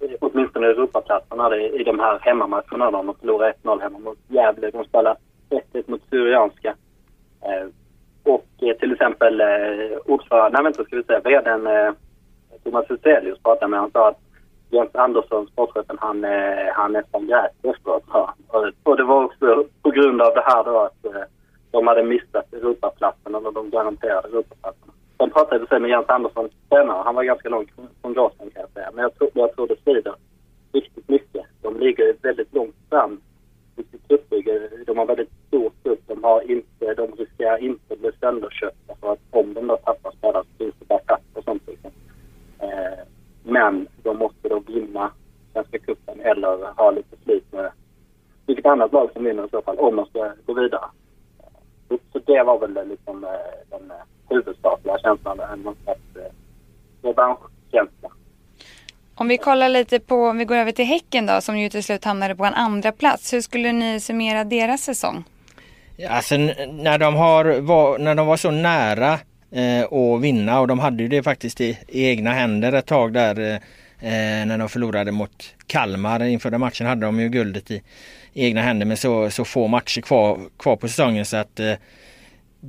eh, 0.00 0.16
åtminstone 0.20 0.66
Europaplatserna 0.66 1.56
i 1.56 1.84
de 1.84 1.98
här 1.98 2.18
hemmamatcherna. 2.18 2.90
De 2.90 3.14
förlorade 3.20 3.54
1-0 3.62 3.80
hemma 3.80 3.98
mot 3.98 4.18
Gävle. 4.28 4.70
De 4.70 4.84
spelade 4.84 5.16
1-1 5.50 5.82
mot 5.86 6.02
Syrianska. 6.10 6.74
Eh, 7.42 7.68
och 8.22 8.46
eh, 8.60 8.76
till 8.76 8.92
exempel 8.92 9.40
eh, 9.40 9.98
ordförande, 10.04 10.50
nej 10.52 10.62
vänta 10.62 10.84
ska 10.84 10.96
vi 10.96 11.02
säga, 11.02 11.20
vdn 11.20 11.66
eh, 11.66 11.92
Thomas 12.64 12.90
Huselius 12.90 13.38
pratade 13.42 13.70
med. 13.70 13.80
Han 13.80 13.90
sa 13.90 14.08
att 14.08 14.20
Jens 14.70 14.94
Andersson, 14.94 15.46
sportchefen, 15.46 15.96
han, 16.00 16.24
eh, 16.24 16.72
han 16.72 16.92
nästan 16.92 17.26
grät 17.26 17.52
efteråt. 17.62 18.04
Och 18.82 18.96
det 18.96 19.04
var 19.04 19.24
också 19.24 19.64
på 19.82 19.90
grund 19.90 20.22
av 20.22 20.34
det 20.34 20.42
här 20.46 20.64
då 20.64 20.78
att 20.78 21.04
eh, 21.04 21.22
de 21.78 21.86
hade 21.86 22.02
missat 22.02 22.52
Europaplatsen 22.52 23.34
eller 23.34 23.50
de 23.50 23.70
garanterade 23.70 24.28
Europaplatsen. 24.28 24.90
Sen 25.16 25.30
pratade 25.30 25.66
jag 25.70 25.82
med 25.82 25.90
Jens 25.90 26.08
Andersson 26.08 26.48
senare. 26.68 27.02
Han 27.04 27.14
var 27.14 27.22
ganska 27.22 27.48
långt 27.48 27.70
från 28.00 28.12
gasen 28.12 28.50
kan 28.50 28.60
jag 28.60 28.70
säga. 28.70 28.90
Men 28.94 29.02
jag 29.02 29.14
tror, 29.14 29.30
jag 29.34 29.54
tror 29.54 29.66
det 29.66 29.82
svider 29.84 30.14
riktigt 30.72 31.08
mycket. 31.08 31.46
De 31.62 31.80
ligger 31.80 32.16
väldigt 32.22 32.54
långt 32.54 32.76
fram 32.90 33.20
i 33.76 33.82
sitt 33.82 34.08
truppbygge. 34.08 34.70
De 34.86 34.98
har 34.98 35.06
väldigt 35.06 35.32
stor 35.46 35.70
trupp. 35.82 36.00
De, 36.06 36.24
har 36.24 36.50
inte, 36.50 36.94
de 36.94 37.12
riskerar 37.12 37.58
inte 37.58 37.96
bli 37.96 38.10
sönderköpta 38.20 38.94
för 39.00 39.12
att 39.12 39.20
om 39.30 39.54
de 39.54 39.66
då 39.66 39.76
tappar 39.76 40.10
spelare 40.10 40.44
så 40.44 40.64
finns 40.64 40.74
det 40.78 40.88
backup 40.88 41.20
och 41.34 41.44
sånt 41.44 41.62
liksom. 41.66 41.90
Eh, 42.58 42.98
men 43.42 43.86
de 44.02 44.18
måste 44.18 44.48
då 44.48 44.60
vinna 44.66 45.10
Svenska 45.52 45.78
cupen 45.78 46.20
eller 46.20 46.72
ha 46.76 46.90
lite 46.90 47.16
slut 47.24 47.52
med 47.52 47.70
vilket 48.46 48.66
annat 48.66 48.92
lag 48.92 49.10
som 49.12 49.24
vinner 49.24 49.46
i 49.46 49.50
så 49.50 49.62
fall 49.62 49.78
om 49.78 49.96
de 49.96 50.06
ska 50.06 50.32
gå 50.46 50.52
vidare. 50.54 50.84
Det 52.28 52.42
var 52.42 52.58
väl 52.58 52.88
liksom 52.88 53.24
eh, 53.24 53.30
den 53.70 53.90
eh, 53.90 53.96
huvudsakliga 54.28 54.98
känslan, 54.98 55.40
en 55.40 55.62
slags 55.62 56.00
eh, 56.16 56.32
revanschkänsla. 57.02 58.08
Om 59.14 59.28
vi 59.28 59.38
kollar 59.38 59.68
lite 59.68 60.00
på, 60.00 60.14
om 60.14 60.38
vi 60.38 60.44
går 60.44 60.56
över 60.56 60.72
till 60.72 60.84
Häcken 60.84 61.26
då, 61.26 61.40
som 61.40 61.58
ju 61.58 61.68
till 61.68 61.84
slut 61.84 62.04
hamnade 62.04 62.36
på 62.36 62.44
en 62.44 62.54
andra 62.54 62.92
plats. 62.92 63.32
Hur 63.32 63.40
skulle 63.40 63.72
ni 63.72 64.00
summera 64.00 64.44
deras 64.44 64.82
säsong? 64.82 65.24
Ja, 65.96 66.10
alltså 66.10 66.36
när 66.36 66.98
de, 66.98 67.14
har, 67.14 67.60
var, 67.60 67.98
när 67.98 68.14
de 68.14 68.26
var 68.26 68.36
så 68.36 68.50
nära 68.50 69.12
eh, 69.50 69.92
att 69.92 70.20
vinna 70.20 70.60
och 70.60 70.68
de 70.68 70.78
hade 70.78 71.02
ju 71.02 71.08
det 71.08 71.22
faktiskt 71.22 71.60
i, 71.60 71.78
i 71.88 72.06
egna 72.06 72.32
händer 72.32 72.72
ett 72.72 72.86
tag 72.86 73.12
där 73.12 73.40
eh, 74.00 74.46
när 74.46 74.58
de 74.58 74.68
förlorade 74.68 75.12
mot 75.12 75.54
Kalmar. 75.66 76.24
Inför 76.24 76.50
den 76.50 76.60
matchen 76.60 76.86
hade 76.86 77.06
de 77.06 77.20
ju 77.20 77.28
guldet 77.28 77.70
i, 77.70 77.82
egna 78.34 78.62
händer 78.62 78.86
med 78.86 78.98
så, 78.98 79.30
så 79.30 79.44
få 79.44 79.68
matcher 79.68 80.00
kvar, 80.00 80.38
kvar 80.58 80.76
på 80.76 80.88
säsongen 80.88 81.24
så 81.24 81.36
att 81.36 81.60
eh, 81.60 81.72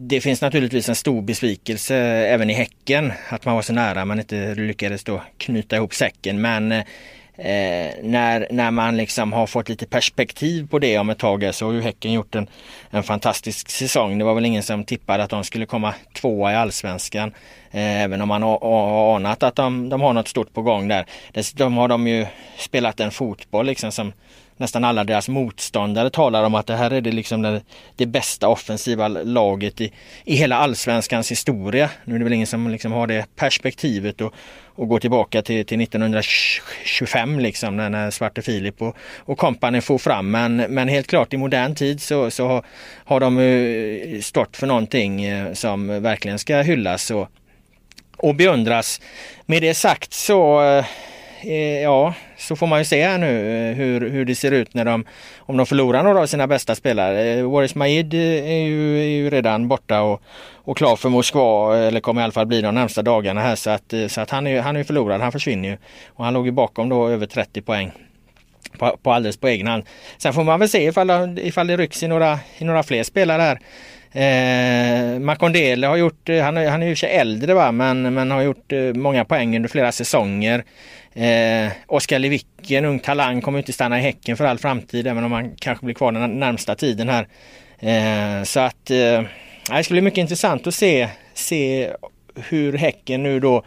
det 0.01 0.21
finns 0.21 0.41
naturligtvis 0.41 0.89
en 0.89 0.95
stor 0.95 1.21
besvikelse 1.21 1.95
även 2.05 2.49
i 2.49 2.53
Häcken 2.53 3.12
att 3.29 3.45
man 3.45 3.55
var 3.55 3.62
så 3.62 3.73
nära 3.73 4.05
men 4.05 4.19
inte 4.19 4.55
lyckades 4.55 5.03
då 5.03 5.21
knyta 5.38 5.75
ihop 5.75 5.93
säcken. 5.93 6.41
Men 6.41 6.71
eh, 6.71 6.85
när, 8.03 8.47
när 8.51 8.71
man 8.71 8.97
liksom 8.97 9.33
har 9.33 9.47
fått 9.47 9.69
lite 9.69 9.85
perspektiv 9.85 10.67
på 10.67 10.79
det 10.79 10.97
om 10.97 11.09
ett 11.09 11.17
tag 11.17 11.55
så 11.55 11.65
har 11.65 11.73
ju 11.73 11.81
Häcken 11.81 12.12
gjort 12.12 12.35
en, 12.35 12.49
en 12.89 13.03
fantastisk 13.03 13.69
säsong. 13.69 14.17
Det 14.17 14.25
var 14.25 14.33
väl 14.33 14.45
ingen 14.45 14.63
som 14.63 14.83
tippade 14.83 15.23
att 15.23 15.29
de 15.29 15.43
skulle 15.43 15.65
komma 15.65 15.93
tvåa 16.13 16.53
i 16.53 16.55
allsvenskan. 16.55 17.31
Eh, 17.71 18.01
även 18.01 18.21
om 18.21 18.27
man 18.27 18.43
har 18.43 19.15
anat 19.15 19.43
att 19.43 19.55
de, 19.55 19.89
de 19.89 20.01
har 20.01 20.13
något 20.13 20.27
stort 20.27 20.53
på 20.53 20.62
gång 20.62 20.88
där. 20.88 21.05
Dessutom 21.31 21.77
har 21.77 21.88
de 21.88 22.07
ju 22.07 22.25
spelat 22.57 22.99
en 22.99 23.12
fotboll 23.12 23.65
liksom 23.65 23.91
som 23.91 24.13
nästan 24.59 24.83
alla 24.83 25.03
deras 25.03 25.29
motståndare 25.29 26.09
talar 26.09 26.43
om 26.43 26.55
att 26.55 26.67
det 26.67 26.75
här 26.75 26.91
är 26.91 27.01
det 27.01 27.11
liksom 27.11 27.41
det, 27.41 27.61
det 27.95 28.05
bästa 28.05 28.47
offensiva 28.47 29.07
laget 29.07 29.81
i, 29.81 29.93
i 30.23 30.35
hela 30.35 30.57
allsvenskans 30.57 31.31
historia. 31.31 31.89
Nu 32.05 32.15
är 32.15 32.19
det 32.19 32.23
väl 32.23 32.33
ingen 32.33 32.47
som 32.47 32.69
liksom 32.69 32.91
har 32.91 33.07
det 33.07 33.25
perspektivet 33.35 34.21
och, 34.21 34.33
och 34.65 34.87
går 34.87 34.99
tillbaka 34.99 35.41
till, 35.41 35.65
till 35.65 35.81
1925 35.81 37.39
liksom 37.39 37.77
när, 37.77 37.89
när 37.89 38.11
Svarte 38.11 38.41
Filip 38.41 38.81
och, 38.81 38.95
och 39.17 39.37
kompani 39.37 39.81
får 39.81 39.97
fram. 39.97 40.31
Men, 40.31 40.55
men 40.55 40.87
helt 40.87 41.07
klart 41.07 41.33
i 41.33 41.37
modern 41.37 41.75
tid 41.75 42.01
så, 42.01 42.31
så 42.31 42.47
har, 42.47 42.65
har 43.05 43.19
de 43.19 43.37
eh, 43.37 44.21
stått 44.21 44.57
för 44.57 44.67
någonting 44.67 45.23
eh, 45.25 45.53
som 45.53 46.01
verkligen 46.01 46.39
ska 46.39 46.61
hyllas 46.61 47.11
och, 47.11 47.27
och 48.17 48.35
beundras. 48.35 49.01
Med 49.45 49.61
det 49.61 49.73
sagt 49.73 50.13
så 50.13 50.61
Eh, 51.41 51.81
ja, 51.81 52.13
så 52.39 52.56
får 52.56 52.67
man 52.67 52.80
ju 52.80 52.86
se 52.86 53.08
här 53.08 53.17
nu 53.17 53.69
eh, 53.69 53.75
hur, 53.75 54.10
hur 54.10 54.25
det 54.25 54.36
ser 54.36 54.52
ut 54.52 54.73
när 54.73 54.86
de, 54.86 55.06
om 55.39 55.58
de 55.58 55.65
förlorar 55.65 56.04
några 56.04 56.19
av 56.19 56.25
sina 56.25 56.47
bästa 56.47 56.75
spelare. 56.75 57.23
Eh, 57.23 57.52
Waris 57.52 57.75
Majid 57.75 58.13
eh, 58.13 58.19
är 58.19 58.63
ju, 58.63 58.99
är 58.99 59.08
ju 59.08 59.30
redan 59.30 59.67
borta 59.67 60.02
och, 60.02 60.21
och 60.56 60.78
klar 60.78 60.95
för 60.95 61.10
Moskva 61.10 61.78
eller 61.78 61.99
kommer 61.99 62.21
i 62.21 62.23
alla 62.23 62.34
fall 62.34 62.45
bli 62.45 62.62
de 62.62 62.75
närmsta 62.75 63.02
dagarna 63.02 63.41
här 63.41 63.56
så 63.56 63.69
att, 63.69 63.93
så 64.08 64.21
att 64.21 64.30
han 64.30 64.47
är 64.47 64.62
han 64.62 64.75
är 64.75 64.84
förlorad, 64.84 65.21
han 65.21 65.32
försvinner 65.32 65.69
ju. 65.69 65.78
Och 66.08 66.25
han 66.25 66.34
låg 66.34 66.45
ju 66.45 66.52
bakom 66.52 66.89
då 66.89 67.08
över 67.08 67.25
30 67.25 67.62
poäng 67.62 67.91
på, 68.78 68.97
på 69.04 69.12
alldeles 69.12 69.38
på 69.38 69.47
egen 69.47 69.67
hand. 69.67 69.84
Sen 70.17 70.34
får 70.34 70.43
man 70.43 70.60
väl 70.60 70.69
se 70.69 70.84
ifall, 70.84 71.39
ifall 71.39 71.67
det 71.67 71.78
rycks 71.78 72.04
i 72.04 72.08
några, 72.08 72.39
i 72.58 72.65
några 72.65 72.84
fler 72.84 73.04
spelare 73.04 73.41
här. 73.41 73.60
Eh, 74.11 75.19
Makondele 75.19 75.87
har 75.87 75.97
gjort, 75.97 76.29
eh, 76.29 76.43
han, 76.43 76.57
han 76.57 76.83
är 76.83 76.87
ju 76.87 76.95
sig 76.95 77.09
äldre 77.09 77.53
va, 77.53 77.71
men, 77.71 78.13
men 78.13 78.31
har 78.31 78.41
gjort 78.41 78.71
eh, 78.71 78.79
många 78.79 79.25
poäng 79.25 79.55
under 79.55 79.69
flera 79.69 79.91
säsonger. 79.91 80.63
Eh, 81.13 81.71
Oskar 81.87 82.19
Lewicki, 82.19 82.75
en 82.75 82.85
ung 82.85 82.99
talang, 82.99 83.41
kommer 83.41 83.59
inte 83.59 83.73
stanna 83.73 83.99
i 83.99 84.01
Häcken 84.01 84.37
för 84.37 84.45
all 84.45 84.59
framtid 84.59 85.07
även 85.07 85.23
om 85.23 85.31
han 85.31 85.55
kanske 85.55 85.85
blir 85.85 85.95
kvar 85.95 86.11
den 86.11 86.39
närmsta 86.39 86.75
tiden 86.75 87.09
här. 87.09 87.27
Eh, 87.79 88.43
så 88.43 88.59
att 88.59 88.91
eh, 88.91 89.23
det 89.71 89.83
ska 89.83 89.93
bli 89.93 90.01
mycket 90.01 90.21
intressant 90.21 90.67
att 90.67 90.73
se, 90.73 91.09
se 91.33 91.89
hur 92.49 92.73
Häcken 92.73 93.23
nu 93.23 93.39
då 93.39 93.63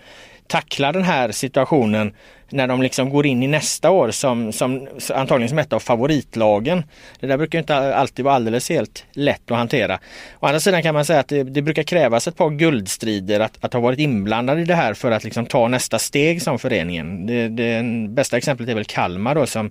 tacklar 0.46 0.92
den 0.92 1.02
här 1.02 1.32
situationen 1.32 2.14
när 2.52 2.66
de 2.66 2.82
liksom 2.82 3.10
går 3.10 3.26
in 3.26 3.42
i 3.42 3.46
nästa 3.46 3.90
år 3.90 4.10
som, 4.10 4.52
som 4.52 4.88
antagligen 5.14 5.48
som 5.48 5.58
ett 5.58 5.72
av 5.72 5.80
favoritlagen. 5.80 6.82
Det 7.20 7.26
där 7.26 7.36
brukar 7.36 7.58
inte 7.58 7.96
alltid 7.96 8.24
vara 8.24 8.34
alldeles 8.34 8.68
helt 8.68 9.04
lätt 9.12 9.50
att 9.50 9.56
hantera. 9.56 9.98
Å 10.40 10.46
andra 10.46 10.60
sidan 10.60 10.82
kan 10.82 10.94
man 10.94 11.04
säga 11.04 11.20
att 11.20 11.28
det, 11.28 11.42
det 11.42 11.62
brukar 11.62 11.82
krävas 11.82 12.28
ett 12.28 12.36
par 12.36 12.50
guldstrider 12.50 13.40
att, 13.40 13.64
att 13.64 13.72
ha 13.72 13.80
varit 13.80 13.98
inblandad 13.98 14.60
i 14.60 14.64
det 14.64 14.74
här 14.74 14.94
för 14.94 15.10
att 15.10 15.24
liksom 15.24 15.46
ta 15.46 15.68
nästa 15.68 15.98
steg 15.98 16.42
som 16.42 16.58
föreningen. 16.58 17.26
Det, 17.26 17.48
det 17.48 17.82
bästa 18.08 18.36
exemplet 18.36 18.68
är 18.68 18.74
väl 18.74 18.84
Kalmar 18.84 19.34
då 19.34 19.46
som 19.46 19.70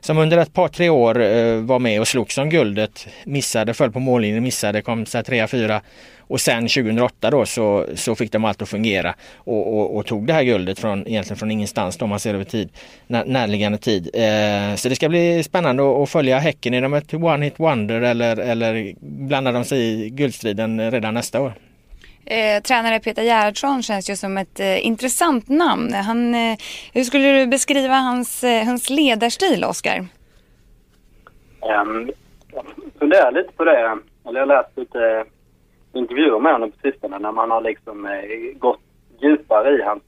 som 0.00 0.18
under 0.18 0.38
ett 0.38 0.52
par 0.52 0.68
tre 0.68 0.88
år 0.88 1.20
eh, 1.22 1.56
var 1.56 1.78
med 1.78 2.00
och 2.00 2.08
slogs 2.08 2.38
om 2.38 2.50
guldet. 2.50 3.06
Missade, 3.24 3.74
föll 3.74 3.92
på 3.92 4.00
mållinjen, 4.00 4.42
missade, 4.42 4.82
kom 4.82 5.06
så 5.06 5.18
här 5.18 5.22
trea, 5.22 5.48
fyra. 5.48 5.80
Och 6.18 6.40
sen 6.40 6.68
2008 6.68 7.30
då 7.30 7.46
så, 7.46 7.86
så 7.94 8.14
fick 8.14 8.32
de 8.32 8.44
allt 8.44 8.62
att 8.62 8.68
fungera 8.68 9.14
och, 9.34 9.78
och, 9.78 9.96
och, 9.96 10.06
tog 10.06 10.26
det 10.26 10.32
här 10.32 10.42
guldet 10.42 10.78
från, 10.78 11.06
egentligen 11.06 11.38
från 11.38 11.50
ingenstans 11.50 11.96
då 11.96 12.06
man 12.06 12.20
ser 12.20 12.34
över 12.34 12.44
tid, 12.44 12.68
när, 13.06 13.24
närliggande 13.24 13.78
tid. 13.78 14.10
Eh, 14.14 14.74
så 14.76 14.88
det 14.88 14.96
ska 14.96 15.08
bli 15.08 15.42
spännande 15.42 15.82
att, 15.82 15.98
att 15.98 16.10
följa 16.10 16.38
Häcken. 16.38 16.74
Är 16.74 16.82
de 16.82 16.94
ett 16.94 17.14
one 17.14 17.44
hit 17.44 17.54
wonder 17.56 18.00
eller, 18.00 18.36
eller 18.36 18.94
blandar 19.00 19.52
de 19.52 19.64
sig 19.64 19.80
i 19.80 20.10
guldstriden 20.10 20.90
redan 20.90 21.14
nästa 21.14 21.40
år? 21.40 21.52
Eh, 22.26 22.62
tränare 22.62 23.00
Peter 23.00 23.22
Gerhardsson 23.22 23.82
känns 23.82 24.10
ju 24.10 24.16
som 24.16 24.38
ett 24.38 24.60
eh, 24.60 24.86
intressant 24.86 25.48
namn. 25.48 25.94
Han, 25.94 26.34
eh, 26.34 26.56
hur 26.92 27.04
skulle 27.04 27.38
du 27.38 27.46
beskriva 27.46 27.94
hans, 27.94 28.44
eh, 28.44 28.64
hans 28.64 28.90
ledarstil, 28.90 29.64
Oskar? 29.64 29.98
Um, 29.98 30.08
ehm, 31.70 32.10
jag 32.52 32.64
funderar 32.98 33.32
lite 33.32 33.52
på 33.52 33.64
det. 33.64 33.98
Eller 34.24 34.40
jag 34.40 34.46
har 34.46 34.62
läst 34.62 34.76
lite 34.76 35.24
intervjuer 35.92 36.38
med 36.38 36.52
honom 36.52 36.70
på 36.70 36.78
sistone 36.82 37.18
när 37.18 37.32
man 37.32 37.50
har 37.50 37.60
liksom 37.60 38.06
eh, 38.06 38.58
gått 38.58 38.80
djupare 39.20 39.78
i 39.78 39.82
hans, 39.82 40.02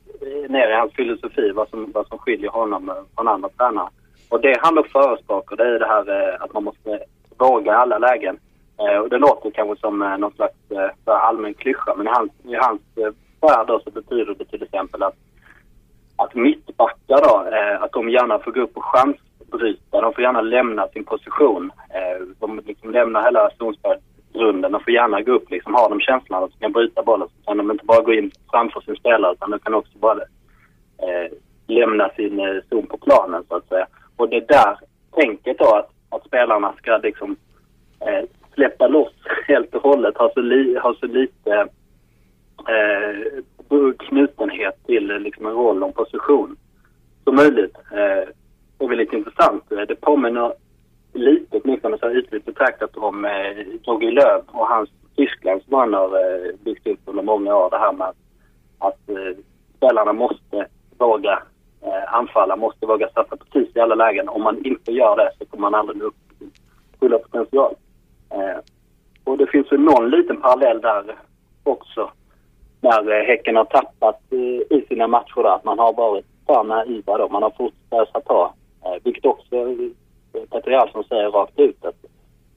ner 0.48 0.70
i 0.70 0.74
hans 0.74 0.92
filosofi, 0.92 1.50
vad 1.54 1.68
som, 1.68 1.92
vad 1.94 2.06
som 2.06 2.18
skiljer 2.18 2.50
honom 2.50 2.92
från 3.14 3.28
andra 3.28 3.48
tränare. 3.48 3.88
Och 4.28 4.40
det 4.40 4.58
han 4.60 4.74
då 4.74 4.84
förespråkar 4.92 5.56
det 5.56 5.64
är 5.64 5.78
det 5.78 5.86
här 5.86 6.32
eh, 6.32 6.42
att 6.42 6.52
man 6.52 6.64
måste 6.64 6.98
våga 7.38 7.72
i 7.72 7.74
alla 7.74 7.98
lägen. 7.98 8.38
Eh, 8.82 8.98
och 8.98 9.08
det 9.08 9.18
låter 9.18 9.50
kanske 9.50 9.80
som 9.80 10.02
eh, 10.02 10.18
någon 10.18 10.32
slags 10.32 10.70
eh, 10.70 10.90
allmän 11.04 11.54
klyscha 11.54 11.94
men 11.96 12.06
i 12.06 12.10
hans, 12.10 12.32
i 12.44 12.54
hans 12.54 12.80
eh, 12.96 13.12
värld 13.40 13.66
då 13.66 13.80
så 13.84 13.90
betyder 13.90 14.34
det 14.38 14.44
till 14.44 14.62
exempel 14.62 15.02
att, 15.02 15.16
att 16.16 16.34
mittbackar 16.34 17.20
då, 17.28 17.56
eh, 17.56 17.82
att 17.82 17.92
de 17.92 18.10
gärna 18.10 18.38
får 18.38 18.52
gå 18.52 18.60
upp 18.60 18.76
och 18.76 18.84
chansbryta. 18.84 20.00
De 20.00 20.12
får 20.12 20.22
gärna 20.24 20.40
lämna 20.40 20.88
sin 20.88 21.04
position. 21.04 21.72
Eh, 21.90 22.26
de 22.40 22.60
liksom 22.66 22.90
lämnar 22.90 23.22
hela 23.22 23.50
zonspelsgrunden 23.58 24.74
och 24.74 24.84
får 24.84 24.92
gärna 24.92 25.20
gå 25.20 25.32
upp 25.32 25.50
liksom. 25.50 25.74
Har 25.74 25.90
de 25.90 26.00
känslan 26.00 26.44
att 26.44 26.50
de 26.50 26.58
kan 26.58 26.72
bryta 26.72 27.02
bollen 27.02 27.28
så 27.28 27.46
kan 27.46 27.56
de 27.56 27.70
inte 27.70 27.84
bara 27.84 28.02
gå 28.02 28.12
in 28.14 28.30
framför 28.50 28.80
sin 28.80 28.96
spelare 28.96 29.32
utan 29.32 29.50
de 29.50 29.58
kan 29.58 29.74
också 29.74 29.98
bara 29.98 30.20
eh, 31.02 31.32
lämna 31.66 32.08
sin 32.08 32.40
eh, 32.40 32.62
zon 32.68 32.86
på 32.86 32.98
planen 32.98 33.44
så 33.48 33.56
att 33.56 33.68
säga. 33.68 33.86
Och 34.16 34.28
det 34.28 34.48
där 34.48 34.78
tänket 35.14 35.58
då 35.58 35.74
att, 35.74 35.90
att 36.10 36.26
spelarna 36.26 36.72
ska 36.78 36.96
liksom 36.96 37.36
eh, 38.00 38.24
släppa 38.54 38.88
loss 38.88 39.14
helt 39.48 39.74
och 39.74 39.82
hållet, 39.82 40.16
ha 40.16 40.30
så, 40.34 40.40
li, 40.40 40.78
ha 40.78 40.94
så 40.94 41.06
lite 41.06 41.68
eh, 42.68 43.94
knutenhet 43.98 44.86
till 44.86 45.06
liksom, 45.06 45.46
en 45.46 45.52
roll 45.52 45.82
och 45.82 45.88
en 45.88 45.94
position 45.94 46.56
som 47.24 47.36
möjligt. 47.36 47.76
Eh, 47.76 48.28
det 48.78 48.84
är 48.84 48.88
väldigt 48.88 49.12
intressant. 49.12 49.64
Det 49.68 50.00
påminner 50.00 50.52
lite, 51.12 51.60
åtminstone 51.64 51.98
så 51.98 52.10
ytligt 52.10 52.44
betraktat, 52.44 52.96
om 52.96 53.24
eh, 53.24 53.66
Jogi 53.82 54.10
Löw 54.10 54.42
och 54.46 54.66
hans 54.66 54.90
Tyskland 55.16 55.62
som 55.62 55.78
han 55.78 55.94
har 55.94 56.06
eh, 56.06 56.54
byggt 56.64 56.86
upp 56.86 57.00
under 57.04 57.22
många 57.22 57.56
år. 57.56 57.70
Det 57.70 57.78
här 57.78 57.92
med 57.92 58.06
att, 58.06 58.16
att 58.78 59.08
eh, 59.08 59.36
spelarna 59.76 60.12
måste 60.12 60.66
våga 60.98 61.42
eh, 61.82 62.14
anfalla, 62.14 62.56
måste 62.56 62.86
våga 62.86 63.08
satsa 63.08 63.36
precis 63.36 63.76
i 63.76 63.80
alla 63.80 63.94
lägen. 63.94 64.28
Om 64.28 64.42
man 64.42 64.64
inte 64.64 64.92
gör 64.92 65.16
det 65.16 65.30
så 65.38 65.44
kommer 65.44 65.70
man 65.70 65.80
aldrig 65.80 65.98
nå 65.98 66.04
upp 66.04 66.38
till 66.38 66.50
fulla 67.00 67.18
potential. 67.18 67.74
Eh, 68.32 68.58
och 69.24 69.38
det 69.38 69.46
finns 69.46 69.72
ju 69.72 69.78
någon 69.78 70.10
liten 70.10 70.40
parallell 70.40 70.80
där 70.80 71.16
också. 71.62 72.10
När 72.80 73.10
eh, 73.10 73.26
Häcken 73.26 73.56
har 73.56 73.64
tappat 73.64 74.20
eh, 74.30 74.78
i 74.78 74.84
sina 74.88 75.06
matcher 75.06 75.42
där. 75.42 75.54
Att 75.54 75.64
man 75.64 75.78
har 75.78 75.92
varit 75.92 76.26
för 76.46 76.64
naiva 76.64 77.18
då. 77.18 77.28
Man 77.28 77.42
har 77.42 77.50
fortsatt 77.50 78.24
ta. 78.24 78.54
Eh, 78.84 79.02
vilket 79.04 79.26
också 79.26 79.56
eh, 79.56 79.76
Petter 80.32 80.86
Peter 80.86 81.02
säger 81.08 81.30
rakt 81.30 81.58
ut 81.58 81.84
att 81.84 82.04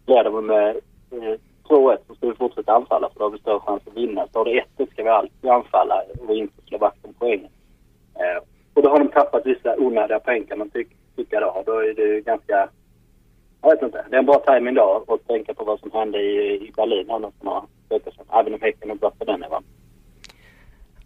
leder 0.06 0.30
vi 0.30 0.42
med 0.42 0.70
eh, 1.12 1.40
2-1 1.70 1.98
så 2.08 2.16
ska 2.16 2.28
vi 2.28 2.36
fortsätta 2.36 2.74
anfalla 2.74 3.10
för 3.10 3.20
då 3.20 3.26
har 3.26 3.32
vi 3.32 3.38
större 3.38 3.60
chans 3.60 3.82
att 3.88 3.98
vinna. 3.98 4.28
Står 4.28 4.46
det 4.46 4.58
1 4.58 4.90
ska 4.92 5.04
vi 5.04 5.10
alltid 5.10 5.50
anfalla 5.50 6.02
och 6.28 6.36
inte 6.36 6.62
slå 6.68 6.78
vakt 6.78 7.06
om 7.06 7.14
poängen. 7.20 7.52
Eh, 8.16 8.44
och 8.74 8.82
då 8.82 8.90
har 8.90 9.00
de 9.00 9.08
tappat 9.08 9.46
vissa 9.46 9.76
onödiga 9.78 10.20
poäng 10.20 10.44
kan 10.44 10.60
man 10.60 10.70
ty 10.70 10.86
tycka 11.16 11.40
då. 11.40 11.64
Då 11.66 11.80
är 11.80 11.94
det 11.94 12.22
ganska 12.22 12.70
jag 13.65 13.71
vet 13.75 13.82
inte. 13.82 14.06
Det 14.10 14.15
är 14.15 14.19
en 14.19 14.25
bra 14.25 14.39
timing 14.39 14.73
då 14.73 15.06
att 15.08 15.28
tänka 15.28 15.54
på 15.54 15.63
vad 15.63 15.80
som 15.80 15.91
hände 15.91 16.17
i, 16.17 16.67
i 16.67 16.71
Berlin 16.75 17.10
här 17.10 17.19
några 17.19 17.63
veckor 17.89 18.12
sedan. 18.12 18.25
Även 18.32 18.54
om 18.54 18.62
Häcken 18.62 18.91
är 18.91 18.95
bra 18.95 19.12
på 19.12 19.25
den 19.25 19.39
nivån. 19.39 19.63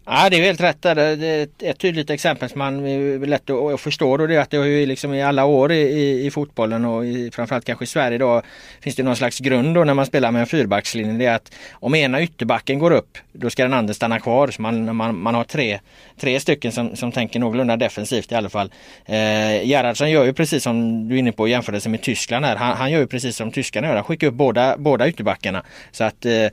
Ja, 0.04 0.30
det 0.30 0.36
är 0.36 0.42
helt 0.42 0.60
rätt 0.60 0.82
där. 0.82 0.94
Det 0.94 1.26
är 1.26 1.48
ett 1.70 1.78
tydligt 1.78 2.10
exempel 2.10 2.48
som 2.48 2.58
man 2.58 2.86
är 2.86 3.26
lätt 3.26 3.50
att 3.50 3.80
förstå. 3.80 4.16
Det 4.16 4.34
är 4.34 4.40
att 4.40 4.50
det 4.50 4.56
har 4.56 4.64
ju 4.64 4.86
liksom 4.86 5.14
i 5.14 5.22
alla 5.22 5.44
år 5.44 5.72
i, 5.72 6.26
i 6.26 6.30
fotbollen 6.30 6.84
och 6.84 7.06
i, 7.06 7.30
framförallt 7.30 7.64
kanske 7.64 7.84
i 7.84 7.86
Sverige 7.86 8.18
då 8.18 8.42
finns 8.80 8.96
det 8.96 9.02
någon 9.02 9.16
slags 9.16 9.38
grund 9.38 9.74
då 9.74 9.84
när 9.84 9.94
man 9.94 10.06
spelar 10.06 10.30
med 10.30 10.40
en 10.40 10.46
fyrbackslinje. 10.46 11.12
Det 11.12 11.26
är 11.26 11.34
att 11.34 11.52
om 11.72 11.94
ena 11.94 12.22
ytterbacken 12.22 12.78
går 12.78 12.90
upp 12.90 13.18
då 13.32 13.50
ska 13.50 13.62
den 13.62 13.72
andra 13.72 13.94
stanna 13.94 14.20
kvar. 14.20 14.48
Så 14.48 14.62
man, 14.62 14.96
man, 14.96 15.18
man 15.18 15.34
har 15.34 15.44
tre, 15.44 15.80
tre 16.20 16.40
stycken 16.40 16.72
som, 16.72 16.96
som 16.96 17.12
tänker 17.12 17.40
någorlunda 17.40 17.76
defensivt 17.76 18.32
i 18.32 18.34
alla 18.34 18.48
fall. 18.48 18.72
Eh, 19.06 19.66
Gerhardsson 19.66 20.10
gör 20.10 20.24
ju 20.24 20.32
precis 20.32 20.62
som 20.62 21.08
du 21.08 21.14
är 21.14 21.18
inne 21.18 21.32
på 21.32 21.48
i 21.48 21.50
jämförelse 21.50 21.88
med 21.88 22.02
Tyskland 22.02 22.44
här. 22.44 22.56
Han, 22.56 22.76
han 22.76 22.90
gör 22.90 23.00
ju 23.00 23.06
precis 23.06 23.36
som 23.36 23.52
tyskarna 23.52 23.86
gör. 23.86 23.94
Han 23.94 24.04
skickar 24.04 24.26
upp 24.26 24.34
båda, 24.34 24.76
båda 24.76 25.08
ytterbackarna. 25.08 25.62
Så 25.92 26.04
att 26.04 26.24
Eh, 26.24 26.50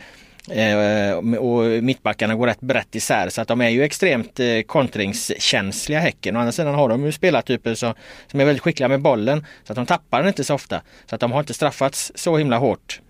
Eh, 0.52 1.38
och 1.38 1.84
mittbackarna 1.84 2.36
går 2.36 2.48
rätt 2.48 2.62
brett 2.62 2.96
isär 2.96 3.30
så 3.30 3.42
att 3.42 3.48
de 3.48 3.62
är 3.62 3.70
ju 3.70 3.84
extremt 3.84 4.40
eh, 4.40 4.62
kontringskänsliga 4.66 6.00
Häcken. 6.00 6.36
Å 6.36 6.40
andra 6.40 6.52
sidan 6.52 6.76
har 6.76 6.90
de 6.90 7.06
ju 7.06 7.12
spelartyper 7.12 7.76
som, 7.76 7.94
som 8.28 8.40
är 8.40 8.46
väldigt 8.46 8.64
skickliga 8.64 8.88
med 8.88 9.02
bollen 9.02 9.46
så 9.64 9.74
att 9.74 9.76
de 9.76 9.86
tappar 9.86 10.20
den 10.20 10.28
inte 10.28 10.44
så 10.44 10.54
ofta. 10.54 10.82
Så 11.06 11.16
att 11.16 11.22
de 11.22 11.32
har 11.32 11.40
inte 11.40 11.54
straffats 11.54 12.12
så 12.16 12.38
himla 12.38 12.58
hårt 12.58 13.02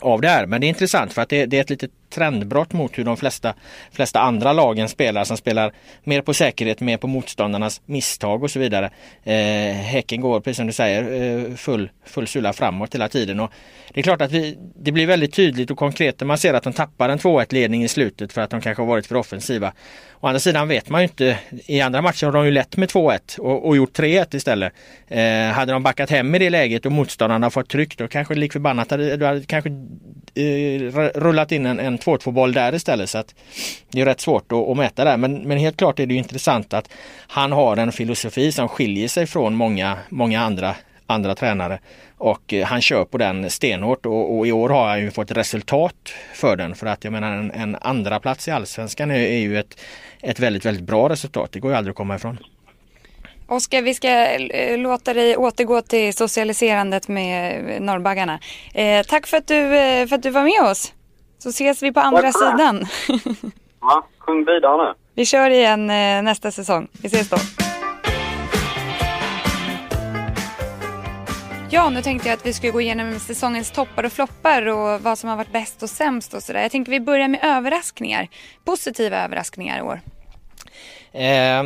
av 0.00 0.20
det 0.20 0.28
här. 0.28 0.46
Men 0.46 0.60
det 0.60 0.66
är 0.66 0.68
intressant 0.68 1.12
för 1.12 1.22
att 1.22 1.28
det, 1.28 1.46
det 1.46 1.56
är 1.56 1.60
ett 1.60 1.70
litet 1.70 1.90
trendbrott 2.10 2.72
mot 2.72 2.98
hur 2.98 3.04
de 3.04 3.16
flesta, 3.16 3.54
flesta 3.92 4.20
andra 4.20 4.52
lagen 4.52 4.88
spelar 4.88 5.24
som 5.24 5.36
spelar 5.36 5.72
mer 6.04 6.20
på 6.20 6.34
säkerhet, 6.34 6.80
mer 6.80 6.96
på 6.96 7.06
motståndarnas 7.06 7.80
misstag 7.86 8.42
och 8.42 8.50
så 8.50 8.58
vidare. 8.58 8.90
Eh, 9.24 9.76
häcken 9.76 10.20
går, 10.20 10.40
precis 10.40 10.56
som 10.56 10.66
du 10.66 10.72
säger, 10.72 11.22
eh, 11.22 11.54
full, 11.54 11.90
full 12.04 12.26
sula 12.26 12.52
framåt 12.52 12.94
hela 12.94 13.08
tiden. 13.08 13.40
Och 13.40 13.52
det 13.94 14.00
är 14.00 14.02
klart 14.02 14.20
att 14.20 14.32
vi, 14.32 14.58
det 14.76 14.92
blir 14.92 15.06
väldigt 15.06 15.34
tydligt 15.34 15.70
och 15.70 15.78
konkret 15.78 16.20
när 16.20 16.26
man 16.26 16.38
ser 16.38 16.54
att 16.54 16.62
de 16.62 16.72
tappar 16.72 17.08
en 17.08 17.18
2-1 17.18 17.52
ledning 17.52 17.84
i 17.84 17.88
slutet 17.88 18.32
för 18.32 18.40
att 18.40 18.50
de 18.50 18.60
kanske 18.60 18.82
har 18.82 18.86
varit 18.86 19.06
för 19.06 19.16
offensiva. 19.16 19.72
Å 20.20 20.26
andra 20.26 20.40
sidan 20.40 20.68
vet 20.68 20.88
man 20.88 21.00
ju 21.00 21.04
inte. 21.04 21.38
I 21.66 21.80
andra 21.80 22.02
matcher 22.02 22.26
har 22.26 22.32
de 22.32 22.44
ju 22.44 22.50
lett 22.50 22.76
med 22.76 22.88
2-1 22.88 23.38
och, 23.38 23.66
och, 23.68 23.76
gjort 23.76 23.98
3-1 23.98 24.36
istället. 24.36 24.72
Eh, 25.08 25.52
hade 25.52 25.72
de 25.72 25.82
backat 25.82 26.10
hem 26.10 26.34
i 26.34 26.38
det 26.38 26.50
läget 26.50 26.86
och 26.86 26.92
motståndarna 26.92 27.50
fått 27.50 27.68
tryck 27.68 27.98
då 27.98 28.08
kanske 28.08 28.34
lik 28.34 28.52
förbannat 28.52 28.90
hade, 28.90 29.16
du 29.16 29.26
hade 29.26 29.42
kanske 29.42 29.70
eh, 30.34 30.80
rullat 31.14 31.52
in 31.52 31.66
en, 31.66 31.80
en 31.80 31.95
en 31.96 32.18
2-2 32.18 32.30
boll 32.30 32.52
där 32.52 32.74
istället. 32.74 33.10
Så 33.10 33.18
att 33.18 33.34
det 33.90 34.00
är 34.00 34.04
rätt 34.04 34.20
svårt 34.20 34.52
att, 34.52 34.68
att 34.68 34.76
mäta 34.76 35.04
där. 35.04 35.16
Men, 35.16 35.34
men 35.34 35.58
helt 35.58 35.76
klart 35.76 36.00
är 36.00 36.06
det 36.06 36.14
intressant 36.14 36.74
att 36.74 36.88
han 37.26 37.52
har 37.52 37.76
en 37.76 37.92
filosofi 37.92 38.52
som 38.52 38.68
skiljer 38.68 39.08
sig 39.08 39.26
från 39.26 39.54
många, 39.54 39.98
många 40.08 40.40
andra 40.40 40.74
andra 41.06 41.34
tränare. 41.34 41.78
Och 42.18 42.52
eh, 42.52 42.66
han 42.66 42.82
kör 42.82 43.04
på 43.04 43.18
den 43.18 43.50
stenhårt 43.50 44.06
och, 44.06 44.38
och, 44.38 44.46
i 44.46 44.52
år 44.52 44.68
har 44.68 44.88
han 44.88 45.00
ju 45.00 45.10
fått 45.10 45.30
resultat 45.30 46.12
för 46.34 46.56
den. 46.56 46.74
För 46.74 46.86
att 46.86 47.04
jag 47.04 47.12
menar 47.12 47.32
en, 47.32 47.50
en 47.50 47.76
andra 47.80 48.20
plats 48.20 48.48
i 48.48 48.50
allsvenskan 48.50 49.10
är, 49.10 49.14
är 49.14 49.38
ju 49.38 49.58
ett, 49.58 49.80
ett 50.22 50.40
väldigt, 50.40 50.64
väldigt 50.64 50.84
bra 50.84 51.08
resultat. 51.08 51.52
Det 51.52 51.60
går 51.60 51.70
ju 51.70 51.76
aldrig 51.76 51.92
att 51.92 51.96
komma 51.96 52.16
ifrån. 52.16 52.38
Oskar, 53.48 53.82
vi 53.82 53.94
ska 53.94 54.08
eh, 54.08 54.78
låta 54.78 55.14
dig 55.14 55.36
återgå 55.36 55.82
till 55.82 56.14
socialiserandet 56.14 57.08
med 57.08 57.64
eh, 57.70 57.80
norrbaggarna. 57.80 58.40
Eh, 58.74 59.02
tack 59.06 59.26
för 59.26 59.36
att, 59.36 59.46
du, 59.46 59.54
för 60.08 60.14
att 60.14 60.22
du 60.22 60.30
var 60.30 60.42
med 60.42 60.70
oss. 60.70 60.92
Så 61.38 61.48
ses 61.48 61.82
vi 61.82 61.92
på 61.92 62.00
andra 62.00 62.32
sidan. 62.32 62.86
ja, 63.80 64.06
sjung 64.18 64.44
vidare 64.44 64.84
nu. 64.84 64.94
Vi 65.14 65.26
kör 65.26 65.50
igen 65.50 65.90
eh, 65.90 66.22
nästa 66.22 66.50
säsong. 66.50 66.88
Vi 67.02 67.06
ses 67.06 67.28
då. 67.28 67.36
Ja, 71.70 71.90
nu 71.90 72.02
tänkte 72.02 72.28
jag 72.28 72.36
att 72.36 72.46
vi 72.46 72.52
skulle 72.52 72.72
gå 72.72 72.80
igenom 72.80 73.18
säsongens 73.18 73.70
toppar 73.70 74.04
och 74.04 74.12
floppar 74.12 74.66
och 74.66 75.00
vad 75.00 75.18
som 75.18 75.30
har 75.30 75.36
varit 75.36 75.52
bäst 75.52 75.82
och 75.82 75.90
sämst 75.90 76.34
och 76.34 76.42
sådär. 76.42 76.62
Jag 76.62 76.70
tänker 76.70 76.92
vi 76.92 77.00
börjar 77.00 77.28
med 77.28 77.40
överraskningar. 77.42 78.28
Positiva 78.64 79.24
överraskningar 79.24 79.78
i 79.78 79.82
år. 79.82 80.00
Eh, 81.12 81.62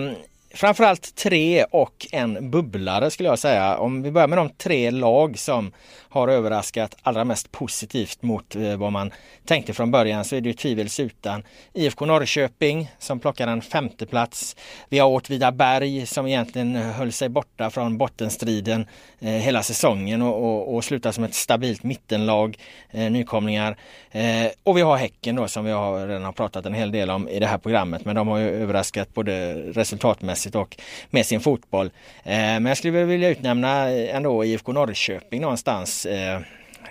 framförallt 0.55 1.15
tre 1.15 1.65
och 1.65 2.07
en 2.13 2.51
bubblare 2.51 3.11
skulle 3.11 3.29
jag 3.29 3.39
säga. 3.39 3.79
Om 3.79 4.03
vi 4.03 4.11
börjar 4.11 4.29
med 4.29 4.39
de 4.39 4.51
tre 4.51 4.91
lag 4.91 5.39
som 5.39 5.73
har 6.11 6.29
överraskat 6.29 6.97
allra 7.03 7.25
mest 7.25 7.53
positivt 7.53 8.23
mot 8.23 8.57
eh, 8.57 8.77
vad 8.77 8.93
man 8.93 9.11
tänkte 9.45 9.75
från 9.75 9.91
början 9.91 10.25
så 10.25 10.37
är 10.37 10.41
det 10.41 10.49
ju 10.49 10.53
tvivelsutan 10.53 11.43
IFK 11.73 12.07
Norrköping 12.07 12.91
som 12.99 13.21
plockar 13.21 13.49
en 13.49 13.63
femteplats. 13.63 14.57
Vi 14.89 14.99
har 14.99 15.09
Åtvidaberg 15.09 16.07
som 16.07 16.27
egentligen 16.27 16.77
höll 16.77 17.13
sig 17.13 17.29
borta 17.29 17.71
från 17.71 17.99
bottenstriden 17.99 18.87
eh, 19.21 19.31
hela 19.31 19.63
säsongen 19.63 20.23
och, 20.23 20.45
och, 20.45 20.75
och 20.75 20.85
slutar 20.85 21.13
som 21.13 21.25
ett 21.25 21.35
stabilt 21.35 21.83
mittenlag, 21.83 22.59
eh, 22.91 23.11
nykomlingar. 23.11 23.77
Eh, 24.11 24.47
och 24.63 24.77
vi 24.77 24.83
har 24.83 24.97
Häcken 24.97 25.37
då 25.37 25.49
som 25.49 25.65
vi 25.65 25.71
har 25.71 26.07
redan 26.07 26.25
har 26.25 26.33
pratat 26.33 26.67
en 26.67 26.75
hel 26.75 26.93
del 26.93 27.11
om 27.11 27.29
i 27.29 27.39
det 27.39 27.47
här 27.47 27.59
programmet 27.59 28.05
men 28.05 28.17
de 28.17 28.29
har 28.29 28.39
ju 28.39 28.51
överraskat 28.51 29.15
både 29.15 29.55
resultatmässigt 29.55 30.40
och 30.47 30.77
med 31.11 31.27
sin 31.27 31.41
fotboll. 31.41 31.87
Eh, 32.25 32.33
men 32.33 32.67
jag 32.67 32.77
skulle 32.77 33.05
vilja 33.05 33.29
utnämna 33.29 33.91
eh, 33.91 34.17
ändå 34.17 34.45
IFK 34.45 34.73
Norrköping 34.73 35.41
någonstans 35.41 36.07
eh, 36.07 36.41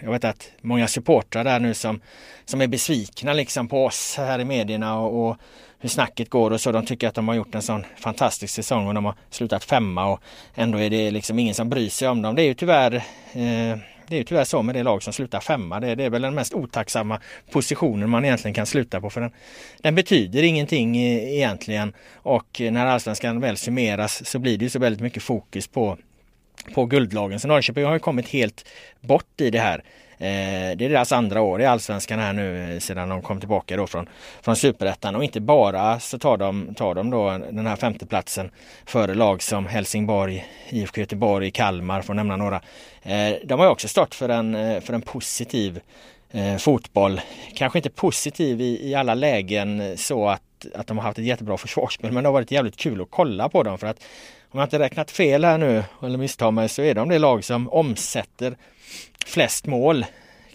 jag 0.01 0.11
vet 0.11 0.23
att 0.23 0.51
många 0.61 0.87
supportrar 0.87 1.43
där 1.43 1.59
nu 1.59 1.73
som, 1.73 2.01
som 2.45 2.61
är 2.61 2.67
besvikna 2.67 3.33
liksom 3.33 3.67
på 3.67 3.85
oss 3.85 4.15
här 4.17 4.39
i 4.39 4.45
medierna 4.45 4.99
och, 4.99 5.29
och 5.29 5.37
hur 5.79 5.89
snacket 5.89 6.29
går 6.29 6.51
och 6.51 6.61
så. 6.61 6.71
De 6.71 6.85
tycker 6.85 7.07
att 7.07 7.15
de 7.15 7.27
har 7.27 7.35
gjort 7.35 7.55
en 7.55 7.61
sån 7.61 7.85
fantastisk 7.97 8.53
säsong 8.53 8.87
och 8.87 8.93
de 8.93 9.05
har 9.05 9.15
slutat 9.29 9.63
femma 9.63 10.05
och 10.05 10.19
ändå 10.55 10.79
är 10.79 10.89
det 10.89 11.11
liksom 11.11 11.39
ingen 11.39 11.55
som 11.55 11.69
bryr 11.69 11.89
sig 11.89 12.07
om 12.07 12.21
dem. 12.21 12.35
Det 12.35 12.41
är 12.41 12.45
ju 12.45 12.53
tyvärr 12.53 12.95
eh, 13.33 13.77
det 14.09 14.15
är 14.15 14.17
ju 14.17 14.23
tyvärr 14.23 14.43
så 14.43 14.61
med 14.61 14.75
det 14.75 14.83
lag 14.83 15.03
som 15.03 15.13
slutar 15.13 15.39
femma. 15.39 15.79
Det, 15.79 15.95
det, 15.95 16.03
är 16.03 16.09
väl 16.09 16.21
den 16.21 16.35
mest 16.35 16.53
otacksamma 16.53 17.19
positionen 17.51 18.09
man 18.09 18.25
egentligen 18.25 18.53
kan 18.53 18.65
sluta 18.65 19.01
på. 19.01 19.09
För 19.09 19.21
den, 19.21 19.31
den 19.81 19.95
betyder 19.95 20.43
ingenting 20.43 20.97
egentligen. 20.97 21.93
Och 22.13 22.61
när 22.71 22.85
allsvenskan 22.85 23.39
väl 23.39 23.57
summeras 23.57 24.29
så 24.29 24.39
blir 24.39 24.57
det 24.57 24.63
ju 24.65 24.69
så 24.69 24.79
väldigt 24.79 25.01
mycket 25.01 25.23
fokus 25.23 25.67
på 25.67 25.97
på 26.73 26.85
guldlagen. 26.85 27.39
Så 27.39 27.47
Norrköping 27.47 27.85
har 27.85 27.93
ju 27.93 27.99
kommit 27.99 28.29
helt 28.29 28.65
bort 29.01 29.41
i 29.41 29.49
det 29.49 29.59
här. 29.59 29.83
Eh, 30.21 30.77
det 30.77 30.85
är 30.85 30.89
deras 30.89 31.11
andra 31.11 31.41
år 31.41 31.61
i 31.61 31.65
allsvenskan 31.65 32.19
här 32.19 32.33
nu 32.33 32.73
eh, 32.73 32.79
sedan 32.79 33.09
de 33.09 33.21
kom 33.21 33.39
tillbaka 33.39 33.77
då 33.77 33.87
från, 33.87 34.09
från 34.41 34.55
superettan 34.55 35.15
och 35.15 35.23
inte 35.23 35.41
bara 35.41 35.99
så 35.99 36.19
tar 36.19 36.37
de, 36.37 36.73
tar 36.75 36.95
de 36.95 37.09
då 37.09 37.29
den 37.51 37.67
här 37.67 37.75
femteplatsen 37.75 38.51
före 38.85 39.15
lag 39.15 39.41
som 39.41 39.65
Helsingborg, 39.65 40.45
IFK 40.69 41.01
Göteborg, 41.01 41.51
Kalmar 41.51 42.01
för 42.01 42.13
att 42.13 42.17
nämna 42.17 42.35
några. 42.35 42.61
Eh, 43.01 43.33
de 43.43 43.59
har 43.59 43.67
också 43.67 43.87
stått 43.87 44.15
för 44.15 44.29
en, 44.29 44.81
för 44.81 44.93
en 44.93 45.01
positiv 45.01 45.79
fotboll. 46.59 47.21
Kanske 47.55 47.79
inte 47.79 47.89
positiv 47.89 48.61
i, 48.61 48.89
i 48.89 48.95
alla 48.95 49.13
lägen 49.13 49.97
så 49.97 50.27
att, 50.27 50.41
att 50.75 50.87
de 50.87 50.97
har 50.97 51.03
haft 51.03 51.19
ett 51.19 51.25
jättebra 51.25 51.57
försvarsspel 51.57 52.11
men 52.11 52.23
det 52.23 52.27
har 52.27 52.33
varit 52.33 52.51
jävligt 52.51 52.77
kul 52.77 53.01
att 53.01 53.07
kolla 53.09 53.49
på 53.49 53.63
dem 53.63 53.77
för 53.77 53.87
att 53.87 54.03
om 54.51 54.59
jag 54.59 54.65
inte 54.65 54.79
räknat 54.79 55.11
fel 55.11 55.45
här 55.45 55.57
nu 55.57 55.83
eller 56.03 56.17
misstar 56.17 56.51
mig 56.51 56.69
så 56.69 56.81
är 56.81 56.95
de 56.95 57.09
det 57.09 57.19
lag 57.19 57.43
som 57.43 57.69
omsätter 57.69 58.55
flest 59.25 59.65
mål. 59.65 60.05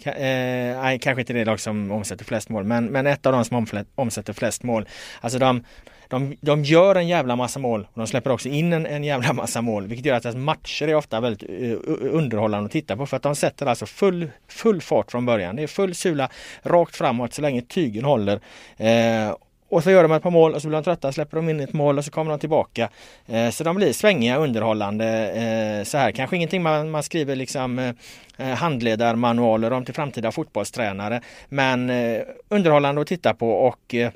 Eh, 0.03 0.81
nej, 0.81 0.99
kanske 0.99 1.21
inte 1.21 1.33
det 1.33 1.45
lag 1.45 1.59
som 1.59 1.91
omsätter 1.91 2.25
flest 2.25 2.49
mål, 2.49 2.63
men, 2.63 2.85
men 2.85 3.07
ett 3.07 3.25
av 3.25 3.33
de 3.33 3.45
som 3.45 3.85
omsätter 3.95 4.33
flest 4.33 4.63
mål. 4.63 4.87
Alltså 5.21 5.39
de, 5.39 5.63
de, 6.07 6.37
de 6.41 6.63
gör 6.63 6.95
en 6.95 7.07
jävla 7.07 7.35
massa 7.35 7.59
mål 7.59 7.87
och 7.93 7.99
de 7.99 8.07
släpper 8.07 8.31
också 8.31 8.49
in 8.49 8.73
en, 8.73 8.85
en 8.85 9.03
jävla 9.03 9.33
massa 9.33 9.61
mål, 9.61 9.87
vilket 9.87 10.05
gör 10.05 10.15
att 10.15 10.23
deras 10.23 10.35
matcher 10.35 10.87
är 10.87 10.95
ofta 10.95 11.19
väldigt 11.19 11.49
uh, 11.49 11.77
underhållande 12.11 12.65
att 12.65 12.71
titta 12.71 12.97
på 12.97 13.05
för 13.05 13.17
att 13.17 13.23
de 13.23 13.35
sätter 13.35 13.65
alltså 13.65 13.85
full, 13.85 14.31
full 14.47 14.81
fart 14.81 15.11
från 15.11 15.25
början. 15.25 15.55
Det 15.55 15.63
är 15.63 15.67
full 15.67 15.95
sula 15.95 16.29
rakt 16.63 16.95
framåt 16.95 17.33
så 17.33 17.41
länge 17.41 17.61
tygen 17.61 18.05
håller. 18.05 18.39
Eh, 18.77 19.35
och 19.69 19.83
så 19.83 19.91
gör 19.91 20.03
de 20.03 20.11
ett 20.11 20.23
par 20.23 20.31
mål 20.31 20.53
och 20.53 20.61
så 20.61 20.67
blir 20.67 20.77
de 20.77 20.83
trötta, 20.83 21.11
släpper 21.11 21.37
de 21.37 21.49
in 21.49 21.59
ett 21.59 21.73
mål 21.73 21.97
och 21.97 22.05
så 22.05 22.11
kommer 22.11 22.31
de 22.31 22.39
tillbaka. 22.39 22.89
Eh, 23.27 23.49
så 23.49 23.63
de 23.63 23.75
blir 23.75 23.93
svängiga, 23.93 24.37
underhållande 24.37 25.31
eh, 25.31 25.83
så 25.83 25.97
här. 25.97 26.11
Kanske 26.11 26.35
ingenting 26.35 26.63
man, 26.63 26.89
man 26.89 27.03
skriver 27.03 27.35
liksom 27.35 27.79
eh, 27.79 27.93
eh 28.37 28.55
handledarmanualer 28.55 29.73
om 29.73 29.85
till 29.85 29.93
framtida 29.93 30.31
fotbollstränare. 30.31 31.21
Men 31.49 31.89
eh, 31.89 32.21
underhållande 32.49 33.01
att 33.01 33.07
titta 33.07 33.33
på 33.33 33.51
och 33.51 33.95
eh, 33.95 34.11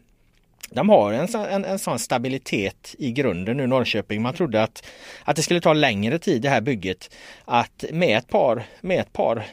de 0.72 0.90
har 0.90 1.14
en, 1.14 1.28
en, 1.36 1.66
en 1.66 1.80
sån 1.80 2.00
stabilitet 2.00 2.96
i 2.98 3.12
grunden 3.12 3.58
nu 3.58 3.68
Norrköping. 3.68 4.22
Man 4.22 4.34
trodde 4.34 4.64
att, 4.64 4.86
att 5.24 5.36
det 5.36 5.42
skulle 5.42 5.62
ta 5.62 5.74
längre 5.74 6.20
tid 6.20 6.42
det 6.42 6.50
här 6.50 6.62
bygget. 6.62 7.16
Att 7.46 7.86
med 7.92 8.18
ett 8.18 8.28
par, 8.28 8.64
med 8.82 9.00
ett 9.00 9.14
par 9.14 9.46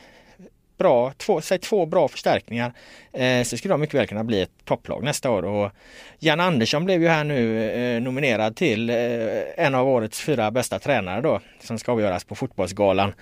bra, 0.77 1.13
två, 1.17 1.41
säg 1.41 1.59
två 1.59 1.87
bra 1.87 2.09
förstärkningar 2.09 2.73
eh, 3.13 3.43
så 3.43 3.57
skulle 3.57 3.75
de 3.75 3.81
mycket 3.81 3.95
väl 3.95 4.07
kunna 4.07 4.25
bli 4.25 4.41
ett 4.41 4.51
topplag 4.65 5.05
nästa 5.05 5.31
år. 5.31 5.45
Och 5.45 5.71
Jan 6.19 6.41
Andersson 6.41 6.85
blev 6.85 7.03
ju 7.03 7.09
här 7.09 7.25
nu 7.25 7.71
eh, 7.71 8.03
nominerad 8.03 8.57
till 8.57 8.91
eh, 8.91 8.97
en 9.57 9.75
av 9.75 9.89
årets 9.89 10.21
fyra 10.21 10.51
bästa 10.51 10.79
tränare 10.79 11.21
då 11.21 11.41
som 11.61 11.79
ska 11.79 11.93
avgöras 11.93 12.25
på 12.25 12.35
Fotbollsgalan. 12.35 13.13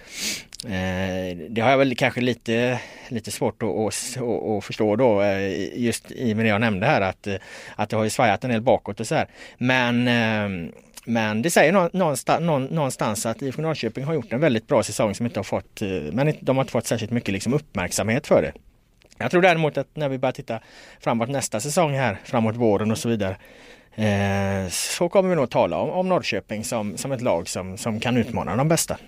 Eh, 0.65 1.37
det 1.49 1.61
har 1.61 1.71
jag 1.71 1.79
väl 1.79 1.97
kanske 1.97 2.21
lite, 2.21 2.81
lite 3.09 3.31
svårt 3.31 3.63
att, 3.63 3.69
att, 3.69 4.23
att 4.23 4.65
förstå 4.65 4.97
då 4.97 5.23
eh, 5.23 5.79
just 5.79 6.11
i 6.11 6.33
och 6.33 6.37
med 6.37 6.47
det 6.47 6.51
jag 6.51 6.61
nämnde 6.61 6.87
här 6.87 7.01
att, 7.01 7.29
att 7.77 7.91
det 7.91 7.97
har 7.97 8.05
ju 8.05 8.11
svajat 8.11 8.45
en 8.45 8.51
del 8.51 8.63
bakåt 8.63 9.01
och 9.01 9.07
så 9.07 9.15
här. 9.15 9.29
Men 9.59 10.09
eh, 10.09 10.71
men 11.05 11.43
det 11.43 11.51
säger 11.51 11.73
någonstans, 11.93 12.41
någonstans 12.71 13.27
att 13.27 13.43
IFK 13.43 13.63
Norrköping 13.63 14.05
har 14.05 14.15
gjort 14.15 14.33
en 14.33 14.41
väldigt 14.41 14.67
bra 14.67 14.83
säsong 14.83 15.15
som 15.15 15.27
inte 15.27 15.39
har 15.39 15.45
fått, 15.45 15.83
eh, 15.83 15.89
men 15.89 16.35
de 16.41 16.57
har 16.57 16.63
inte 16.63 16.73
fått 16.73 16.87
särskilt 16.87 17.13
mycket 17.13 17.33
liksom 17.33 17.55
uppmärksamhet 17.55 18.27
för 18.27 18.43
det. 18.43 18.53
Jag 19.19 19.31
tror 19.31 19.43
däremot 19.43 19.79
att 19.79 19.97
när 19.97 20.09
vi 20.09 20.19
börjar 20.19 20.33
titta 20.33 20.61
framåt 21.01 21.29
nästa 21.29 21.61
säsong 21.61 21.95
här, 21.95 22.19
framåt 22.25 22.57
våren 22.57 22.91
och 22.91 22.99
så 22.99 23.09
vidare, 23.09 23.37
eh, 23.95 24.69
så 24.71 25.09
kommer 25.09 25.31
vi 25.31 25.37
nog 25.37 25.51
tala 25.51 25.79
om, 25.79 25.91
om 25.91 26.09
Norrköping 26.09 26.65
som, 26.65 26.97
som 26.97 27.13
ett 27.13 27.21
lag 27.21 27.49
som, 27.49 27.79
som 27.79 28.01
kan 28.01 28.17
utmana 28.17 28.57
de 28.57 28.69
bästa. 28.69 28.99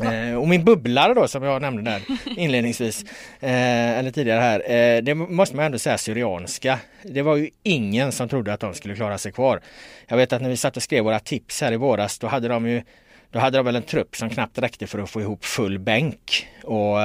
Eh, 0.00 0.34
och 0.34 0.48
min 0.48 0.64
bubblare 0.64 1.14
då 1.14 1.28
som 1.28 1.42
jag 1.42 1.62
nämnde 1.62 1.90
där 1.90 2.02
inledningsvis 2.36 3.04
eh, 3.40 3.98
eller 3.98 4.10
tidigare 4.10 4.40
här. 4.40 4.70
Eh, 4.70 5.02
det 5.02 5.14
måste 5.14 5.56
man 5.56 5.64
ändå 5.64 5.78
säga 5.78 5.98
Syrianska. 5.98 6.78
Det 7.02 7.22
var 7.22 7.36
ju 7.36 7.50
ingen 7.62 8.12
som 8.12 8.28
trodde 8.28 8.52
att 8.52 8.60
de 8.60 8.74
skulle 8.74 8.94
klara 8.94 9.18
sig 9.18 9.32
kvar. 9.32 9.60
Jag 10.08 10.16
vet 10.16 10.32
att 10.32 10.42
när 10.42 10.48
vi 10.48 10.56
satt 10.56 10.76
och 10.76 10.82
skrev 10.82 11.04
våra 11.04 11.18
tips 11.18 11.60
här 11.60 11.72
i 11.72 11.76
våras 11.76 12.18
då 12.18 12.26
hade 12.26 12.48
de 12.48 12.68
ju 12.68 12.82
då 13.30 13.38
hade 13.38 13.58
de 13.58 13.66
väl 13.66 13.76
en 13.76 13.82
trupp 13.82 14.16
som 14.16 14.30
knappt 14.30 14.58
räckte 14.58 14.86
för 14.86 14.98
att 14.98 15.10
få 15.10 15.20
ihop 15.20 15.44
full 15.44 15.78
bänk. 15.78 16.48
Och 16.62 16.98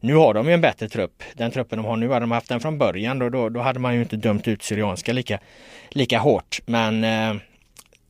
nu 0.00 0.14
har 0.14 0.34
de 0.34 0.46
ju 0.46 0.54
en 0.54 0.60
bättre 0.60 0.88
trupp. 0.88 1.22
Den 1.34 1.50
truppen 1.50 1.76
de 1.78 1.84
har 1.86 1.96
nu, 1.96 2.08
hade 2.08 2.20
de 2.20 2.30
haft 2.30 2.48
den 2.48 2.60
från 2.60 2.78
början 2.78 3.18
då, 3.18 3.28
då, 3.28 3.48
då 3.48 3.60
hade 3.60 3.78
man 3.78 3.94
ju 3.94 4.00
inte 4.00 4.16
dömt 4.16 4.48
ut 4.48 4.62
Syrianska 4.62 5.12
lika, 5.12 5.38
lika 5.88 6.18
hårt. 6.18 6.60
Men 6.66 7.04
eh, 7.04 7.42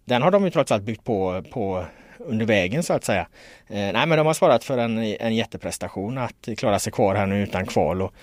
den 0.05 0.23
har 0.23 0.31
de 0.31 0.45
ju 0.45 0.51
trots 0.51 0.73
allt 0.73 0.83
byggt 0.83 1.05
på, 1.05 1.43
på 1.51 1.85
under 2.19 2.47
vägen 2.47 2.83
så 2.83 2.93
att 2.93 3.05
säga. 3.05 3.27
Eh, 3.69 3.77
nej 3.77 4.07
men 4.07 4.19
de 4.19 4.27
har 4.27 4.35
svarat 4.35 4.65
för 4.65 4.79
en, 4.79 4.99
en 4.99 5.35
jätteprestation 5.35 6.19
att 6.19 6.49
klara 6.57 6.79
sig 6.79 6.93
kvar 6.93 7.15
här 7.15 7.27
nu 7.27 7.43
utan 7.43 7.67
kval 7.67 8.03
och, 8.03 8.15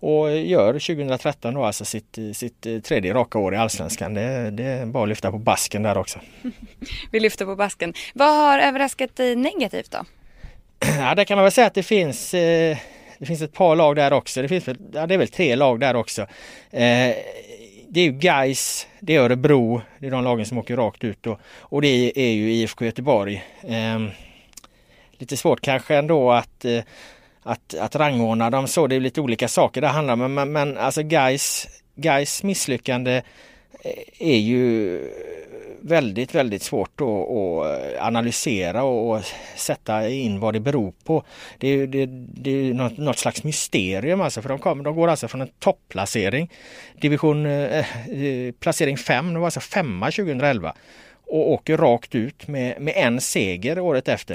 och 0.00 0.36
gör 0.36 0.72
2013 0.72 1.54
då 1.54 1.64
alltså 1.64 1.84
sitt, 1.84 2.18
sitt 2.32 2.84
tredje 2.84 3.14
raka 3.14 3.38
år 3.38 3.54
i 3.54 3.56
Allsvenskan. 3.56 4.14
Det, 4.14 4.50
det 4.50 4.64
är 4.64 4.86
bara 4.86 5.02
att 5.02 5.08
lyfta 5.08 5.30
på 5.30 5.38
basken 5.38 5.82
där 5.82 5.98
också. 5.98 6.18
Vi 7.10 7.20
lyfter 7.20 7.44
på 7.44 7.56
basken. 7.56 7.94
Vad 8.14 8.36
har 8.36 8.58
överraskat 8.58 9.16
dig 9.16 9.36
negativt 9.36 9.90
då? 9.90 10.04
Ja, 10.98 11.14
det 11.14 11.24
kan 11.24 11.36
man 11.36 11.44
väl 11.44 11.52
säga 11.52 11.66
att 11.66 11.74
det 11.74 11.82
finns 11.82 12.34
eh, 12.34 12.76
det 13.18 13.26
finns 13.26 13.42
ett 13.42 13.52
par 13.52 13.76
lag 13.76 13.96
där 13.96 14.12
också. 14.12 14.42
Det, 14.42 14.48
finns, 14.48 14.68
ja, 14.92 15.06
det 15.06 15.14
är 15.14 15.18
väl 15.18 15.28
tre 15.28 15.56
lag 15.56 15.80
där 15.80 15.96
också. 15.96 16.26
Det 17.94 18.00
är 18.00 18.04
ju 18.04 18.12
Gais, 18.12 18.86
det 19.00 19.16
är 19.16 19.20
Örebro, 19.20 19.82
det 19.98 20.06
är 20.06 20.10
de 20.10 20.24
lagen 20.24 20.46
som 20.46 20.58
åker 20.58 20.76
rakt 20.76 21.04
ut 21.04 21.26
och, 21.26 21.40
och 21.58 21.82
det 21.82 22.12
är 22.18 22.32
ju 22.32 22.52
IFK 22.52 22.84
Göteborg. 22.84 23.44
Eh, 23.62 24.00
lite 25.18 25.36
svårt 25.36 25.60
kanske 25.60 25.96
ändå 25.96 26.32
att, 26.32 26.64
eh, 26.64 26.82
att, 27.42 27.74
att 27.74 27.96
rangordna 27.96 28.50
dem 28.50 28.68
så, 28.68 28.86
det 28.86 28.96
är 28.96 29.00
lite 29.00 29.20
olika 29.20 29.48
saker 29.48 29.80
det 29.80 29.88
handlar 29.88 30.14
om. 30.14 30.34
Men, 30.34 30.52
men 30.52 30.78
alltså 30.78 31.02
Gais, 31.02 31.66
Gais 31.94 32.42
misslyckande 32.42 33.22
är 34.18 34.38
ju 34.38 35.00
väldigt, 35.80 36.34
väldigt 36.34 36.62
svårt 36.62 37.00
att, 37.00 37.08
att 37.08 38.06
analysera 38.06 38.82
och 38.82 39.22
sätta 39.56 40.08
in 40.08 40.40
vad 40.40 40.54
det 40.54 40.60
beror 40.60 40.92
på. 41.04 41.24
Det 41.58 41.68
är, 41.68 41.86
det, 41.86 42.06
det 42.34 42.50
är 42.50 42.74
något, 42.74 42.98
något, 42.98 43.18
slags 43.18 43.44
mysterium 43.44 44.20
alltså 44.20 44.42
för 44.42 44.48
de, 44.48 44.58
kom, 44.58 44.82
de 44.82 44.94
går 44.94 45.08
alltså 45.08 45.28
från 45.28 45.40
en 45.40 45.48
topplacering, 45.58 46.50
division 47.00 47.46
eh, 47.46 47.78
eh 47.78 48.52
placering 48.60 48.96
5, 48.96 49.34
de 49.34 49.40
var 49.40 49.46
alltså 49.46 49.60
femma 49.60 50.06
2011 50.06 50.74
och 51.26 51.50
åker 51.50 51.76
rakt 51.76 52.14
ut 52.14 52.48
med, 52.48 52.80
med 52.80 52.94
en 52.96 53.20
seger 53.20 53.78
året 53.78 54.08
efter. 54.08 54.34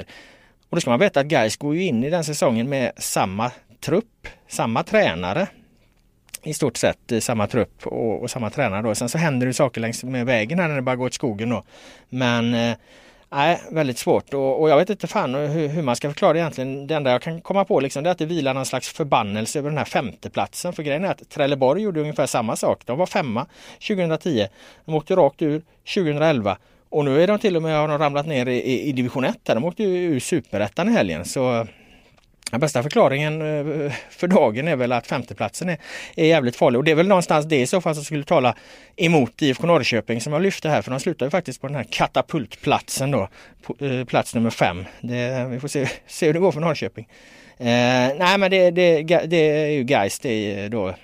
Och 0.70 0.76
då 0.76 0.80
ska 0.80 0.90
man 0.90 1.00
veta 1.00 1.20
att 1.20 1.26
Gais 1.26 1.56
går 1.56 1.74
ju 1.74 1.84
in 1.84 2.04
i 2.04 2.10
den 2.10 2.24
säsongen 2.24 2.68
med 2.68 2.92
samma 2.96 3.50
trupp, 3.80 4.28
samma 4.48 4.82
tränare 4.82 5.46
i 6.42 6.54
stort 6.54 6.76
sett 6.76 7.12
samma 7.20 7.46
trupp 7.46 7.86
och, 7.86 8.22
och, 8.22 8.30
samma 8.30 8.50
tränare 8.50 8.82
då. 8.82 8.94
Sen 8.94 9.08
så 9.08 9.18
händer 9.18 9.46
det 9.46 9.54
saker 9.54 9.80
längs 9.80 10.04
med 10.04 10.26
vägen 10.26 10.58
här 10.58 10.68
när 10.68 10.76
det 10.76 10.82
bara 10.82 10.96
går 10.96 11.06
åt 11.06 11.14
skogen 11.14 11.48
då. 11.48 11.64
Men 12.08 12.54
eh, 12.54 12.76
Nej, 13.32 13.60
väldigt 13.70 13.98
svårt 13.98 14.34
och, 14.34 14.60
och, 14.60 14.70
jag 14.70 14.76
vet 14.76 14.90
inte 14.90 15.06
fan 15.06 15.34
hur, 15.34 15.68
hur, 15.68 15.82
man 15.82 15.96
ska 15.96 16.08
förklara 16.08 16.38
egentligen. 16.38 16.86
Det 16.86 16.94
enda 16.94 17.10
jag 17.10 17.22
kan 17.22 17.40
komma 17.40 17.64
på 17.64 17.80
liksom, 17.80 18.02
det 18.02 18.08
är 18.08 18.12
att 18.12 18.18
det 18.18 18.26
vilar 18.26 18.54
någon 18.54 18.66
slags 18.66 18.88
förbannelse 18.88 19.58
över 19.58 19.70
den 19.70 19.78
här 19.78 19.84
femteplatsen. 19.84 20.72
För 20.72 20.82
grejen 20.82 21.04
är 21.04 21.08
att 21.08 21.30
Trelleborg 21.30 21.82
gjorde 21.82 22.00
ungefär 22.00 22.26
samma 22.26 22.56
sak. 22.56 22.82
De 22.86 22.98
var 22.98 23.06
femma 23.06 23.46
2010. 23.88 24.46
De 24.84 24.94
åkte 24.94 25.16
rakt 25.16 25.42
ur 25.42 25.62
2011 25.94 26.58
Och 26.88 27.04
nu 27.04 27.22
är 27.22 27.26
de 27.26 27.38
till 27.38 27.56
och 27.56 27.62
med 27.62 27.78
har 27.78 27.88
de 27.88 27.98
ramlat 27.98 28.26
ner 28.26 28.46
i, 28.46 28.80
i 28.82 28.92
division 28.92 29.24
1. 29.24 29.38
De 29.42 29.64
åkte 29.64 29.82
ju 29.82 30.04
ur 30.04 30.20
superettan 30.20 30.88
i 30.88 30.92
helgen. 30.92 31.24
Så 31.24 31.66
den 32.50 32.60
bästa 32.60 32.82
förklaringen 32.82 33.42
eh, 33.42 33.92
för 34.10 34.28
dagen 34.28 34.68
är 34.68 34.76
väl 34.76 34.92
att 34.92 35.06
femteplatsen 35.06 35.68
är, 35.68 35.78
är 36.16 36.26
jävligt 36.26 36.56
farlig 36.56 36.78
och 36.78 36.84
det 36.84 36.90
är 36.90 36.94
väl 36.94 37.08
någonstans 37.08 37.46
det 37.46 37.60
i 37.60 37.66
så 37.66 37.80
fall 37.80 37.94
som 37.94 38.04
skulle 38.04 38.24
tala 38.24 38.54
emot 38.96 39.42
IFK 39.42 39.66
Norrköping 39.66 40.20
som 40.20 40.32
jag 40.32 40.42
lyfte 40.42 40.68
här 40.68 40.82
för 40.82 40.90
de 40.90 41.00
slutar 41.00 41.26
ju 41.26 41.30
faktiskt 41.30 41.60
på 41.60 41.66
den 41.66 41.76
här 41.76 41.86
katapultplatsen 41.90 43.10
då. 43.10 43.28
Eh, 43.80 44.04
plats 44.04 44.34
nummer 44.34 44.50
fem. 44.50 44.84
Det, 45.00 45.46
vi 45.50 45.60
får 45.60 45.68
se, 45.68 45.88
se 46.06 46.26
hur 46.26 46.32
det 46.32 46.40
går 46.40 46.52
för 46.52 46.60
Norrköping. 46.60 47.08
Eh, 47.58 47.66
nej 48.18 48.38
men 48.38 48.50
det, 48.50 48.70
det, 48.70 49.02
det 49.26 49.36
är 49.36 49.70
ju 49.70 49.84
Gais 49.84 50.18
det 50.18 50.68
då 50.68 50.94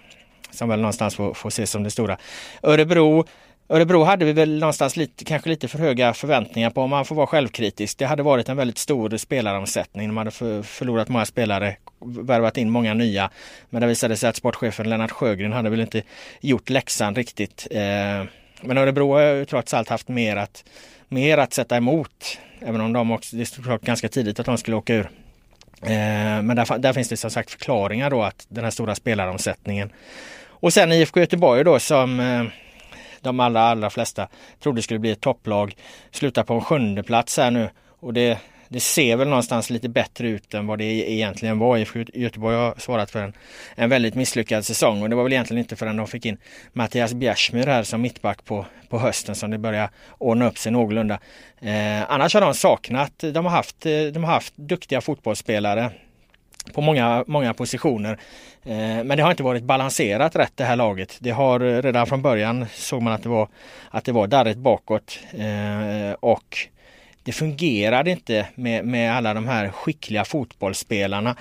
som 0.51 0.69
väl 0.69 0.81
någonstans 0.81 1.17
får, 1.17 1.35
får 1.35 1.49
ses 1.49 1.71
som 1.71 1.83
det 1.83 1.91
stora. 1.91 2.17
Örebro 2.63 3.27
Örebro 3.69 4.05
hade 4.05 4.25
vi 4.25 4.33
väl 4.33 4.59
någonstans 4.59 4.97
lite, 4.97 5.25
kanske 5.25 5.49
lite 5.49 5.69
för 5.69 5.79
höga 5.79 6.15
förväntningar 6.15 6.71
på 6.71 6.83
om 6.83 6.91
man 6.91 7.05
får 7.05 7.15
vara 7.15 7.27
självkritisk. 7.27 7.99
Det 7.99 8.07
hade 8.07 8.23
varit 8.23 8.49
en 8.49 8.57
väldigt 8.57 8.79
stor 8.79 9.17
spelaromsättning. 9.17 10.09
De 10.09 10.17
hade 10.17 10.31
för, 10.31 10.63
förlorat 10.63 11.09
många 11.09 11.25
spelare, 11.25 11.77
värvat 12.01 12.57
in 12.57 12.71
många 12.71 12.95
nya. 12.95 13.31
Men 13.71 13.81
det 13.81 13.87
visade 13.87 14.17
sig 14.17 14.29
att 14.29 14.37
sportchefen 14.37 14.89
Lennart 14.89 15.11
Sjögren 15.11 15.53
hade 15.53 15.71
väl 15.71 15.81
inte 15.81 16.03
gjort 16.41 16.71
läxan 16.71 17.15
riktigt. 17.15 17.67
Eh, 17.71 18.25
men 18.61 18.79
Örebro 18.79 19.13
har 19.13 19.21
ju 19.21 19.45
trots 19.45 19.75
allt 19.75 19.89
haft 19.89 20.09
mer 20.09 20.37
att, 20.37 20.65
mer 21.09 21.39
att 21.39 21.53
sätta 21.53 21.77
emot. 21.77 22.39
Även 22.61 22.81
om 22.81 22.93
de 22.93 23.11
också, 23.11 23.37
det 23.37 23.47
stod 23.47 23.81
ganska 23.81 24.09
tidigt 24.09 24.41
att 24.41 24.47
de 24.47 24.59
skulle 24.59 24.77
åka 24.77 24.95
ur. 24.95 25.11
Eh, 25.83 26.43
men 26.43 26.57
där, 26.57 26.79
där 26.79 26.93
finns 26.93 27.09
det 27.09 27.17
som 27.17 27.31
sagt 27.31 27.51
förklaringar 27.51 28.11
då 28.11 28.23
att 28.23 28.47
den 28.49 28.65
här 28.65 28.71
stora 28.71 28.95
spelaromsättningen. 28.95 29.93
Och 30.47 30.73
sen 30.73 30.93
IFK 30.93 31.21
Göteborg 31.21 31.65
då 31.65 31.79
som 31.79 32.21
eh, 32.21 32.45
de 33.21 33.41
allra, 33.41 33.61
allra 33.61 33.91
flesta 33.91 34.29
trodde 34.63 34.83
skulle 34.83 35.01
bli 35.01 35.11
ett 35.11 35.21
topplag. 35.21 35.77
Slutar 36.11 36.43
på 36.43 36.55
en 36.55 36.61
sjunde 36.61 37.03
plats 37.03 37.37
här 37.37 37.51
nu 37.51 37.71
och 38.01 38.15
det, 38.15 38.39
det 38.69 38.81
ser 38.81 39.17
väl 39.17 39.29
någonstans 39.29 39.71
lite 39.71 39.89
bättre 39.89 40.29
ut 40.29 40.55
än 40.55 40.67
vad 40.67 40.79
det 40.79 40.85
egentligen 40.85 41.59
var. 41.59 41.79
IFK 41.79 41.99
Göteborg 42.15 42.57
har 42.57 42.75
svarat 42.79 43.11
för 43.11 43.23
en, 43.23 43.33
en 43.75 43.91
väldigt 43.91 44.15
misslyckad 44.15 44.65
säsong 44.65 45.03
och 45.03 45.11
det 45.11 45.17
var 45.17 45.23
väl 45.23 45.33
egentligen 45.33 45.59
inte 45.59 45.77
förrän 45.77 45.97
de 45.97 46.07
fick 46.07 46.27
in 46.27 46.39
Mattias 46.73 47.15
Bjärsmyr 47.15 47.67
här 47.67 47.83
som 47.83 48.03
mittback 48.03 48.45
på, 48.45 48.67
på 48.89 48.99
hösten 48.99 49.35
som 49.35 49.51
det 49.51 49.59
började 49.59 49.91
ordna 50.19 50.49
upp 50.49 50.59
sig 50.59 50.73
någorlunda. 50.73 51.19
Eh, 51.61 52.11
annars 52.11 52.35
har 52.35 52.41
de 52.41 52.55
saknat, 52.55 53.19
de 53.19 53.45
har 53.45 53.53
haft, 53.53 53.87
eh, 53.87 53.93
de 53.93 54.25
har 54.25 54.33
haft 54.33 54.57
duktiga 54.57 55.01
fotbollsspelare 55.01 55.91
på 56.73 56.81
många, 56.81 57.25
många 57.27 57.55
positioner. 57.55 58.19
Eh, 58.67 59.05
men 59.05 59.09
det 59.09 59.23
har 59.23 59.31
inte 59.31 59.43
varit 59.43 59.63
balanserat 59.63 60.37
rätt 60.37 60.53
det 60.55 60.65
här 60.65 60.77
laget. 60.77 61.17
Det 61.21 61.31
har 61.31 61.61
eh, 61.61 61.83
redan 61.83 62.07
från 62.07 62.23
början 62.23 62.67
såg 62.73 63.03
man 63.03 63.13
att 63.13 63.23
det 63.23 63.29
var, 63.29 63.49
att 63.91 64.05
det 64.05 64.13
var 64.13 64.27
darrigt 64.27 64.59
bakåt 64.59 65.19
eh, 65.33 66.13
och 66.21 66.59
det 67.23 67.33
fungerade 67.33 68.11
inte 68.11 68.47
med, 68.55 68.85
med 68.85 69.17
alla 69.17 69.35
de 69.35 69.49
här 69.49 69.69
skickliga 69.69 70.25
fotbollsspelarna 70.25 71.37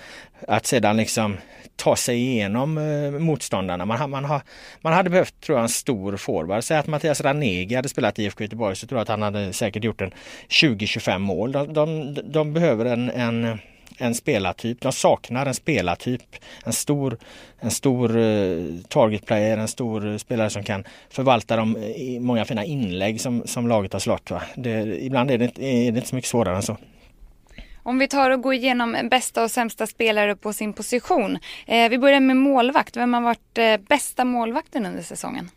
att 0.47 0.65
sedan 0.65 0.97
liksom 0.97 1.37
ta 1.75 1.95
sig 1.95 2.17
igenom 2.17 2.73
motståndarna. 3.19 3.85
Man, 3.85 4.09
man, 4.09 4.25
har, 4.25 4.41
man 4.81 4.93
hade 4.93 5.09
behövt 5.09 5.41
tror 5.41 5.57
jag 5.57 5.63
en 5.63 5.69
stor 5.69 6.17
forward. 6.17 6.63
Säg 6.63 6.77
att 6.77 6.87
Mattias 6.87 7.21
Ranegi 7.21 7.75
hade 7.75 7.89
spelat 7.89 8.19
i 8.19 8.23
IFK 8.23 8.43
Göteborg 8.43 8.75
så 8.75 8.87
tror 8.87 8.97
jag 8.97 9.01
att 9.01 9.09
han 9.09 9.21
hade 9.21 9.53
säkert 9.53 9.83
gjort 9.83 10.01
en 10.01 10.11
20-25 10.49 11.19
mål. 11.19 11.51
De, 11.51 11.73
de, 11.73 12.13
de 12.23 12.53
behöver 12.53 12.85
en, 12.85 13.09
en 13.09 13.59
en 13.97 14.15
spelartyp. 14.15 14.81
De 14.81 14.91
saknar 14.91 15.45
en 15.45 15.53
spelartyp. 15.53 16.35
En 16.65 16.73
stor, 16.73 17.17
en 17.59 17.71
stor 17.71 18.17
uh, 18.17 18.79
target 18.89 19.25
player, 19.25 19.57
en 19.57 19.67
stor 19.67 20.07
eh, 20.07 20.17
spelare 20.17 20.49
som 20.49 20.63
kan 20.63 20.83
förvalta 21.09 21.55
de 21.55 21.75
eh, 21.75 22.21
många 22.21 22.45
fina 22.45 22.65
inlägg 22.65 23.21
som, 23.21 23.43
som 23.45 23.67
laget 23.67 23.93
har 23.93 23.99
slått. 23.99 24.31
Va? 24.31 24.41
Det, 24.55 25.03
ibland 25.05 25.31
är 25.31 25.37
det, 25.37 25.45
är 25.45 25.91
det 25.91 25.97
inte 25.97 26.09
så 26.09 26.15
mycket 26.15 26.29
svårare 26.29 26.55
än 26.55 26.61
så. 26.61 26.77
Om 27.83 27.99
vi 27.99 28.07
tar 28.07 28.31
och 28.31 28.41
går 28.41 28.53
igenom 28.53 28.97
bästa 29.11 29.43
och 29.43 29.51
sämsta 29.51 29.87
spelare 29.87 30.35
på 30.35 30.53
sin 30.53 30.73
position. 30.73 31.37
Eh, 31.67 31.89
vi 31.89 31.97
börjar 31.97 32.19
med 32.19 32.37
målvakt. 32.37 32.97
Vem 32.97 33.13
har 33.13 33.21
varit 33.21 33.57
eh, 33.57 33.77
bästa 33.77 34.25
målvakten 34.25 34.85
under 34.85 35.03
säsongen? 35.03 35.49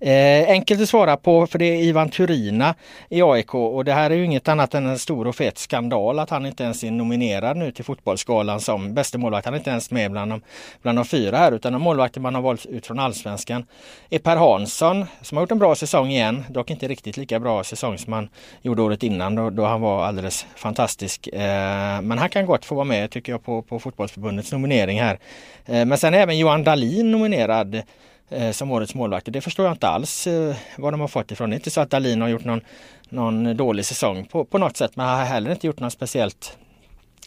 Eh, 0.00 0.48
enkelt 0.48 0.82
att 0.82 0.88
svara 0.88 1.16
på 1.16 1.46
för 1.46 1.58
det 1.58 1.64
är 1.64 1.82
Ivan 1.82 2.08
Turina 2.08 2.74
i 3.08 3.22
AIK 3.22 3.54
och 3.54 3.84
det 3.84 3.92
här 3.92 4.10
är 4.10 4.14
ju 4.14 4.24
inget 4.24 4.48
annat 4.48 4.74
än 4.74 4.86
en 4.86 4.98
stor 4.98 5.26
och 5.26 5.36
fet 5.36 5.58
skandal 5.58 6.18
att 6.18 6.30
han 6.30 6.46
inte 6.46 6.62
ens 6.62 6.84
är 6.84 6.90
nominerad 6.90 7.56
nu 7.56 7.72
till 7.72 7.84
Fotbollsgalan 7.84 8.60
som 8.60 8.94
bäste 8.94 9.18
målvakt. 9.18 9.44
Han 9.44 9.54
är 9.54 9.58
inte 9.58 9.70
ens 9.70 9.90
med 9.90 10.10
bland 10.10 10.32
de, 10.32 10.40
bland 10.82 10.98
de 10.98 11.04
fyra 11.04 11.36
här 11.36 11.52
utan 11.52 11.72
de 11.72 11.82
målvakter 11.82 12.20
man 12.20 12.34
har 12.34 12.42
valt 12.42 12.66
ut 12.66 12.86
från 12.86 12.98
allsvenskan 12.98 13.66
är 14.10 14.18
Per 14.18 14.36
Hansson 14.36 15.06
som 15.22 15.36
har 15.36 15.42
gjort 15.42 15.52
en 15.52 15.58
bra 15.58 15.74
säsong 15.74 16.10
igen. 16.10 16.44
Dock 16.48 16.70
inte 16.70 16.88
riktigt 16.88 17.16
lika 17.16 17.40
bra 17.40 17.64
säsong 17.64 17.98
som 17.98 18.12
han 18.12 18.28
gjorde 18.62 18.82
året 18.82 19.02
innan 19.02 19.34
då, 19.34 19.50
då 19.50 19.64
han 19.64 19.80
var 19.80 20.04
alldeles 20.04 20.46
fantastisk. 20.56 21.26
Eh, 21.26 22.00
men 22.02 22.18
han 22.18 22.28
kan 22.28 22.46
gott 22.46 22.64
få 22.64 22.74
vara 22.74 22.84
med 22.84 23.10
tycker 23.10 23.32
jag 23.32 23.44
på, 23.44 23.62
på 23.62 23.78
Fotbollsförbundets 23.78 24.52
nominering 24.52 25.00
här. 25.00 25.18
Eh, 25.66 25.84
men 25.84 25.98
sen 25.98 26.14
är 26.14 26.18
även 26.18 26.38
Johan 26.38 26.64
Dahlin 26.64 27.10
nominerad 27.10 27.82
Eh, 28.30 28.50
som 28.50 28.70
årets 28.70 28.94
målvakter. 28.94 29.32
Det 29.32 29.40
förstår 29.40 29.66
jag 29.66 29.74
inte 29.74 29.88
alls 29.88 30.26
eh, 30.26 30.56
vad 30.76 30.92
de 30.92 31.00
har 31.00 31.08
fått 31.08 31.30
ifrån. 31.30 31.50
Det 31.50 31.54
är 31.54 31.58
inte 31.58 31.70
så 31.70 31.80
att 31.80 31.90
Dahlin 31.90 32.20
har 32.20 32.28
gjort 32.28 32.44
någon, 32.44 32.60
någon 33.08 33.56
dålig 33.56 33.84
säsong 33.84 34.24
på, 34.24 34.44
på 34.44 34.58
något 34.58 34.76
sätt 34.76 34.90
men 34.94 35.06
har 35.06 35.24
heller 35.24 35.50
inte 35.50 35.66
gjort 35.66 35.80
någon 35.80 35.90
speciellt 35.90 36.58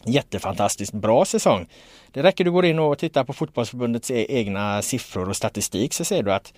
jättefantastiskt 0.04 0.92
bra 0.92 1.24
säsong. 1.24 1.66
Det 2.12 2.22
räcker 2.22 2.44
du 2.44 2.50
går 2.50 2.64
in 2.64 2.78
och 2.78 2.98
tittar 2.98 3.24
på 3.24 3.32
fotbollsförbundets 3.32 4.10
e-, 4.10 4.26
egna 4.28 4.82
siffror 4.82 5.28
och 5.28 5.36
statistik 5.36 5.94
så 5.94 6.04
ser 6.04 6.22
du 6.22 6.32
att, 6.32 6.52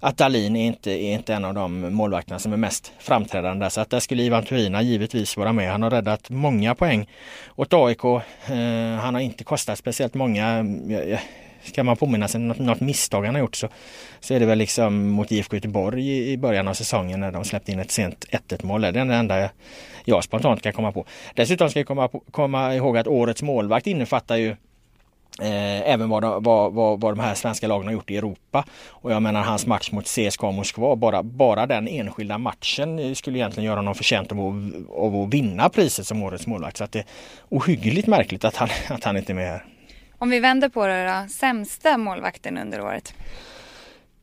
att 0.00 0.16
Dahlin 0.16 0.56
är 0.56 0.66
inte, 0.66 0.90
är 0.90 1.14
inte 1.14 1.34
en 1.34 1.44
av 1.44 1.54
de 1.54 1.94
målvakterna 1.94 2.38
som 2.38 2.52
är 2.52 2.56
mest 2.56 2.92
framträdande. 2.98 3.70
Så 3.70 3.80
att 3.80 3.90
där 3.90 4.00
skulle 4.00 4.22
Ivan 4.22 4.44
Turina 4.44 4.82
givetvis 4.82 5.36
vara 5.36 5.52
med. 5.52 5.72
Han 5.72 5.82
har 5.82 5.90
räddat 5.90 6.30
många 6.30 6.74
poäng 6.74 7.08
åt 7.54 7.72
AIK. 7.72 8.04
Eh, 8.04 9.00
han 9.00 9.14
har 9.14 9.20
inte 9.20 9.44
kostat 9.44 9.78
speciellt 9.78 10.14
många. 10.14 10.64
Jag, 10.88 11.20
Ska 11.66 11.84
man 11.84 11.96
påminna 11.96 12.28
sig 12.28 12.40
något, 12.40 12.58
något 12.58 12.80
misstag 12.80 13.24
han 13.24 13.34
har 13.34 13.40
gjort 13.40 13.56
så, 13.56 13.68
så 14.20 14.34
är 14.34 14.40
det 14.40 14.46
väl 14.46 14.58
liksom 14.58 15.08
mot 15.08 15.32
IFK 15.32 15.56
Göteborg 15.56 16.08
i, 16.08 16.32
i 16.32 16.36
början 16.36 16.68
av 16.68 16.74
säsongen 16.74 17.20
när 17.20 17.32
de 17.32 17.44
släppte 17.44 17.72
in 17.72 17.78
ett 17.78 17.90
sent 17.90 18.26
1-1 18.48 18.66
mål. 18.66 18.80
Det 18.80 18.88
är 18.88 18.92
det 18.92 19.00
enda 19.00 19.38
jag, 19.38 19.50
jag 20.04 20.24
spontant 20.24 20.62
kan 20.62 20.72
komma 20.72 20.92
på. 20.92 21.04
Dessutom 21.34 21.70
ska 21.70 21.80
jag 21.80 21.86
komma, 21.86 22.08
på, 22.08 22.22
komma 22.30 22.74
ihåg 22.74 22.98
att 22.98 23.06
årets 23.06 23.42
målvakt 23.42 23.86
innefattar 23.86 24.36
ju 24.36 24.56
Eh, 25.40 25.90
även 25.90 26.08
vad 26.08 26.22
de, 26.22 26.42
vad, 26.42 26.72
vad, 26.72 27.00
vad 27.00 27.16
de 27.16 27.20
här 27.20 27.34
svenska 27.34 27.68
lagen 27.68 27.86
har 27.86 27.92
gjort 27.92 28.10
i 28.10 28.16
Europa. 28.16 28.64
Och 28.88 29.12
jag 29.12 29.22
menar 29.22 29.42
hans 29.42 29.66
match 29.66 29.92
mot 29.92 30.04
CSKA 30.04 30.50
Moskva, 30.50 30.96
bara, 30.96 31.22
bara 31.22 31.66
den 31.66 31.88
enskilda 31.88 32.38
matchen 32.38 33.14
skulle 33.14 33.38
egentligen 33.38 33.66
göra 33.66 33.76
honom 33.76 33.94
förtjänt 33.94 34.32
av 34.32 34.38
att, 34.38 34.90
av 34.96 35.16
att 35.16 35.34
vinna 35.34 35.68
priset 35.68 36.06
som 36.06 36.22
årets 36.22 36.46
målvakt. 36.46 36.76
Så 36.76 36.84
att 36.84 36.92
det 36.92 36.98
är 36.98 37.06
ohyggligt 37.48 38.06
märkligt 38.06 38.44
att 38.44 38.56
han, 38.56 38.68
att 38.88 39.04
han 39.04 39.16
inte 39.16 39.32
är 39.32 39.34
med 39.34 39.48
här. 39.48 39.64
Om 40.18 40.30
vi 40.30 40.40
vänder 40.40 40.68
på 40.68 40.86
det 40.86 41.06
då, 41.06 41.28
sämsta 41.28 41.98
målvakten 41.98 42.58
under 42.58 42.80
året? 42.80 43.14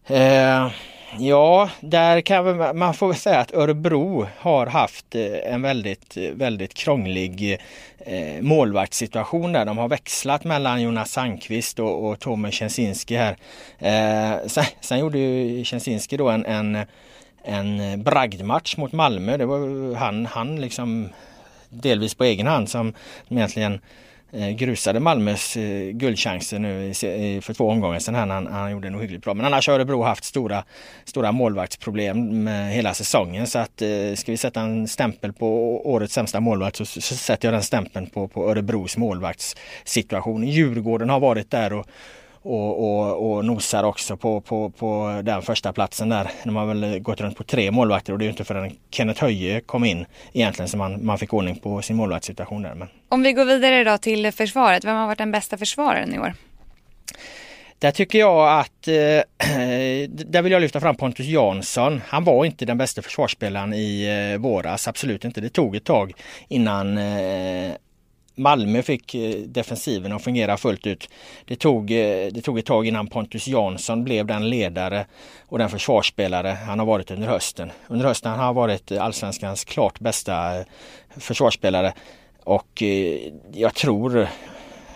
Eh, 0.08 0.72
ja, 1.20 1.70
där 1.80 2.22
kan 2.22 2.58
man 2.78 2.94
väl 3.00 3.16
säga 3.16 3.40
att 3.40 3.54
Örebro 3.54 4.28
har 4.38 4.68
haft 4.68 5.16
eh, 5.16 5.54
en 5.54 5.62
väldigt, 5.62 6.18
väldigt 6.18 6.74
krånglig 6.74 7.60
eh, 8.00 8.42
målvaktssituation 8.42 9.52
där. 9.52 9.66
De 9.66 9.78
har 9.78 9.88
växlat 9.88 10.44
mellan 10.44 10.82
Jonas 10.82 11.12
Sandqvist 11.12 11.80
och, 11.80 12.10
och 12.10 12.20
Tommy 12.20 12.52
Kensinski 12.52 13.16
här. 13.16 13.38
Eh, 13.80 14.48
sen, 14.48 14.66
sen, 14.82 15.00
gjorde 15.00 15.18
ju 15.18 15.64
Kensinski 15.64 16.18
då 16.18 16.30
en, 16.30 16.46
en, 16.46 16.86
en 17.44 18.04
bragdmatch 18.04 18.78
mot 18.78 18.92
Malmö. 18.92 19.38
Det 19.38 19.46
var 19.46 19.96
han, 19.96 20.26
han 20.26 20.62
liksom 20.62 21.10
delvis 21.70 22.16
på 22.16 22.24
egen 22.24 22.48
hand 22.48 22.70
som 22.70 22.94
egentligen 23.30 23.80
Eh, 24.36 24.50
grusade 24.50 25.00
Malmös 25.00 25.58
eh, 25.58 25.90
guldchanser 25.92 26.60
nu 26.60 26.94
för 27.42 27.54
två 27.54 27.70
omgångar 27.70 28.00
sedan. 28.00 28.16
Han, 28.16 28.30
han, 28.30 28.48
han 28.48 28.72
gjorde 28.72 28.90
nog 28.90 29.02
hyggligt 29.02 29.24
bra. 29.24 29.34
Men 29.34 29.46
annars 29.46 29.68
har 29.68 29.76
Örebro 29.76 30.02
haft 30.02 30.24
stora, 30.24 30.64
stora 31.06 31.32
målvaktsproblem 31.32 32.44
med 32.44 32.74
hela 32.74 32.94
säsongen. 32.94 33.48
Så 33.48 33.60
att 33.60 33.82
eh, 33.82 34.16
ska 34.16 34.32
vi 34.32 34.38
sätta 34.38 34.62
en 34.62 34.88
stämpel 34.88 35.34
på 35.34 35.48
årets 35.92 36.14
sämsta 36.14 36.40
målvakt 36.40 36.76
så, 36.76 36.86
så 36.86 37.02
sätter 37.02 37.48
jag 37.48 37.54
den 37.54 37.64
stämpeln 37.64 38.08
på, 38.08 38.28
på 38.28 38.50
Örebros 38.50 38.98
målvaktssituation. 38.98 40.48
Djurgården 40.48 41.10
har 41.10 41.20
varit 41.20 41.52
där 41.52 41.74
och 41.74 41.86
och, 42.44 42.84
och, 42.84 43.32
och 43.32 43.46
nosar 43.46 43.84
också 43.84 44.18
på, 44.18 44.42
på, 44.42 44.70
på 44.70 45.22
den 45.24 45.42
första 45.42 45.74
platsen 45.74 46.10
där. 46.10 46.32
De 46.44 46.56
har 46.56 46.66
väl 46.66 47.00
gått 47.00 47.22
runt 47.22 47.38
på 47.38 47.44
tre 47.44 47.72
målvakter 47.72 48.14
och 48.14 48.20
det 48.20 48.26
är 48.26 48.30
inte 48.30 48.44
förrän 48.44 48.72
Kenneth 48.92 49.22
Höje 49.22 49.62
kom 49.62 49.86
in 49.86 50.06
egentligen 50.34 50.70
som 50.70 50.78
man, 50.78 51.06
man 51.06 51.18
fick 51.18 51.34
ordning 51.34 51.56
på 51.56 51.82
sin 51.82 51.96
målvaktssituation 51.96 52.62
där. 52.62 52.76
Men... 52.76 52.88
Om 53.10 53.24
vi 53.24 53.34
går 53.34 53.46
vidare 53.46 53.84
då 53.84 53.98
till 53.98 54.32
försvaret, 54.32 54.86
vem 54.86 54.96
har 54.96 55.08
varit 55.08 55.18
den 55.18 55.32
bästa 55.32 55.58
försvararen 55.58 56.14
i 56.14 56.20
år? 56.20 56.34
Där 57.80 57.92
tycker 57.92 58.20
jag 58.20 58.60
att, 58.60 58.88
eh, 58.88 58.94
där 60.10 60.42
vill 60.42 60.52
jag 60.52 60.62
lyfta 60.62 60.80
fram 60.80 60.96
Pontus 60.96 61.26
Jansson. 61.26 62.02
Han 62.08 62.24
var 62.24 62.46
inte 62.46 62.66
den 62.66 62.78
bästa 62.78 63.02
försvarsspelaren 63.02 63.74
i 63.74 64.04
eh, 64.34 64.42
våras, 64.42 64.88
absolut 64.88 65.26
inte. 65.26 65.42
Det 65.42 65.50
tog 65.50 65.76
ett 65.76 65.84
tag 65.84 66.14
innan 66.48 66.98
eh, 66.98 67.72
Malmö 68.36 68.82
fick 68.82 69.16
eh, 69.16 69.36
defensiven 69.36 70.12
att 70.12 70.24
fungera 70.24 70.58
fullt 70.58 70.88
ut. 70.88 71.10
Det 71.46 71.56
tog, 71.56 71.92
eh, 71.92 72.28
det 72.32 72.42
tog 72.42 72.60
ett 72.60 72.66
tag 72.66 72.88
innan 72.88 73.08
Pontus 73.08 73.48
Jansson 73.48 74.04
blev 74.04 74.26
den 74.26 74.50
ledare 74.50 75.06
och 75.48 75.58
den 75.58 75.70
försvarsspelare 75.70 76.58
han 76.68 76.80
har 76.80 76.86
varit 76.86 77.12
under 77.12 77.28
hösten. 77.28 77.72
Under 77.88 78.06
hösten 78.06 78.32
har 78.32 78.38
han 78.38 78.56
varit 78.56 78.92
allsvenskans 78.92 79.66
klart 79.66 80.00
bästa 80.00 80.60
eh, 80.60 80.66
försvarsspelare 81.18 81.94
och 82.44 82.84
jag 83.54 83.76
tror 83.76 84.28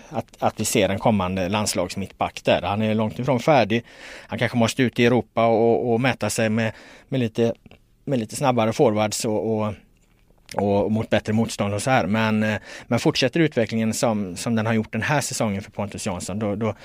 att, 0.10 0.26
att 0.40 0.60
vi 0.60 0.66
ser 0.66 0.90
en 0.90 1.00
kommande 1.00 1.50
landslagsmittback 1.50 2.42
där. 2.44 2.62
Han 2.62 2.82
är 2.82 2.96
långt 2.96 3.20
ifrån 3.20 3.40
färdig. 3.40 3.84
Han 4.28 4.40
kanske 4.40 4.58
måste 4.58 4.84
ut 4.84 5.00
i 5.00 5.06
Europa 5.06 5.46
och, 5.46 5.94
och 5.94 6.02
mäta 6.02 6.30
sig 6.30 6.50
med, 6.50 6.72
med, 7.08 7.20
lite, 7.20 7.54
med 8.06 8.20
lite 8.20 8.36
snabbare 8.36 8.74
forwards 8.74 9.26
och, 9.26 9.58
och 9.58 9.74
och 10.56 10.92
mot 10.92 11.10
bättre 11.10 11.34
motstånd 11.34 11.74
och 11.74 11.82
så 11.82 11.90
här. 11.90 12.06
Men, 12.08 12.44
eh, 12.44 12.58
men 12.88 13.00
fortsätter 13.00 13.40
utvecklingen 13.40 13.94
som, 13.94 14.36
som 14.36 14.56
den 14.56 14.66
har 14.66 14.74
gjort 14.74 14.92
den 14.92 15.02
här 15.02 15.22
säsongen 15.22 15.62
för 15.62 15.72
Pontus 15.72 16.06
Jansson 16.06 16.40
då, 16.40 16.56
då, 16.56 16.76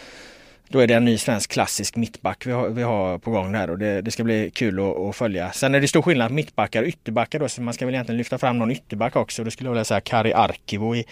då 0.72 0.78
är 0.78 0.86
det 0.86 0.94
en 0.94 1.04
ny 1.04 1.18
svensk 1.18 1.50
klassisk 1.50 1.96
mittback 1.96 2.46
vi 2.46 2.52
har, 2.52 2.68
vi 2.68 2.82
har 2.82 3.18
på 3.18 3.30
gång 3.30 3.52
där 3.52 3.70
och 3.70 3.78
det, 3.78 4.02
det 4.02 4.10
ska 4.10 4.24
bli 4.24 4.50
kul 4.50 4.80
att, 4.80 4.98
att, 4.98 5.16
följa. 5.16 5.52
Sen 5.52 5.74
är 5.74 5.80
det 5.80 5.88
stor 5.88 6.02
skillnad 6.02 6.28
på 6.28 6.34
mittbackar 6.34 6.82
och 6.82 6.88
ytterbackar 6.88 7.38
då 7.38 7.48
så 7.48 7.62
man 7.62 7.74
ska 7.74 7.86
väl 7.86 7.94
egentligen 7.94 8.18
lyfta 8.18 8.38
fram 8.38 8.58
någon 8.58 8.70
ytterback 8.70 9.16
också. 9.16 9.44
Då 9.44 9.50
skulle 9.50 9.68
jag 9.68 9.72
vilja 9.72 9.84
säga 9.84 10.00
Kari 10.00 10.32
Arkivo 10.32 10.96
i, 10.96 11.04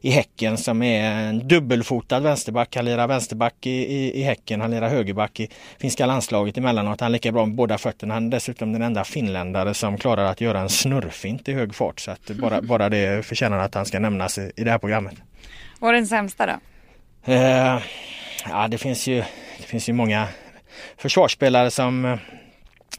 i 0.00 0.10
Häcken 0.10 0.56
som 0.56 0.82
är 0.82 1.10
en 1.10 1.48
dubbelfotad 1.48 2.20
vänsterback. 2.20 2.76
Han 2.76 2.84
lirar 2.84 3.08
vänsterback 3.08 3.66
i, 3.66 3.70
i, 3.70 4.20
i 4.20 4.22
Häcken, 4.22 4.60
han 4.60 4.70
lirar 4.70 4.88
högerback 4.88 5.40
i 5.40 5.48
finska 5.78 6.06
landslaget 6.06 6.58
emellanåt. 6.58 7.00
Han 7.00 7.10
är 7.10 7.12
lika 7.12 7.32
bra 7.32 7.46
med 7.46 7.56
båda 7.56 7.78
fötterna. 7.78 8.14
Han 8.14 8.26
är 8.26 8.30
dessutom 8.30 8.72
den 8.72 8.82
enda 8.82 9.04
finländare 9.04 9.74
som 9.74 9.98
klarar 9.98 10.24
att 10.24 10.40
göra 10.40 10.60
en 10.60 10.68
snurrfint 10.68 11.48
i 11.48 11.52
hög 11.52 11.74
fart. 11.74 12.00
Så 12.00 12.10
att 12.10 12.30
bara, 12.30 12.62
bara 12.62 12.88
det 12.88 13.26
förtjänar 13.26 13.58
att 13.58 13.74
han 13.74 13.86
ska 13.86 13.98
nämnas 13.98 14.38
i, 14.38 14.52
i 14.56 14.64
det 14.64 14.70
här 14.70 14.78
programmet. 14.78 15.14
Och 15.80 15.92
den 15.92 16.06
sämsta 16.06 16.46
då? 16.46 16.52
Eh, 17.26 17.78
ja, 18.48 18.68
det 18.68 18.78
finns 18.78 19.06
ju, 19.06 19.16
det 19.58 19.66
finns 19.66 19.88
ju 19.88 19.92
många 19.92 20.28
försvarsspelare 20.96 21.70
som 21.70 22.18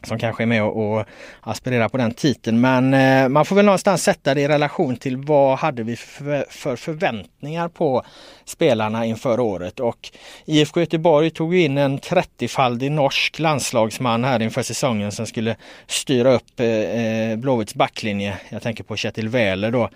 som 0.02 0.18
kanske 0.18 0.42
är 0.42 0.46
med 0.46 0.62
och, 0.62 0.98
och 0.98 1.04
aspirerar 1.40 1.88
på 1.88 1.96
den 1.96 2.14
titeln. 2.14 2.60
Men 2.60 2.94
eh, 2.94 3.28
man 3.28 3.44
får 3.44 3.56
väl 3.56 3.64
någonstans 3.64 4.02
sätta 4.02 4.34
det 4.34 4.40
i 4.40 4.48
relation 4.48 4.96
till 4.96 5.16
vad 5.16 5.58
hade 5.58 5.82
vi 5.82 5.96
för, 5.96 6.46
för 6.50 6.76
förväntningar 6.76 7.68
på 7.68 8.04
spelarna 8.44 9.04
inför 9.06 9.40
året. 9.40 9.80
Och 9.80 10.10
IFK 10.44 10.80
Göteborg 10.80 11.30
tog 11.30 11.54
in 11.54 11.78
en 11.78 11.98
30-faldig 11.98 12.90
norsk 12.90 13.38
landslagsman 13.38 14.24
här 14.24 14.42
inför 14.42 14.62
säsongen 14.62 15.12
som 15.12 15.26
skulle 15.26 15.56
styra 15.86 16.32
upp 16.32 16.60
eh, 16.60 16.66
eh 16.66 17.36
Blåvitts 17.36 17.74
backlinje. 17.74 18.38
Jag 18.48 18.62
tänker 18.62 18.84
på 18.84 18.96
Kjetil 18.96 19.28
Wähler 19.28 19.70
då. 19.70 19.90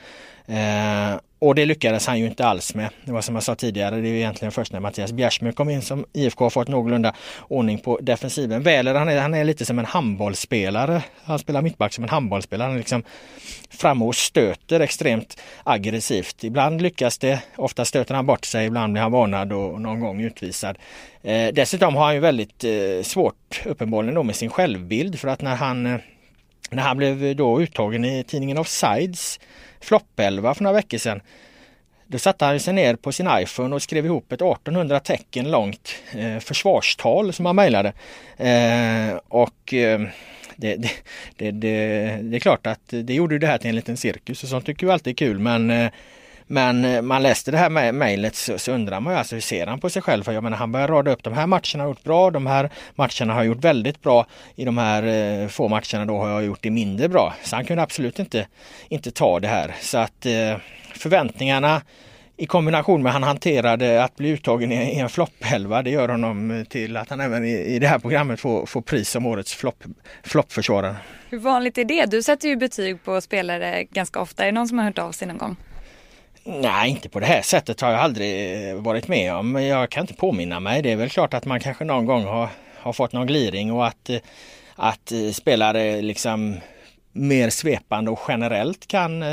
Eh, 0.46 1.16
och 1.42 1.54
det 1.54 1.66
lyckades 1.66 2.06
han 2.06 2.18
ju 2.18 2.26
inte 2.26 2.46
alls 2.46 2.74
med. 2.74 2.88
Det 3.04 3.12
var 3.12 3.20
som 3.20 3.34
jag 3.34 3.44
sa 3.44 3.54
tidigare, 3.54 4.00
det 4.00 4.08
är 4.08 4.14
egentligen 4.14 4.52
först 4.52 4.72
när 4.72 4.80
Mattias 4.80 5.12
Bjärsmyr 5.12 5.52
kom 5.52 5.70
in 5.70 5.82
som 5.82 6.04
IFK 6.12 6.44
har 6.44 6.50
fått 6.50 6.68
någorlunda 6.68 7.14
ordning 7.48 7.78
på 7.78 7.98
defensiven. 8.02 8.62
Wähler 8.62 8.94
han 8.94 9.08
är, 9.08 9.20
han 9.20 9.34
är 9.34 9.44
lite 9.44 9.64
som 9.64 9.78
en 9.78 9.84
handbollsspelare. 9.84 11.02
Han 11.24 11.38
spelar 11.38 11.62
mittback 11.62 11.92
som 11.92 12.04
en 12.04 12.10
handbollsspelare. 12.10 12.66
Han 12.66 12.74
är 12.74 12.78
liksom 12.78 13.02
framme 13.70 14.04
och 14.04 14.14
stöter 14.14 14.80
extremt 14.80 15.40
aggressivt. 15.64 16.44
Ibland 16.44 16.82
lyckas 16.82 17.18
det, 17.18 17.42
ofta 17.56 17.84
stöter 17.84 18.14
han 18.14 18.26
bort 18.26 18.44
sig, 18.44 18.66
ibland 18.66 18.92
blir 18.92 19.02
han 19.02 19.12
varnad 19.12 19.52
och 19.52 19.80
någon 19.80 20.00
gång 20.00 20.20
utvisad. 20.20 20.78
Eh, 21.22 21.48
dessutom 21.52 21.96
har 21.96 22.04
han 22.04 22.14
ju 22.14 22.20
väldigt 22.20 22.64
eh, 22.64 23.02
svårt 23.02 23.62
uppenbarligen 23.64 24.14
då 24.14 24.22
med 24.22 24.36
sin 24.36 24.50
självbild 24.50 25.18
för 25.18 25.28
att 25.28 25.42
när 25.42 25.54
han 25.56 25.86
eh, 25.86 25.98
när 26.76 26.82
han 26.82 26.96
blev 26.96 27.24
eh, 27.24 27.34
då 27.34 27.60
uttagen 27.60 28.04
i 28.04 28.24
tidningen 28.24 28.58
Offsides 28.58 29.40
floppelva 29.80 30.54
för 30.54 30.62
några 30.62 30.76
veckor 30.76 30.98
sedan. 30.98 31.20
Då 32.06 32.18
satte 32.18 32.44
han 32.44 32.60
sig 32.60 32.74
ner 32.74 32.96
på 32.96 33.12
sin 33.12 33.28
iPhone 33.30 33.74
och 33.74 33.82
skrev 33.82 34.06
ihop 34.06 34.32
ett 34.32 34.42
1800 34.42 35.00
tecken 35.00 35.50
långt 35.50 35.94
eh, 36.12 36.38
försvarstal 36.38 37.32
som 37.32 37.46
han 37.46 37.56
mejlade. 37.56 37.92
Eh, 38.36 39.18
och 39.28 39.74
eh, 39.74 40.00
det, 40.56 40.76
det, 40.76 40.90
det, 41.36 41.50
det, 42.22 42.36
är 42.36 42.40
klart 42.40 42.66
att 42.66 42.88
det 42.88 43.14
gjorde 43.14 43.38
det 43.38 43.46
här 43.46 43.58
till 43.58 43.68
en 43.68 43.76
liten 43.76 43.96
cirkus 43.96 44.42
och 44.42 44.48
sånt 44.48 44.66
tycker 44.66 44.86
vi 44.86 44.92
alltid 44.92 45.10
är 45.10 45.16
kul 45.16 45.38
men 45.38 45.70
eh, 45.70 45.90
men 46.46 46.84
eh, 46.84 47.02
man 47.02 47.22
läste 47.22 47.50
det 47.50 47.58
här 47.58 47.92
mejlet 47.92 48.34
så, 48.34 48.58
så 48.58 48.72
undrar 48.72 49.00
man 49.00 49.12
ju 49.12 49.18
alltså 49.18 49.36
hur 49.36 49.40
ser 49.40 49.66
han 49.66 49.80
på 49.80 49.90
sig 49.90 50.02
själv? 50.02 50.24
För 50.24 50.32
jag 50.32 50.42
menar 50.42 50.56
han 50.56 50.72
börjar 50.72 50.88
rada 50.88 51.12
upp 51.12 51.22
de 51.22 51.32
här 51.32 51.46
matcherna 51.46 51.82
har 51.82 51.88
gjort 51.88 52.04
bra, 52.04 52.30
de 52.30 52.46
här 52.46 52.70
matcherna 52.94 53.34
har 53.34 53.42
gjort 53.42 53.64
väldigt 53.64 54.02
bra. 54.02 54.26
I 54.56 54.64
de 54.64 54.78
här 54.78 55.02
eh, 55.42 55.48
få 55.48 55.68
matcherna 55.68 56.04
då 56.04 56.18
har 56.18 56.28
jag 56.28 56.44
gjort 56.44 56.62
det 56.62 56.70
mindre 56.70 57.08
bra. 57.08 57.34
Så 57.42 57.56
han 57.56 57.64
kunde 57.64 57.82
absolut 57.82 58.18
inte, 58.18 58.46
inte 58.88 59.10
ta 59.10 59.40
det 59.40 59.48
här. 59.48 59.74
Så 59.80 59.98
att 59.98 60.26
eh, 60.26 60.56
förväntningarna 60.94 61.82
i 62.36 62.46
kombination 62.46 63.02
med 63.02 63.10
att 63.10 63.14
han 63.14 63.22
hanterade 63.22 64.04
att 64.04 64.16
bli 64.16 64.28
uttagen 64.28 64.72
i 64.72 64.98
en 64.98 65.08
floppelva, 65.08 65.82
det 65.82 65.90
gör 65.90 66.08
honom 66.08 66.64
till 66.68 66.96
att 66.96 67.10
han 67.10 67.20
även 67.20 67.44
i, 67.44 67.52
i 67.52 67.78
det 67.78 67.86
här 67.86 67.98
programmet 67.98 68.40
får, 68.40 68.66
får 68.66 68.80
pris 68.80 69.08
som 69.10 69.26
årets 69.26 69.54
flopp, 69.54 69.84
floppförsvarare. 70.22 70.96
Hur 71.30 71.38
vanligt 71.38 71.78
är 71.78 71.84
det? 71.84 72.06
Du 72.06 72.22
sätter 72.22 72.48
ju 72.48 72.56
betyg 72.56 73.04
på 73.04 73.20
spelare 73.20 73.84
ganska 73.84 74.20
ofta. 74.20 74.42
Är 74.42 74.46
det 74.46 74.52
någon 74.52 74.68
som 74.68 74.78
har 74.78 74.84
hört 74.84 74.98
av 74.98 75.12
sig 75.12 75.28
någon 75.28 75.38
gång? 75.38 75.56
Nej, 76.44 76.90
inte 76.90 77.08
på 77.08 77.20
det 77.20 77.26
här 77.26 77.42
sättet 77.42 77.80
har 77.80 77.90
jag 77.90 78.00
aldrig 78.00 78.68
eh, 78.68 78.74
varit 78.74 79.08
med 79.08 79.34
om. 79.34 79.62
Jag 79.62 79.90
kan 79.90 80.00
inte 80.00 80.14
påminna 80.14 80.60
mig. 80.60 80.82
Det 80.82 80.92
är 80.92 80.96
väl 80.96 81.10
klart 81.10 81.34
att 81.34 81.44
man 81.44 81.60
kanske 81.60 81.84
någon 81.84 82.06
gång 82.06 82.24
har, 82.24 82.48
har 82.76 82.92
fått 82.92 83.12
någon 83.12 83.26
gliring 83.26 83.72
och 83.72 83.86
att, 83.86 84.10
eh, 84.10 84.18
att 84.76 85.12
eh, 85.12 85.30
spelare 85.32 86.02
liksom 86.02 86.60
mer 87.12 87.50
svepande 87.50 88.10
och 88.10 88.20
generellt 88.28 88.86
kan 88.86 89.24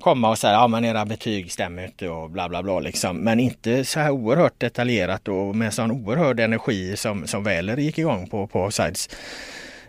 komma 0.00 0.30
och 0.30 0.38
säga 0.38 0.52
ja 0.52 0.68
men 0.68 0.84
era 0.84 1.04
betyg 1.04 1.52
stämmer 1.52 1.84
inte 1.84 2.08
och 2.08 2.30
bla 2.30 2.48
bla 2.48 2.62
bla 2.62 2.80
liksom. 2.80 3.16
Men 3.16 3.40
inte 3.40 3.84
så 3.84 4.00
här 4.00 4.10
oerhört 4.10 4.60
detaljerat 4.60 5.28
och 5.28 5.56
med 5.56 5.74
sån 5.74 5.90
oerhörd 5.90 6.40
energi 6.40 6.96
som, 6.96 7.26
som 7.26 7.44
Väler 7.44 7.76
gick 7.76 7.98
igång 7.98 8.28
på 8.28 8.46
på 8.46 8.70
Sides 8.70 9.08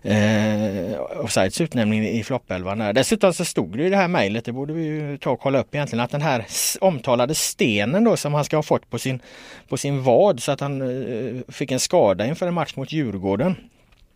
eh, 0.03 0.99
offsides 1.23 1.61
utnämning 1.61 2.07
i 2.07 2.23
floppelvan. 2.23 2.93
Dessutom 2.95 3.33
så 3.33 3.45
stod 3.45 3.77
det 3.77 3.83
i 3.83 3.89
det 3.89 3.97
här 3.97 4.07
mejlet, 4.07 4.45
det 4.45 4.51
borde 4.51 4.73
vi 4.73 4.85
ju 4.85 5.17
ta 5.17 5.29
och 5.29 5.39
kolla 5.39 5.59
upp 5.59 5.75
egentligen, 5.75 6.03
att 6.03 6.11
den 6.11 6.21
här 6.21 6.45
omtalade 6.81 7.35
stenen 7.35 8.03
då 8.03 8.17
som 8.17 8.33
han 8.33 8.45
ska 8.45 8.55
ha 8.55 8.63
fått 8.63 8.89
på 8.89 8.99
sin, 8.99 9.19
på 9.69 9.77
sin 9.77 10.03
vad 10.03 10.39
så 10.39 10.51
att 10.51 10.59
han 10.59 10.81
eh, 10.81 11.41
fick 11.47 11.71
en 11.71 11.79
skada 11.79 12.25
inför 12.25 12.47
en 12.47 12.53
match 12.53 12.75
mot 12.75 12.91
Djurgården. 12.91 13.55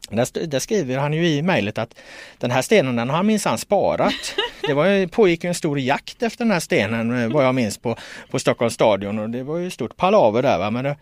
Där, 0.09 0.47
där, 0.47 0.59
skriver 0.59 0.97
han 0.97 1.13
ju 1.13 1.27
i 1.27 1.41
mejlet 1.41 1.77
att 1.77 1.95
den 2.37 2.51
här 2.51 2.61
stenen 2.61 2.95
den 2.95 3.09
har 3.09 3.17
han 3.17 3.25
minsann 3.25 3.57
sparat. 3.57 4.35
Det 4.67 4.73
var, 4.73 5.07
pågick 5.07 5.43
en 5.43 5.55
stor 5.55 5.79
jakt 5.79 6.23
efter 6.23 6.45
den 6.45 6.51
här 6.51 6.59
stenen 6.59 7.23
eh, 7.23 7.29
vad 7.29 7.45
jag 7.45 7.55
minns 7.55 7.77
på, 7.77 7.95
på 8.31 8.39
Stockholms 8.39 8.73
stadion 8.73 9.19
och 9.19 9.29
det 9.29 9.43
var 9.43 9.57
ju 9.57 9.69
stort 9.69 9.97
palaver 9.97 10.41
där. 10.41 10.57
Va? 10.57 10.71
Men 10.71 10.83
det, 10.83 10.95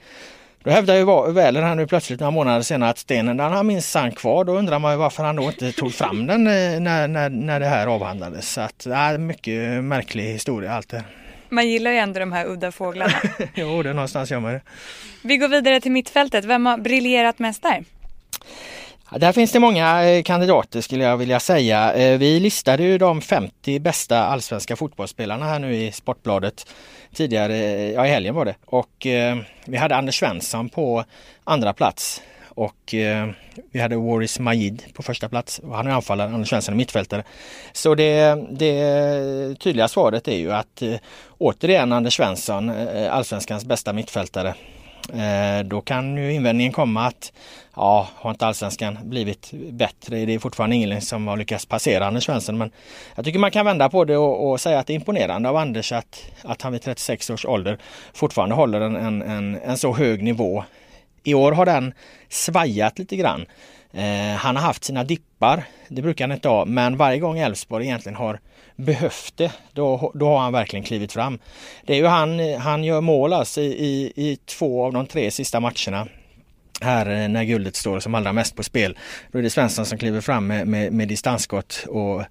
då 0.63 0.69
hävdar 0.69 0.95
ju 0.95 1.31
Väler 1.31 1.61
här 1.61 1.75
nu 1.75 1.87
plötsligt 1.87 2.19
några 2.19 2.31
månader 2.31 2.61
senare 2.61 2.89
att 2.89 2.97
stenen 2.97 3.37
den 3.37 3.51
har 3.51 3.63
minsann 3.63 4.11
kvar. 4.11 4.43
Då 4.43 4.53
undrar 4.53 4.79
man 4.79 4.91
ju 4.91 4.97
varför 4.97 5.23
han 5.23 5.35
då 5.35 5.43
inte 5.43 5.71
tog 5.71 5.93
fram 5.93 6.27
den 6.27 6.47
eh, 6.47 6.79
när, 6.79 7.07
när, 7.07 7.29
när 7.29 7.59
det 7.59 7.65
här 7.65 7.87
avhandlades. 7.87 8.51
Så 8.51 8.61
att, 8.61 8.85
ja, 8.89 9.17
mycket 9.17 9.83
märklig 9.83 10.23
historia 10.23 10.73
allt 10.73 10.89
det 10.89 11.03
Man 11.49 11.67
gillar 11.67 11.91
ju 11.91 11.97
ändå 11.97 12.19
de 12.19 12.31
här 12.31 12.45
udda 12.45 12.71
fåglarna. 12.71 13.13
jo, 13.55 13.83
det 13.83 13.89
är 13.89 13.93
någonstans 13.93 14.31
gör 14.31 14.39
man 14.39 14.53
det. 14.53 14.61
Vi 15.23 15.37
går 15.37 15.47
vidare 15.47 15.81
till 15.81 15.91
mittfältet. 15.91 16.45
Vem 16.45 16.65
har 16.65 16.77
briljerat 16.77 17.39
mest 17.39 17.63
där? 17.63 17.83
Där 19.17 19.31
finns 19.31 19.51
det 19.51 19.59
många 19.59 20.03
eh, 20.03 20.23
kandidater 20.23 20.81
skulle 20.81 21.03
jag 21.03 21.17
vilja 21.17 21.39
säga. 21.39 21.93
Eh, 21.93 22.17
vi 22.17 22.39
listade 22.39 22.83
ju 22.83 22.97
de 22.97 23.21
50 23.21 23.79
bästa 23.79 24.25
allsvenska 24.25 24.75
fotbollsspelarna 24.75 25.45
här 25.45 25.59
nu 25.59 25.75
i 25.75 25.91
Sportbladet 25.91 26.67
tidigare, 27.13 27.55
eh, 27.55 27.91
ja 27.91 28.05
i 28.05 28.09
helgen 28.09 28.35
var 28.35 28.45
det. 28.45 28.55
Och 28.65 29.05
eh, 29.05 29.37
vi 29.65 29.77
hade 29.77 29.95
Anders 29.95 30.19
Svensson 30.19 30.69
på 30.69 31.03
andra 31.43 31.73
plats. 31.73 32.21
Och 32.59 32.93
eh, 32.93 33.29
vi 33.71 33.79
hade 33.79 33.95
Waris 33.95 34.39
Majid 34.39 34.83
på 34.93 35.03
första 35.03 35.29
plats. 35.29 35.59
Och 35.59 35.75
han 35.75 35.87
är 35.87 35.91
anfallare, 35.91 36.33
Anders 36.33 36.49
Svensson 36.49 36.73
är 36.73 36.77
mittfältare. 36.77 37.23
Så 37.71 37.95
det, 37.95 38.35
det 38.51 39.59
tydliga 39.59 39.87
svaret 39.87 40.27
är 40.27 40.37
ju 40.37 40.51
att 40.51 40.81
eh, 40.81 40.95
återigen 41.37 41.91
Anders 41.91 42.15
Svensson, 42.15 42.69
eh, 42.69 43.13
allsvenskans 43.13 43.65
bästa 43.65 43.93
mittfältare. 43.93 44.53
Eh, 45.13 45.63
då 45.63 45.81
kan 45.81 46.17
ju 46.17 46.33
invändningen 46.33 46.73
komma 46.73 47.05
att 47.05 47.33
ja, 47.75 48.07
har 48.15 48.31
inte 48.31 48.45
allsvenskan 48.45 48.97
blivit 49.03 49.51
bättre? 49.71 50.25
Det 50.25 50.33
är 50.33 50.39
fortfarande 50.39 50.75
ingen 50.75 51.01
som 51.01 51.27
har 51.27 51.37
lyckats 51.37 51.65
passera 51.65 52.07
Anders 52.07 52.25
Svensson. 52.25 52.57
Men 52.57 52.71
jag 53.15 53.25
tycker 53.25 53.39
man 53.39 53.51
kan 53.51 53.65
vända 53.65 53.89
på 53.89 54.05
det 54.05 54.17
och, 54.17 54.51
och 54.51 54.61
säga 54.61 54.79
att 54.79 54.87
det 54.87 54.93
är 54.93 54.95
imponerande 54.95 55.49
av 55.49 55.57
Anders 55.57 55.91
att, 55.91 56.31
att 56.41 56.61
han 56.61 56.71
vid 56.71 56.81
36 56.81 57.29
års 57.29 57.45
ålder 57.45 57.77
fortfarande 58.13 58.55
håller 58.55 58.81
en, 58.81 58.95
en, 58.95 59.21
en, 59.21 59.55
en 59.55 59.77
så 59.77 59.93
hög 59.93 60.23
nivå. 60.23 60.63
I 61.23 61.33
år 61.33 61.51
har 61.51 61.65
den 61.65 61.93
svajat 62.29 62.99
lite 62.99 63.15
grann. 63.15 63.45
Eh, 63.93 64.35
han 64.37 64.55
har 64.55 64.63
haft 64.63 64.83
sina 64.83 65.03
dippar, 65.03 65.63
det 65.87 66.01
brukar 66.01 66.27
han 66.27 66.31
inte 66.31 66.49
ha, 66.49 66.65
men 66.65 66.97
varje 66.97 67.19
gång 67.19 67.39
Elfsborg 67.39 67.85
egentligen 67.85 68.15
har 68.15 68.39
behövt 68.75 69.33
det, 69.37 69.51
då, 69.73 70.11
då 70.15 70.27
har 70.27 70.39
han 70.39 70.53
verkligen 70.53 70.85
klivit 70.85 71.11
fram. 71.11 71.39
Det 71.85 71.93
är 71.93 71.97
ju 71.97 72.05
han, 72.05 72.53
han 72.53 72.83
gör 72.83 73.01
mål 73.01 73.33
alltså 73.33 73.61
i, 73.61 74.13
i 74.15 74.37
två 74.45 74.85
av 74.85 74.93
de 74.93 75.07
tre 75.07 75.31
sista 75.31 75.59
matcherna 75.59 76.07
här 76.81 77.23
eh, 77.23 77.29
när 77.29 77.43
guldet 77.43 77.75
står 77.75 77.99
som 77.99 78.15
allra 78.15 78.33
mest 78.33 78.55
på 78.55 78.63
spel. 78.63 78.97
Då 79.31 79.39
är 79.39 79.43
det 79.43 79.49
Svensson 79.49 79.85
som 79.85 79.97
kliver 79.97 80.21
fram 80.21 80.47
med, 80.47 80.67
med, 80.67 80.93
med 80.93 81.07
distansskott 81.07 81.85
och, 81.87 82.23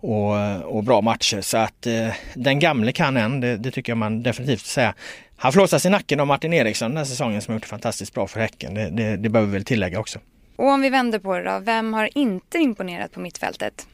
och, 0.00 0.62
och 0.64 0.84
bra 0.84 1.00
matcher. 1.00 1.40
Så 1.40 1.58
att 1.58 1.86
eh, 1.86 2.08
den 2.34 2.58
gamle 2.58 2.92
kan 2.92 3.16
än, 3.16 3.40
det, 3.40 3.56
det, 3.56 3.70
tycker 3.70 3.92
jag 3.92 3.98
man 3.98 4.22
definitivt 4.22 4.66
säga. 4.66 4.94
Han 5.36 5.52
flåsas 5.52 5.86
i 5.86 5.90
nacken 5.90 6.20
av 6.20 6.26
Martin 6.26 6.52
Eriksson 6.52 6.90
den 6.90 6.96
här 6.96 7.04
säsongen 7.04 7.42
som 7.42 7.52
har 7.52 7.56
gjort 7.56 7.66
fantastiskt 7.66 8.14
bra 8.14 8.26
för 8.26 8.40
Häcken. 8.40 8.74
Det, 8.74 8.90
det, 8.90 9.16
det 9.16 9.28
behöver 9.28 9.52
vi 9.52 9.58
väl 9.58 9.64
tillägga 9.64 10.00
också. 10.00 10.18
Och 10.60 10.68
om 10.68 10.80
vi 10.80 10.90
vänder 10.90 11.18
på 11.18 11.38
det 11.38 11.44
då, 11.44 11.58
vem 11.58 11.94
har 11.94 12.18
inte 12.18 12.58
imponerat 12.58 13.12
på 13.12 13.20
mittfältet? 13.20 13.86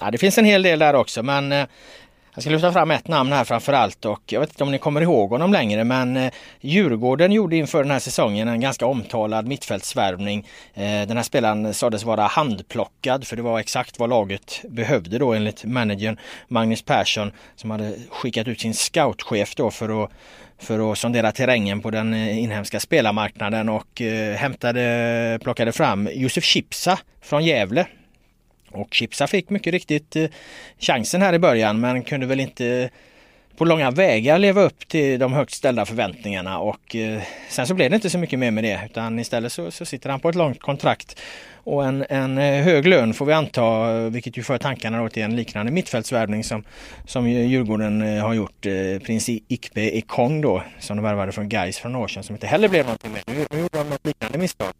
Ja, 0.00 0.10
det 0.10 0.18
finns 0.18 0.38
en 0.38 0.44
hel 0.44 0.62
del 0.62 0.78
där 0.78 0.94
också 0.94 1.22
men 1.22 1.52
eh, 1.52 1.66
jag 2.34 2.42
ska 2.42 2.50
lyfta 2.50 2.72
fram 2.72 2.90
ett 2.90 3.08
namn 3.08 3.32
här 3.32 3.44
framförallt 3.44 4.04
och 4.04 4.22
jag 4.26 4.40
vet 4.40 4.48
inte 4.50 4.64
om 4.64 4.70
ni 4.70 4.78
kommer 4.78 5.00
ihåg 5.00 5.30
honom 5.30 5.52
längre 5.52 5.84
men 5.84 6.16
eh, 6.16 6.32
Djurgården 6.60 7.32
gjorde 7.32 7.56
inför 7.56 7.82
den 7.82 7.90
här 7.90 7.98
säsongen 7.98 8.48
en 8.48 8.60
ganska 8.60 8.86
omtalad 8.86 9.46
mittfältsvärvning. 9.46 10.46
Eh, 10.74 10.82
den 10.82 11.16
här 11.16 11.24
spelaren 11.24 11.74
sades 11.74 12.04
vara 12.04 12.22
handplockad 12.22 13.26
för 13.26 13.36
det 13.36 13.42
var 13.42 13.60
exakt 13.60 13.98
vad 13.98 14.10
laget 14.10 14.62
behövde 14.68 15.18
då 15.18 15.32
enligt 15.32 15.64
managern 15.64 16.18
Magnus 16.48 16.82
Persson 16.82 17.32
som 17.56 17.70
hade 17.70 17.94
skickat 18.10 18.48
ut 18.48 18.60
sin 18.60 18.74
scoutchef 18.74 19.54
då 19.54 19.70
för 19.70 20.04
att 20.04 20.10
för 20.58 20.92
att 20.92 20.98
sondera 20.98 21.32
terrängen 21.32 21.80
på 21.80 21.90
den 21.90 22.14
eh, 22.14 22.38
inhemska 22.38 22.80
spelarmarknaden 22.80 23.68
och 23.68 24.00
eh, 24.00 24.36
hämtade, 24.36 25.38
plockade 25.42 25.72
fram 25.72 26.08
Josef 26.12 26.44
Chipsa 26.44 26.98
från 27.22 27.44
Gävle. 27.44 27.86
Och 28.70 28.94
Chipsa 28.94 29.26
fick 29.26 29.50
mycket 29.50 29.72
riktigt 29.72 30.16
eh, 30.16 30.26
chansen 30.78 31.22
här 31.22 31.32
i 31.32 31.38
början 31.38 31.80
men 31.80 32.02
kunde 32.02 32.26
väl 32.26 32.40
inte 32.40 32.90
på 33.56 33.64
långa 33.64 33.90
vägar 33.90 34.38
leva 34.38 34.62
upp 34.62 34.88
till 34.88 35.18
de 35.18 35.32
högt 35.32 35.52
ställda 35.52 35.86
förväntningarna 35.86 36.58
och 36.58 36.96
sen 37.48 37.66
så 37.66 37.74
blev 37.74 37.90
det 37.90 37.96
inte 37.96 38.10
så 38.10 38.18
mycket 38.18 38.38
mer 38.38 38.50
med 38.50 38.64
det 38.64 38.80
utan 38.90 39.18
istället 39.18 39.52
så, 39.52 39.70
så 39.70 39.84
sitter 39.84 40.10
han 40.10 40.20
på 40.20 40.28
ett 40.28 40.34
långt 40.34 40.60
kontrakt 40.60 41.20
och 41.64 41.84
en, 41.84 42.04
en 42.08 42.38
eh, 42.38 42.64
hög 42.64 42.86
lön 42.86 43.14
får 43.14 43.26
vi 43.26 43.32
anta 43.32 43.92
vilket 44.08 44.38
ju 44.38 44.42
för 44.42 44.58
tankarna 44.58 44.98
då 45.02 45.08
till 45.08 45.22
en 45.22 45.36
liknande 45.36 45.72
mittfältsvärvning 45.72 46.44
som, 46.44 46.64
som 47.06 47.28
Djurgården 47.28 48.02
eh, 48.02 48.24
har 48.24 48.34
gjort. 48.34 48.66
Eh, 48.66 48.72
prins 49.02 49.28
Ikbe 49.28 49.96
Ekong 49.96 50.40
då 50.40 50.62
som 50.78 50.96
de 50.96 51.02
värvade 51.02 51.32
från 51.32 51.48
Gais 51.48 51.78
för 51.78 51.88
några 51.88 52.04
år 52.04 52.08
sedan 52.08 52.22
som 52.22 52.34
inte 52.34 52.46
heller 52.46 52.68
blev 52.68 52.84
någonting 52.84 53.12
med. 53.12 53.22
Nu, 53.26 53.46
nu 53.50 53.60
gjorde 53.60 53.78
de 53.78 53.88
något 53.88 54.06
liknande 54.06 54.38
misstag. 54.38 54.72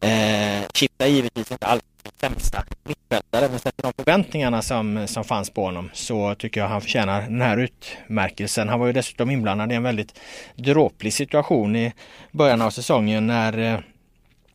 Eh, 0.00 0.62
Chipta 0.74 1.06
är 1.06 1.10
givetvis 1.10 1.52
inte 1.52 1.66
alls 1.66 1.82
sämsta 2.20 2.64
mittfältare 2.84 3.48
men 3.48 3.58
sett 3.58 3.76
till 3.76 3.82
de 3.82 3.92
förväntningarna 3.96 4.62
som, 4.62 5.06
som 5.06 5.24
fanns 5.24 5.50
på 5.50 5.64
honom 5.64 5.90
så 5.92 6.34
tycker 6.34 6.60
jag 6.60 6.68
han 6.68 6.80
förtjänar 6.80 7.22
den 7.22 7.40
här 7.40 7.56
utmärkelsen. 7.56 8.68
Han 8.68 8.80
var 8.80 8.86
ju 8.86 8.92
dessutom 8.92 9.30
inblandad 9.30 9.72
i 9.72 9.74
en 9.74 9.82
väldigt 9.82 10.20
dråplig 10.56 11.12
situation 11.12 11.76
i 11.76 11.92
början 12.30 12.62
av 12.62 12.70
säsongen 12.70 13.26
när 13.26 13.58
eh, 13.58 13.80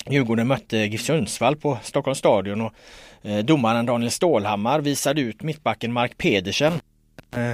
Djurgården 0.05 0.47
mötte 0.47 0.77
GIF 0.77 1.01
Sundsvall 1.01 1.55
på 1.55 1.77
Stockholms 1.83 2.19
stadion 2.19 2.61
och 2.61 2.73
eh, 3.21 3.45
domaren 3.45 3.85
Daniel 3.85 4.11
Stålhammar 4.11 4.79
visade 4.79 5.21
ut 5.21 5.43
mittbacken 5.43 5.93
Mark 5.93 6.17
Pedersen 6.17 6.73
eh, 7.35 7.51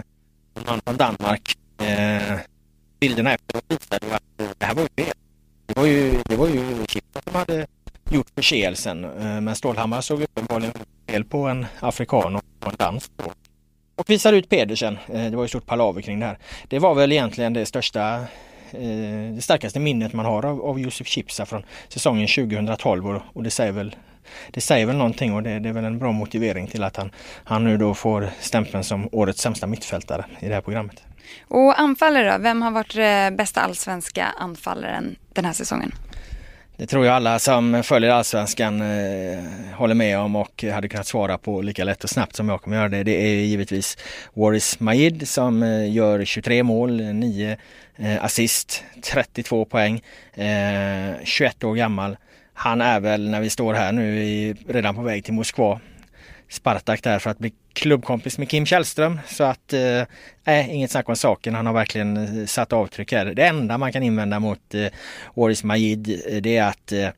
från 0.56 0.98
Danmark. 0.98 1.58
Eh, 1.82 2.40
bilderna 3.00 3.34
efteråt 3.34 3.64
visade 3.68 4.08
ju 4.08 4.14
att 4.14 4.42
eh, 4.42 4.48
det 4.58 4.66
här 4.66 4.76
var 4.76 4.84
ju 4.84 5.04
fel. 5.04 5.14
Det 5.66 5.80
var 5.80 5.86
ju, 5.86 6.22
det 6.26 6.36
var 6.36 6.48
ju 6.48 6.86
som 7.24 7.36
hade 7.36 7.68
gjort 8.12 8.30
förseelsen. 8.36 9.04
Eh, 9.04 9.42
men 9.42 9.56
Stålhammar 9.56 10.02
såg 10.02 10.22
uppenbarligen 10.22 10.74
fel 11.08 11.24
på 11.24 11.48
en 11.48 11.66
afrikan 11.80 12.36
och 12.36 12.44
en 12.68 12.76
dansk. 12.78 13.12
Och 13.96 14.10
visade 14.10 14.38
ut 14.38 14.50
Pedersen. 14.50 14.98
Eh, 15.08 15.26
det 15.32 15.36
var 15.36 15.44
ju 15.44 15.48
stort 15.48 15.66
palaver 15.66 16.02
kring 16.02 16.20
det 16.20 16.26
här. 16.26 16.38
Det 16.68 16.80
var 16.80 16.96
väl 16.96 17.12
egentligen 17.12 17.54
det 17.54 17.66
största 17.66 18.26
Eh, 18.74 19.36
det 19.36 19.42
starkaste 19.42 19.80
minnet 19.80 20.14
man 20.14 20.26
har 20.26 20.46
av, 20.46 20.62
av 20.62 20.80
Josef 20.80 21.08
Chipsa 21.08 21.46
från 21.46 21.64
säsongen 21.88 22.28
2012 22.28 23.08
och, 23.08 23.22
och 23.34 23.44
det 23.44 23.50
säger 23.50 23.72
väl 23.72 23.96
det 24.52 24.62
säger 24.62 24.86
väl 24.86 24.96
någonting 24.96 25.34
och 25.34 25.44
det, 25.44 25.60
det, 25.60 25.70
är 25.70 25.74
väl 25.74 25.86
en 25.86 26.00
bra 26.00 26.12
motivering 26.12 26.68
till 26.68 26.84
att 26.84 26.98
han, 26.98 27.12
han 27.44 27.64
nu 27.64 27.78
då 27.78 27.94
får 27.94 28.30
stämpeln 28.40 28.84
som 28.84 29.10
årets 29.12 29.42
sämsta 29.42 29.68
mittfältare 29.68 30.26
i 30.40 30.48
det 30.48 30.54
här 30.54 30.62
programmet. 30.62 31.04
Och 31.48 31.80
anfallare 31.80 32.32
då? 32.32 32.44
Vem 32.44 32.62
har 32.62 32.72
varit 32.72 32.96
eh, 32.96 33.38
bästa 33.38 33.62
allsvenska 33.62 34.26
anfallaren 34.40 35.16
den 35.34 35.46
här 35.46 35.54
säsongen? 35.54 35.92
Det 36.78 36.88
tror 36.88 37.06
jag 37.06 37.16
alla 37.16 37.40
som 37.40 37.84
följer 37.84 38.12
allsvenskan 38.12 38.82
eh, 38.82 39.44
håller 39.74 39.96
med 39.96 40.20
om 40.20 40.36
och 40.36 40.64
hade 40.64 40.90
kunnat 40.90 41.08
svara 41.08 41.38
på 41.38 41.62
lika 41.62 41.84
lätt 41.84 42.04
och 42.04 42.10
snabbt 42.10 42.36
som 42.36 42.50
jag 42.50 42.62
kommer 42.62 42.78
göra 42.78 42.90
det. 42.90 43.04
Det 43.04 43.12
är 43.12 43.36
givetvis 43.36 43.98
Waris 44.34 44.80
Majid 44.80 45.28
som 45.28 45.64
eh, 45.64 45.92
gör 45.94 46.26
23 46.26 46.64
mål, 46.64 47.02
9 47.02 47.58
eh, 47.96 48.24
assist, 48.24 48.84
32 49.04 49.66
poäng, 49.66 50.02
eh, 50.34 51.24
21 51.24 51.64
år 51.64 51.76
gammal. 51.76 52.18
Han 52.54 52.82
är 52.82 53.00
väl 53.00 53.30
när 53.30 53.42
vi 53.42 53.50
står 53.50 53.74
här 53.74 53.92
nu 53.92 54.24
i, 54.24 54.56
redan 54.68 54.96
på 54.96 55.02
väg 55.02 55.24
till 55.24 55.34
Moskva 55.34 55.80
Spartak 56.54 57.04
där 57.04 57.20
för 57.20 57.30
att 57.30 57.40
bli 57.40 57.54
klubbkompis 57.74 58.38
med 58.38 58.50
Kim 58.50 58.66
Källström. 58.66 59.20
Så 59.28 59.44
att, 59.44 59.74
eh, 59.74 60.76
inget 60.76 60.92
snack 60.92 61.10
om 61.10 61.16
saken. 61.16 61.56
Han 61.56 61.66
har 61.66 61.74
verkligen 61.74 62.18
eh, 62.18 62.46
satt 62.46 62.74
avtryck 62.74 63.12
här. 63.12 63.26
Det 63.26 63.46
enda 63.46 63.78
man 63.78 63.92
kan 63.94 64.04
invända 64.04 64.40
mot 64.40 64.74
eh, 64.74 64.88
Oris 65.34 65.64
Majid 65.64 66.22
eh, 66.30 66.42
det 66.42 66.58
är 66.58 66.64
att 66.64 66.92
eh, 66.92 67.10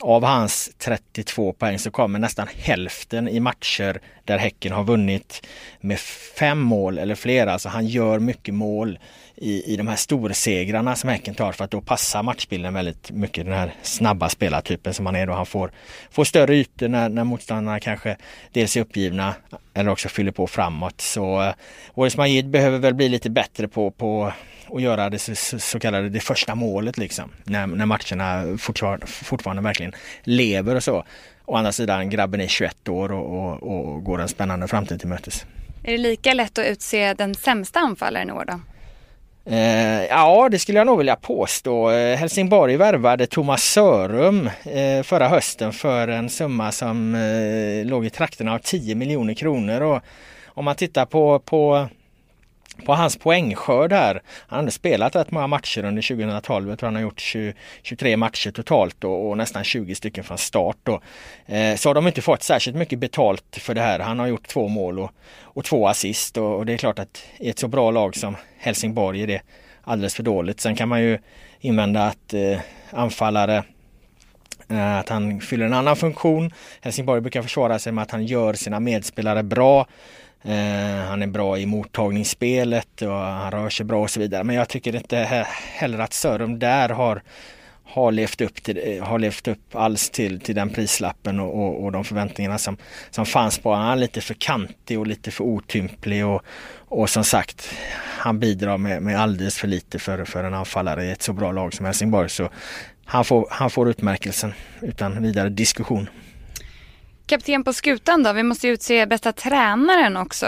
av 0.00 0.24
hans 0.24 0.70
32 0.78 1.52
poäng 1.52 1.78
så 1.78 1.90
kommer 1.90 2.18
nästan 2.18 2.48
hälften 2.56 3.28
i 3.28 3.40
matcher 3.40 4.00
där 4.24 4.38
Häcken 4.38 4.72
har 4.72 4.84
vunnit 4.84 5.46
med 5.80 6.00
fem 6.38 6.58
mål 6.58 6.98
eller 6.98 7.14
fler. 7.14 7.46
Alltså 7.46 7.68
han 7.68 7.86
gör 7.86 8.18
mycket 8.18 8.54
mål 8.54 8.98
i, 9.36 9.72
i 9.72 9.76
de 9.76 9.88
här 9.88 9.96
storsegrarna 9.96 10.96
som 10.96 11.10
Häcken 11.10 11.34
tar 11.34 11.52
för 11.52 11.64
att 11.64 11.70
då 11.70 11.80
passar 11.80 12.22
matchbilden 12.22 12.74
väldigt 12.74 13.10
mycket 13.10 13.44
den 13.44 13.54
här 13.54 13.74
snabba 13.82 14.28
spelartypen 14.28 14.94
som 14.94 15.06
han 15.06 15.16
är 15.16 15.26
då. 15.26 15.32
Han 15.32 15.46
får, 15.46 15.70
får 16.10 16.24
större 16.24 16.56
ytor 16.56 16.88
när, 16.88 17.08
när 17.08 17.24
motståndarna 17.24 17.80
kanske 17.80 18.16
dels 18.52 18.76
är 18.76 18.80
uppgivna 18.80 19.34
eller 19.74 19.90
också 19.90 20.08
fyller 20.08 20.32
på 20.32 20.46
framåt. 20.46 21.00
Så 21.00 21.42
eh, 21.42 21.52
Waris 21.94 22.16
Majid 22.16 22.50
behöver 22.50 22.78
väl 22.78 22.94
bli 22.94 23.08
lite 23.08 23.30
bättre 23.30 23.68
på, 23.68 23.90
på 23.90 24.32
att 24.72 24.82
göra 24.82 25.10
det 25.10 25.18
så, 25.18 25.58
så 25.58 25.80
kallade 25.80 26.08
det 26.08 26.20
första 26.20 26.54
målet 26.54 26.98
liksom. 26.98 27.30
När, 27.44 27.66
när 27.66 27.86
matcherna 27.86 28.58
fortfarande, 28.58 29.06
fortfarande 29.06 29.62
verkligen 29.62 29.92
lever 30.22 30.74
och 30.74 30.84
så. 30.84 31.04
Å 31.44 31.56
andra 31.56 31.72
sidan, 31.72 32.10
grabben 32.10 32.40
är 32.40 32.46
21 32.46 32.88
år 32.88 33.12
och, 33.12 33.38
och, 33.38 33.62
och 33.62 34.04
går 34.04 34.20
en 34.20 34.28
spännande 34.28 34.68
framtid 34.68 35.00
till 35.00 35.08
mötes. 35.08 35.44
Är 35.84 35.92
det 35.92 35.98
lika 35.98 36.34
lätt 36.34 36.58
att 36.58 36.66
utse 36.66 37.14
den 37.14 37.34
sämsta 37.34 37.80
anfallaren 37.80 38.28
i 38.28 38.32
år 38.32 38.44
då? 38.46 38.60
Eh, 39.50 40.04
ja, 40.04 40.48
det 40.50 40.58
skulle 40.58 40.78
jag 40.78 40.86
nog 40.86 40.98
vilja 40.98 41.16
påstå. 41.16 41.90
Eh, 41.90 42.16
Helsingborg 42.16 42.76
värvade 42.76 43.26
Thomas 43.26 43.62
Sörum 43.62 44.50
eh, 44.64 45.02
förra 45.02 45.28
hösten 45.28 45.72
för 45.72 46.08
en 46.08 46.30
summa 46.30 46.72
som 46.72 47.14
eh, 47.14 47.86
låg 47.86 48.06
i 48.06 48.10
trakterna 48.10 48.54
av 48.54 48.58
10 48.58 48.94
miljoner 48.94 49.34
kronor. 49.34 49.80
Och 49.80 50.02
om 50.46 50.64
man 50.64 50.74
tittar 50.76 51.06
på, 51.06 51.38
på 51.38 51.88
på 52.84 52.94
hans 52.94 53.16
poängskörd 53.16 53.92
här. 53.92 54.22
Han 54.46 54.58
hade 54.58 54.70
spelat 54.70 55.16
rätt 55.16 55.30
många 55.30 55.46
matcher 55.46 55.84
under 55.84 56.02
2012. 56.02 56.68
Jag 56.68 56.78
tror 56.78 56.86
han 56.86 56.94
har 56.94 57.02
gjort 57.02 57.20
20, 57.20 57.54
23 57.82 58.16
matcher 58.16 58.50
totalt 58.50 59.04
och, 59.04 59.28
och, 59.28 59.36
nästan 59.36 59.64
20 59.64 59.94
stycken 59.94 60.24
från 60.24 60.38
start. 60.38 60.76
Då. 60.82 61.00
Eh, 61.46 61.76
så 61.76 61.88
har 61.88 61.94
de 61.94 62.06
inte 62.06 62.22
fått 62.22 62.42
särskilt 62.42 62.76
mycket 62.76 62.98
betalt 62.98 63.58
för 63.60 63.74
det 63.74 63.80
här. 63.80 63.98
Han 63.98 64.18
har 64.18 64.26
gjort 64.26 64.48
två 64.48 64.68
mål 64.68 64.98
och, 64.98 65.10
och 65.40 65.64
två 65.64 65.88
assist 65.88 66.36
och, 66.36 66.56
och, 66.56 66.66
det 66.66 66.72
är 66.72 66.76
klart 66.76 66.98
att 66.98 67.22
i 67.38 67.50
ett 67.50 67.58
så 67.58 67.68
bra 67.68 67.90
lag 67.90 68.16
som 68.16 68.36
Helsingborg 68.58 69.22
är 69.22 69.26
det 69.26 69.40
alldeles 69.82 70.14
för 70.14 70.22
dåligt. 70.22 70.60
Sen 70.60 70.76
kan 70.76 70.88
man 70.88 71.02
ju 71.02 71.18
invända 71.60 72.06
att 72.06 72.34
eh, 72.34 72.58
anfallare 72.90 73.64
eh, 74.68 74.98
att 74.98 75.08
han 75.08 75.40
fyller 75.40 75.66
en 75.66 75.72
annan 75.74 75.96
funktion. 75.96 76.52
Helsingborg 76.80 77.20
brukar 77.20 77.42
försvara 77.42 77.78
sig 77.78 77.92
med 77.92 78.02
att 78.02 78.10
han 78.10 78.26
gör 78.26 78.54
sina 78.54 78.80
medspelare 78.80 79.42
bra. 79.42 79.86
Eh, 80.42 81.06
han 81.08 81.22
är 81.22 81.26
bra 81.26 81.58
i 81.58 81.66
mottagningsspelet 81.66 83.02
och 83.02 83.12
han 83.12 83.50
rör 83.50 83.70
sig 83.70 83.86
bra 83.86 84.02
och 84.02 84.10
så 84.10 84.20
vidare. 84.20 84.44
Men 84.44 84.56
jag 84.56 84.68
tycker 84.68 84.96
inte 84.96 85.46
heller 85.54 85.98
att 85.98 86.12
Sörum 86.12 86.58
där 86.58 86.88
har, 86.88 87.22
har, 87.84 88.12
levt, 88.12 88.40
upp 88.40 88.62
till, 88.62 88.80
eh, 88.84 89.04
har 89.04 89.18
levt 89.18 89.48
upp 89.48 89.74
alls 89.74 90.10
till, 90.10 90.40
till 90.40 90.54
den 90.54 90.70
prislappen 90.70 91.40
och, 91.40 91.64
och, 91.64 91.84
och 91.84 91.92
de 91.92 92.04
förväntningarna 92.04 92.58
som, 92.58 92.76
som 93.10 93.26
fanns 93.26 93.58
på 93.58 93.70
honom. 93.70 93.84
Han 93.84 93.98
är 93.98 94.00
lite 94.00 94.20
för 94.20 94.34
kantig 94.34 94.98
och 94.98 95.06
lite 95.06 95.30
för 95.30 95.44
otymplig 95.44 96.26
och, 96.26 96.42
och 96.88 97.10
som 97.10 97.24
sagt 97.24 97.68
han 98.18 98.38
bidrar 98.38 98.78
med, 98.78 99.02
med 99.02 99.20
alldeles 99.20 99.58
för 99.58 99.68
lite 99.68 99.98
för, 99.98 100.24
för 100.24 100.44
en 100.44 100.54
anfallare 100.54 101.04
i 101.04 101.10
ett 101.10 101.22
så 101.22 101.32
bra 101.32 101.52
lag 101.52 101.74
som 101.74 101.86
Helsingborg. 101.86 102.28
Så 102.28 102.48
han 103.04 103.24
får, 103.24 103.48
han 103.50 103.70
får 103.70 103.88
utmärkelsen 103.88 104.52
utan 104.80 105.22
vidare 105.22 105.48
diskussion. 105.48 106.08
Kapten 107.28 107.64
på 107.64 107.72
skutan 107.72 108.22
då? 108.22 108.32
Vi 108.32 108.42
måste 108.42 108.68
utse 108.68 109.06
bästa 109.06 109.32
tränaren 109.32 110.16
också. 110.16 110.46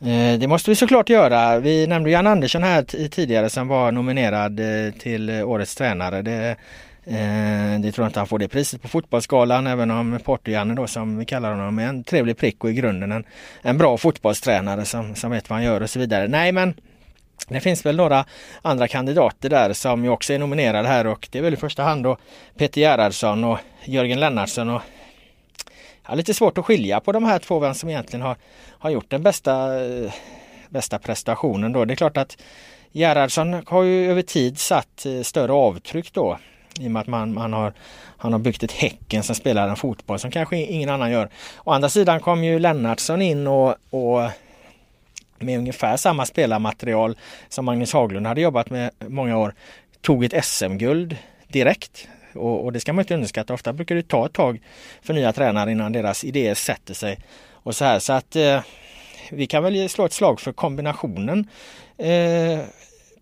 Eh, 0.00 0.38
det 0.38 0.48
måste 0.48 0.70
vi 0.70 0.74
såklart 0.74 1.08
göra. 1.08 1.58
Vi 1.58 1.86
nämnde 1.86 2.10
Jan 2.10 2.26
Andersson 2.26 2.62
här 2.62 3.08
tidigare 3.08 3.50
som 3.50 3.68
var 3.68 3.92
nominerad 3.92 4.60
eh, 4.60 4.92
till 4.92 5.30
årets 5.30 5.74
tränare. 5.74 6.22
Det, 6.22 6.56
eh, 7.04 7.80
det 7.80 7.92
tror 7.92 8.04
jag 8.04 8.08
inte 8.08 8.20
han 8.20 8.26
får 8.26 8.38
det 8.38 8.48
priset 8.48 8.82
på 8.82 8.88
Fotbollsgalan 8.88 9.66
även 9.66 9.90
om 9.90 10.18
Porto-Janne 10.24 10.74
då 10.74 10.86
som 10.86 11.18
vi 11.18 11.24
kallar 11.24 11.50
honom 11.50 11.78
är 11.78 11.86
en 11.86 12.04
trevlig 12.04 12.36
prick 12.36 12.64
och 12.64 12.70
i 12.70 12.74
grunden 12.74 13.12
en, 13.12 13.24
en 13.62 13.78
bra 13.78 13.98
fotbollstränare 13.98 14.84
som, 14.84 15.14
som 15.14 15.30
vet 15.30 15.50
vad 15.50 15.56
han 15.56 15.66
gör 15.66 15.80
och 15.80 15.90
så 15.90 15.98
vidare. 15.98 16.28
Nej 16.28 16.52
men 16.52 16.74
det 17.48 17.60
finns 17.60 17.86
väl 17.86 17.96
några 17.96 18.24
andra 18.62 18.88
kandidater 18.88 19.50
där 19.50 19.72
som 19.72 20.04
ju 20.04 20.10
också 20.10 20.32
är 20.32 20.38
nominerade 20.38 20.88
här 20.88 21.06
och 21.06 21.28
det 21.30 21.38
är 21.38 21.42
väl 21.42 21.54
i 21.54 21.56
första 21.56 21.82
hand 21.82 22.04
då 22.04 22.16
Peter 22.56 22.80
Gerhardsson 22.80 23.44
och 23.44 23.58
Jörgen 23.84 24.20
Lennartsson 24.20 24.70
och 24.70 24.82
har 26.08 26.16
lite 26.16 26.34
svårt 26.34 26.58
att 26.58 26.64
skilja 26.64 27.00
på 27.00 27.12
de 27.12 27.24
här 27.24 27.38
två, 27.38 27.58
vem 27.58 27.74
som 27.74 27.88
egentligen 27.88 28.22
har, 28.22 28.36
har 28.78 28.90
gjort 28.90 29.10
den 29.10 29.22
bästa, 29.22 29.68
bästa 30.68 30.98
prestationen 30.98 31.72
då. 31.72 31.84
Det 31.84 31.94
är 31.94 31.96
klart 31.96 32.16
att 32.16 32.38
Gerhardsson 32.92 33.62
har 33.66 33.82
ju 33.82 34.10
över 34.10 34.22
tid 34.22 34.58
satt 34.58 35.06
eh, 35.06 35.22
större 35.22 35.52
avtryck 35.52 36.12
då 36.12 36.38
i 36.80 36.86
och 36.86 36.90
med 36.90 37.00
att 37.00 37.06
man, 37.06 37.34
man 37.34 37.52
har, 37.52 37.72
han 38.16 38.32
har 38.32 38.38
byggt 38.38 38.62
ett 38.62 38.72
Häcken 38.72 39.22
som 39.22 39.34
spelar 39.34 39.68
en 39.68 39.76
fotboll 39.76 40.18
som 40.18 40.30
kanske 40.30 40.56
ingen 40.56 40.90
annan 40.90 41.10
gör. 41.10 41.28
Å 41.64 41.70
andra 41.70 41.88
sidan 41.88 42.20
kom 42.20 42.44
ju 42.44 42.58
Lennartsson 42.58 43.22
in 43.22 43.46
och, 43.46 43.74
och 43.90 44.30
med 45.38 45.58
ungefär 45.58 45.96
samma 45.96 46.26
spelarmaterial 46.26 47.18
som 47.48 47.64
Magnus 47.64 47.92
Haglund 47.92 48.26
hade 48.26 48.40
jobbat 48.40 48.70
med 48.70 48.90
många 48.98 49.38
år 49.38 49.54
tog 50.00 50.24
ett 50.24 50.44
SM-guld 50.44 51.16
direkt. 51.48 52.08
Och, 52.34 52.64
och, 52.64 52.72
det 52.72 52.80
ska 52.80 52.92
man 52.92 53.02
inte 53.02 53.14
underskatta. 53.14 53.54
Ofta 53.54 53.72
brukar 53.72 53.94
det 53.94 54.08
ta 54.08 54.26
ett 54.26 54.32
tag 54.32 54.60
för 55.02 55.14
nya 55.14 55.32
tränare 55.32 55.72
innan 55.72 55.92
deras 55.92 56.24
idéer 56.24 56.54
sätter 56.54 56.94
sig. 56.94 57.18
Och 57.52 57.76
så 57.76 57.84
här 57.84 57.98
så 57.98 58.12
att 58.12 58.36
eh, 58.36 58.60
vi 59.30 59.46
kan 59.46 59.62
väl 59.62 59.88
slå 59.88 60.04
ett 60.04 60.12
slag 60.12 60.40
för 60.40 60.52
kombinationen 60.52 61.48
eh, 61.98 62.60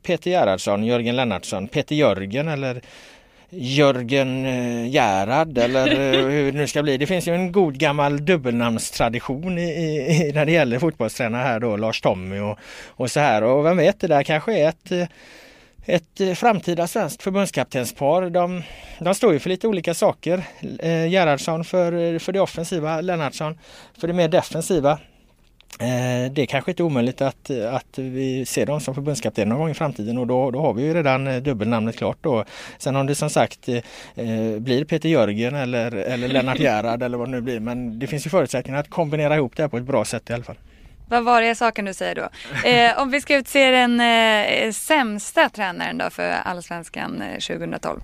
Peter 0.02 0.30
Gerhardsson, 0.30 0.84
Jörgen 0.84 1.16
Lennartsson, 1.16 1.68
Peter 1.68 1.94
Jörgen 1.94 2.48
eller 2.48 2.80
Jörgen 3.50 4.46
eh, 4.46 4.88
Gerhard 4.88 5.58
eller 5.58 5.86
eh, 5.86 6.26
hur 6.30 6.52
det 6.52 6.58
nu 6.58 6.66
ska 6.66 6.82
bli. 6.82 6.96
Det 6.96 7.06
finns 7.06 7.28
ju 7.28 7.34
en 7.34 7.52
god 7.52 7.78
gammal 7.78 8.24
dubbelnamnstradition 8.24 9.58
i, 9.58 9.62
i, 9.62 10.32
när 10.34 10.46
det 10.46 10.52
gäller 10.52 10.78
fotbollstränare 10.78 11.42
här 11.42 11.60
då, 11.60 11.76
Lars 11.76 12.00
Tommy 12.00 12.38
och, 12.38 12.58
och 12.86 13.10
så 13.10 13.20
här. 13.20 13.42
Och 13.42 13.64
vem 13.64 13.76
vet, 13.76 14.00
det 14.00 14.06
där 14.06 14.22
kanske 14.22 14.58
är 14.58 14.68
ett 14.68 14.92
eh, 14.92 15.06
ett 15.86 16.20
eh, 16.20 16.34
framtida 16.34 16.86
svenskt 16.86 17.22
förbundskaptenspar. 17.22 18.30
De, 18.30 18.62
de 18.98 19.14
står 19.14 19.32
ju 19.32 19.38
för 19.38 19.50
lite 19.50 19.68
olika 19.68 19.94
saker. 19.94 20.44
Eh, 20.78 21.06
Gerhardsson 21.06 21.64
för, 21.64 22.14
eh, 22.14 22.18
för 22.18 22.32
det 22.32 22.40
offensiva, 22.40 23.00
Lennartsson 23.00 23.58
för 23.98 24.08
det 24.08 24.14
mer 24.14 24.28
defensiva. 24.28 24.98
Eh, 25.80 26.32
det 26.32 26.42
är 26.42 26.46
kanske 26.46 26.70
inte 26.70 26.82
omöjligt 26.82 27.20
att, 27.20 27.50
att 27.50 27.98
vi 27.98 28.46
ser 28.46 28.66
dem 28.66 28.80
som 28.80 28.94
förbundskapten 28.94 29.48
någon 29.48 29.58
gång 29.58 29.70
i 29.70 29.74
framtiden 29.74 30.18
och 30.18 30.26
då, 30.26 30.50
då 30.50 30.60
har 30.60 30.74
vi 30.74 30.82
ju 30.82 30.94
redan 30.94 31.26
eh, 31.26 31.36
dubbelnamnet 31.36 31.96
klart 31.96 32.18
då. 32.20 32.44
Sen 32.78 32.96
om 32.96 33.06
det 33.06 33.14
som 33.14 33.30
sagt 33.30 33.68
eh, 33.68 33.82
blir 34.58 34.84
Peter 34.84 35.08
Jörgen 35.08 35.54
eller, 35.54 35.92
eller 35.92 36.28
Lennart 36.28 36.58
Gerhard 36.58 37.02
eller 37.02 37.18
vad 37.18 37.26
det 37.28 37.30
nu 37.30 37.40
blir 37.40 37.60
men 37.60 37.98
det 37.98 38.06
finns 38.06 38.26
ju 38.26 38.30
förutsättningar 38.30 38.80
att 38.80 38.90
kombinera 38.90 39.36
ihop 39.36 39.56
det 39.56 39.62
här 39.62 39.68
på 39.68 39.76
ett 39.76 39.84
bra 39.84 40.04
sätt 40.04 40.30
i 40.30 40.32
alla 40.32 40.44
fall. 40.44 40.56
Vad 41.08 41.24
var 41.24 41.40
det 41.40 41.46
jag 41.46 41.56
sa 41.56 41.70
kan 41.70 41.84
du 41.84 41.94
säga 41.94 42.14
då? 42.14 42.28
Eh, 42.68 42.98
om 42.98 43.10
vi 43.10 43.20
ska 43.20 43.36
utse 43.36 43.70
den 43.70 44.00
eh, 44.00 44.72
sämsta 44.72 45.48
tränaren 45.48 45.98
då 45.98 46.10
för 46.10 46.30
Allsvenskan 46.44 47.22
eh, 47.22 47.38
2012? 47.38 48.00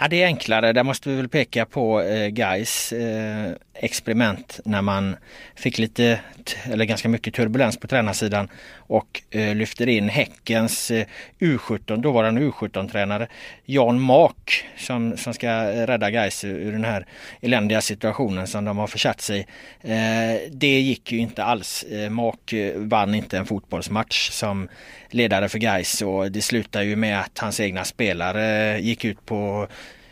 Ja, 0.00 0.08
det 0.08 0.22
är 0.22 0.26
enklare. 0.26 0.72
Där 0.72 0.82
måste 0.82 1.08
vi 1.08 1.16
väl 1.16 1.28
peka 1.28 1.66
på 1.66 2.00
eh, 2.02 2.28
Gais 2.28 2.92
eh, 2.92 3.52
experiment 3.74 4.60
när 4.64 4.82
man 4.82 5.16
fick 5.54 5.78
lite, 5.78 6.20
eller 6.64 6.84
ganska 6.84 7.08
mycket 7.08 7.34
turbulens 7.34 7.76
på 7.76 7.86
tränarsidan 7.86 8.48
och 8.76 9.22
eh, 9.30 9.54
lyfter 9.54 9.88
in 9.88 10.08
Häckens 10.08 10.90
eh, 10.90 11.06
U17, 11.38 11.96
dåvarande 11.96 12.40
U17-tränare 12.40 13.28
Jan 13.64 14.00
Mak 14.00 14.64
som, 14.76 15.16
som 15.16 15.34
ska 15.34 15.50
rädda 15.86 16.10
Gais 16.10 16.44
ur 16.44 16.72
den 16.72 16.84
här 16.84 17.06
eländiga 17.40 17.80
situationen 17.80 18.46
som 18.46 18.64
de 18.64 18.78
har 18.78 18.86
försatt 18.86 19.20
sig 19.20 19.46
eh, 19.82 20.50
Det 20.50 20.80
gick 20.80 21.12
ju 21.12 21.18
inte 21.18 21.44
alls. 21.44 21.82
Eh, 21.82 22.10
Mak 22.10 22.52
eh, 22.52 22.72
vann 22.76 23.14
inte 23.14 23.38
en 23.38 23.46
fotbollsmatch 23.46 24.30
som 24.30 24.68
ledare 25.10 25.48
för 25.48 25.58
Gais 25.58 26.02
och 26.02 26.32
det 26.32 26.42
slutar 26.42 26.82
ju 26.82 26.96
med 26.96 27.20
att 27.20 27.38
hans 27.38 27.60
egna 27.60 27.84
spelare 27.84 28.74
eh, 28.74 28.80
gick 28.80 29.04
ut 29.04 29.26
på 29.26 29.68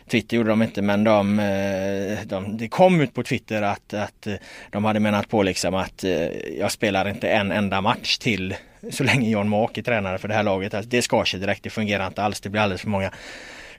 Twitter 0.07 0.37
gjorde 0.37 0.49
de 0.49 0.61
inte 0.61 0.81
men 0.81 1.03
de, 1.03 1.39
eh, 1.39 2.19
de, 2.25 2.57
det 2.57 2.67
kom 2.67 3.01
ut 3.01 3.13
på 3.13 3.23
Twitter 3.23 3.61
att, 3.61 3.93
att 3.93 4.27
eh, 4.27 4.33
de 4.71 4.85
hade 4.85 4.99
menat 4.99 5.29
på 5.29 5.43
liksom 5.43 5.75
att 5.75 6.03
eh, 6.03 6.27
jag 6.59 6.71
spelar 6.71 7.09
inte 7.09 7.29
en 7.29 7.51
enda 7.51 7.81
match 7.81 8.17
till 8.17 8.55
så 8.91 9.03
länge 9.03 9.29
John 9.29 9.49
Mark 9.49 9.77
är 9.77 9.81
tränare 9.81 10.17
för 10.17 10.27
det 10.27 10.33
här 10.33 10.43
laget. 10.43 10.73
Alltså, 10.73 10.89
det 10.89 11.01
skar 11.01 11.23
sig 11.23 11.39
direkt, 11.39 11.63
det 11.63 11.69
fungerar 11.69 12.07
inte 12.07 12.23
alls, 12.23 12.41
det 12.41 12.49
blir 12.49 12.61
alldeles 12.61 12.81
för 12.81 12.89
många 12.89 13.11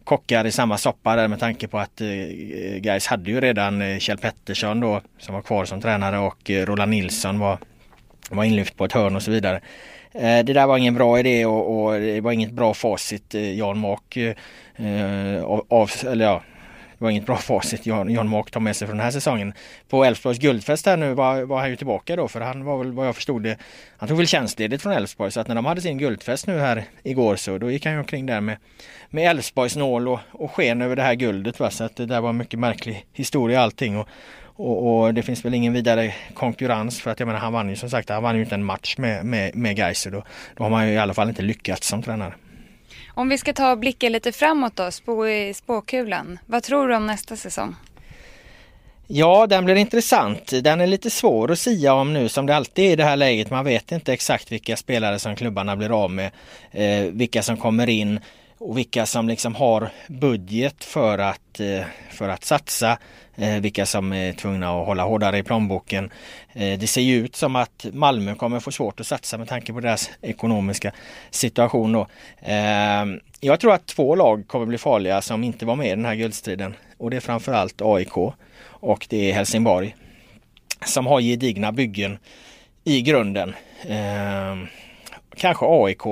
kockar 0.05 0.45
i 0.45 0.53
samma 0.53 0.79
soppa 0.79 1.17
där 1.17 1.29
med 1.29 1.41
tanke 1.41 1.69
på 1.69 1.79
att 1.79 2.01
eh, 2.01 2.09
Gais 2.77 3.07
hade 3.07 3.31
ju 3.31 3.41
redan 3.41 4.01
Kjell 4.01 4.19
Pettersson 4.19 4.81
då 4.81 5.01
som 5.19 5.35
var 5.35 5.43
kvar 5.43 5.65
som 5.65 5.81
tränare 5.81 6.19
och 6.19 6.51
Roland 6.51 6.91
Nilsson 6.91 7.39
var, 7.39 7.59
var 8.31 8.45
inlyft 8.45 8.77
på 8.77 8.85
ett 8.85 8.93
hörn 8.93 9.17
och 9.17 9.23
så 9.23 9.31
vidare. 9.31 9.61
Eh, 10.13 10.45
det 10.45 10.53
där 10.53 10.67
var 10.67 10.79
ingen 10.79 10.95
bra 10.95 11.19
idé 11.19 11.47
och, 11.47 11.85
och 11.85 12.01
det 12.01 12.21
var 12.21 12.33
inget 12.33 12.53
bra 12.53 12.75
facit 12.75 13.35
eh, 13.35 13.59
Jan 13.59 13.79
Mark 13.79 14.19
Eh, 14.79 15.45
av, 15.69 15.91
eller 16.07 16.25
ja, 16.25 16.43
det 16.99 17.05
var 17.05 17.11
inget 17.11 17.27
bra 17.27 17.37
facit 17.37 17.87
Jan, 17.87 18.11
Jan 18.11 18.29
Mark 18.29 18.51
tar 18.51 18.61
med 18.61 18.77
sig 18.77 18.89
från 18.89 18.97
den 18.97 19.05
här 19.05 19.11
säsongen. 19.11 19.53
På 19.89 20.05
Elfsborgs 20.05 20.39
guldfest 20.39 20.87
här 20.87 20.97
nu 20.97 21.15
var, 21.15 21.43
var 21.43 21.61
han 21.61 21.71
ju 21.71 21.77
tillbaka 21.77 22.17
då 22.17 22.29
för 22.29 22.41
han 22.41 22.65
var 22.65 22.79
väl 22.79 22.93
vad 22.93 23.07
jag 23.07 23.15
förstod 23.15 23.43
det 23.43 23.59
Han 23.97 24.09
tog 24.09 24.19
väl 24.19 24.27
tjänstledigt 24.27 24.83
från 24.83 24.93
Elfsborg 24.93 25.31
så 25.31 25.41
att 25.41 25.49
när 25.49 25.55
de 25.55 25.65
hade 25.65 25.81
sin 25.81 25.99
guldfest 25.99 26.47
nu 26.47 26.59
här 26.59 26.85
igår 27.03 27.37
så 27.37 27.59
då 27.59 27.71
gick 27.71 27.85
han 27.85 27.95
ju 27.95 27.99
omkring 27.99 28.27
där 28.27 28.41
med 28.41 28.57
med 29.11 29.31
Elfsborgs 29.31 29.77
nål 29.77 30.09
och, 30.09 30.21
och 30.33 30.51
sken 30.51 30.83
över 30.83 30.97
det 30.97 31.03
här 31.03 31.15
guldet 31.15 31.61
va? 31.61 31.71
så 31.71 31.85
att 31.85 31.97
det 31.97 32.07
där 32.07 32.21
var 32.21 32.31
en 32.31 32.37
mycket 32.37 32.61
märklig 32.61 33.07
historia 33.13 33.63
allting 33.63 33.99
och, 33.99 34.09
och, 34.59 35.01
och, 35.01 35.15
det 35.15 35.23
finns 35.23 35.45
väl 35.45 35.55
ingen 35.55 35.73
vidare 35.73 36.15
konkurrens 36.35 37.01
för 37.01 37.11
att 37.11 37.21
jag 37.21 37.27
menar 37.27 37.41
han 37.41 37.53
vann 37.53 37.69
ju 37.69 37.77
som 37.77 37.91
sagt 37.91 38.09
han 38.09 38.23
vann 38.23 38.37
ju 38.37 38.43
inte 38.43 38.55
en 38.55 38.65
match 38.65 38.99
med, 38.99 39.25
med, 39.25 39.57
med 39.57 39.77
Gais 39.77 40.05
då, 40.05 40.23
då 40.57 40.63
har 40.63 40.71
man 40.71 40.89
ju 40.89 40.95
i 40.95 40.99
alla 40.99 41.15
fall 41.15 41.29
inte 41.29 41.43
lyckats 41.43 41.89
som 41.89 42.03
tränare. 42.03 42.35
Om 43.15 43.29
vi 43.29 43.39
ska 43.39 43.53
ta 43.53 43.77
blicka 43.77 44.09
lite 44.09 44.33
framåt 44.33 44.77
då, 44.77 44.91
spå 44.91 45.27
i 45.27 45.55
spåkulan. 45.55 46.39
Vad 46.47 46.63
tror 46.63 46.89
du 46.89 46.97
om 46.97 47.07
nästa 47.07 47.37
säsong? 47.37 47.75
Ja, 49.07 49.47
den 49.47 49.65
blir 49.65 49.75
intressant. 49.75 50.53
Den 50.63 50.81
är 50.81 50.87
lite 50.87 51.11
svår 51.11 51.51
att 51.51 51.59
sia 51.59 51.95
om 51.95 52.13
nu 52.13 52.29
som 52.29 52.47
det 52.47 52.57
alltid 52.57 52.85
är 52.85 52.91
i 52.91 52.97
det 52.97 53.05
här 53.05 53.17
läget. 53.17 53.51
Man 53.51 53.65
vet 53.65 53.93
inte 53.93 54.13
exakt 54.13 54.53
vilka 54.53 54.77
spelare 54.77 55.19
som 55.19 55.37
klubbarna 55.37 55.77
blir 55.77 56.05
av 56.05 56.11
med, 56.11 56.31
eh, 56.71 57.13
vilka 57.13 57.43
som 57.43 57.57
kommer 57.57 57.89
in 57.89 58.21
och 58.59 58.79
vilka 58.79 59.07
som 59.07 59.29
liksom 59.29 59.55
har 59.55 59.91
budget 60.09 60.85
för 60.85 61.19
att, 61.19 61.61
eh, 61.61 61.85
för 62.11 62.29
att 62.29 62.45
satsa. 62.45 62.99
Eh, 63.41 63.61
vilka 63.61 63.87
som 63.87 64.13
är 64.13 64.33
tvungna 64.33 64.81
att 64.81 64.87
hålla 64.87 65.03
hårdare 65.03 65.39
i 65.39 65.43
plånboken. 65.43 66.11
Eh, 66.53 66.79
det 66.79 66.87
ser 66.87 67.01
ju 67.01 67.17
ut 67.17 67.37
som 67.37 67.57
att 67.57 67.87
Malmö 67.93 68.35
kommer 68.35 68.61
få 68.61 68.73
svårt 68.73 69.01
att 69.01 69.07
satsa 69.07 69.39
med 69.39 69.49
tanke 69.49 69.73
på 69.73 69.81
deras 69.81 70.11
ekonomiska 70.23 70.93
situation. 71.31 71.93
Då. 71.93 72.07
Ehm, 72.43 73.21
jag 73.41 73.61
tror 73.61 73.73
att 73.73 73.87
två 73.87 74.15
lag 74.15 74.49
kommer 74.49 74.67
bli 74.67 74.79
farliga 74.79 75.21
som 75.21 75.45
inte 75.45 75.67
var 75.67 75.77
med 75.77 75.87
i 75.87 75.91
den 75.91 76.05
här 76.05 76.15
guldstriden. 76.15 76.75
Och 76.97 77.11
det 77.11 77.17
är 77.17 77.21
framförallt 77.21 77.83
AIK 77.83 78.17
och 78.61 79.07
det 79.09 79.31
är 79.31 79.35
Helsingborg. 79.35 79.97
Som 80.87 81.07
har 81.07 81.21
gedigna 81.21 81.73
byggen 81.73 82.19
i 82.85 83.03
grunden. 83.03 83.55
Ehm, 83.89 84.67
kanske 85.37 85.67
AIK 85.69 86.07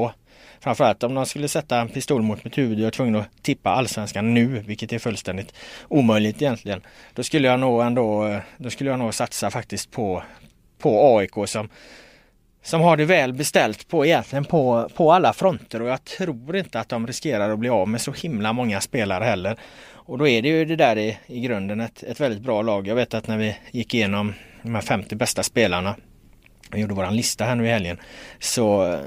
Framförallt 0.67 1.03
om 1.03 1.15
de 1.15 1.27
skulle 1.27 1.49
sätta 1.49 1.81
en 1.81 1.89
pistol 1.89 2.23
mot 2.23 2.45
mitt 2.45 2.59
huvud 2.59 2.79
och 2.79 2.81
jag 2.81 2.87
är 2.87 2.91
tvungen 2.91 3.17
att 3.17 3.43
tippa 3.43 3.71
allsvenskan 3.71 4.35
nu, 4.35 4.47
vilket 4.47 4.93
är 4.93 4.99
fullständigt 4.99 5.55
omöjligt 5.89 6.43
egentligen. 6.43 6.81
Då 7.15 7.23
skulle 7.23 7.49
jag 7.49 7.61
nog 7.61 7.83
ändå, 7.83 8.37
då 8.57 8.71
skulle 8.71 8.91
jag 8.91 8.99
nog 8.99 9.15
satsa 9.15 9.51
faktiskt 9.51 9.91
på, 9.91 10.23
på 10.79 11.19
AIK 11.19 11.33
som 11.47 11.69
som 12.63 12.81
har 12.81 12.97
det 12.97 13.05
väl 13.05 13.33
beställt 13.33 13.89
på 13.89 14.07
egentligen 14.07 14.45
på, 14.45 14.89
på 14.97 15.13
alla 15.13 15.33
fronter 15.33 15.83
och 15.83 15.89
jag 15.89 16.05
tror 16.05 16.57
inte 16.57 16.81
att 16.81 16.89
de 16.89 17.07
riskerar 17.07 17.51
att 17.51 17.59
bli 17.59 17.69
av 17.69 17.89
med 17.89 18.01
så 18.01 18.13
himla 18.13 18.53
många 18.53 18.81
spelare 18.81 19.25
heller. 19.25 19.57
Och 19.89 20.19
då 20.19 20.29
är 20.29 20.43
det 20.43 20.49
ju 20.49 20.65
det 20.65 20.77
där 20.77 20.99
i, 20.99 21.19
i 21.27 21.41
grunden 21.41 21.81
ett, 21.81 22.03
ett 22.03 22.21
väldigt 22.21 22.43
bra 22.43 22.63
lag. 22.63 22.87
Jag 22.87 22.95
vet 22.95 23.15
att 23.15 23.29
när 23.29 23.39
vi 23.39 23.57
gick 23.71 23.95
igenom 23.95 24.35
de 24.63 24.75
här 24.75 24.83
50 24.83 25.17
bästa 25.17 25.43
spelarna 25.43 25.97
och 26.73 26.79
gjorde 26.79 26.95
våran 26.95 27.17
lista 27.17 27.45
här 27.45 27.55
nu 27.55 27.67
i 27.67 27.71
helgen 27.71 27.99
så 28.39 28.99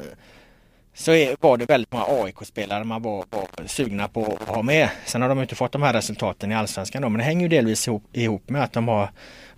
så 0.99 1.35
var 1.39 1.57
det 1.57 1.65
väldigt 1.65 1.91
många 1.91 2.05
AIK-spelare 2.05 2.83
man 2.83 3.01
var, 3.01 3.25
var, 3.29 3.67
sugna 3.67 4.07
på 4.07 4.37
att 4.41 4.55
ha 4.55 4.61
med. 4.61 4.89
Sen 5.05 5.21
har 5.21 5.29
de 5.29 5.41
inte 5.41 5.55
fått 5.55 5.71
de 5.71 5.81
här 5.81 5.93
resultaten 5.93 6.51
i 6.51 6.55
Allsvenskan 6.55 7.01
då, 7.01 7.09
men 7.09 7.17
det 7.17 7.23
hänger 7.23 7.41
ju 7.41 7.47
delvis 7.47 7.87
ihop, 7.87 8.03
ihop 8.13 8.49
med 8.49 8.63
att 8.63 8.73
de 8.73 8.87
har, 8.87 9.09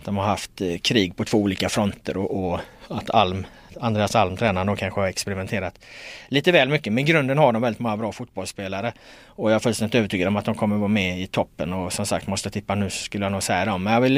de 0.03 0.17
har 0.17 0.25
haft 0.25 0.61
eh, 0.61 0.77
krig 0.77 1.15
på 1.15 1.25
två 1.25 1.37
olika 1.37 1.69
fronter 1.69 2.17
och, 2.17 2.53
och 2.53 2.59
att 2.87 3.09
Alm, 3.09 3.45
Andreas 3.79 4.15
Alm, 4.15 4.37
tränaren, 4.37 4.67
då 4.67 4.75
kanske 4.75 4.99
har 4.99 5.07
experimenterat 5.07 5.79
lite 6.27 6.51
väl 6.51 6.69
mycket. 6.69 6.93
Men 6.93 7.03
i 7.03 7.07
grunden 7.07 7.37
har 7.37 7.53
de 7.53 7.61
väldigt 7.61 7.79
många 7.79 7.97
bra 7.97 8.11
fotbollsspelare 8.11 8.93
och 9.25 9.51
jag 9.51 9.55
är 9.55 9.59
fullständigt 9.59 9.95
övertygad 9.95 10.27
om 10.27 10.35
att 10.35 10.45
de 10.45 10.55
kommer 10.55 10.77
vara 10.77 10.87
med 10.87 11.21
i 11.21 11.27
toppen 11.27 11.73
och 11.73 11.93
som 11.93 12.05
sagt 12.05 12.27
måste 12.27 12.49
tippa 12.49 12.75
nu 12.75 12.89
så 12.89 13.03
skulle 13.03 13.25
jag 13.25 13.31
nog 13.31 13.43
säga 13.43 13.65
dem. 13.65 13.83
Men 13.83 13.93
jag 13.93 14.01
vill 14.01 14.17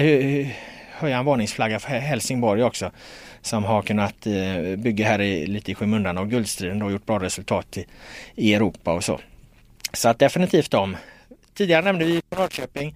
höja 0.93 1.17
en 1.17 1.25
varningsflagga 1.25 1.79
för 1.79 1.89
Helsingborg 1.89 2.63
också 2.63 2.91
som 3.41 3.63
har 3.63 3.81
kunnat 3.81 4.27
eh, 4.27 4.75
bygga 4.77 5.07
här 5.07 5.21
i, 5.21 5.45
lite 5.45 5.71
i 5.71 5.75
skymundan 5.75 6.17
av 6.17 6.27
guldstriden 6.27 6.81
och 6.81 6.91
gjort 6.91 7.05
bra 7.05 7.19
resultat 7.19 7.77
i, 7.77 7.85
i 8.35 8.53
Europa 8.53 8.93
och 8.93 9.03
så. 9.03 9.19
Så 9.93 10.09
att 10.09 10.19
definitivt 10.19 10.71
de. 10.71 10.97
Tidigare 11.53 11.81
nämnde 11.81 12.05
vi 12.05 12.21
Norrköping. 12.29 12.95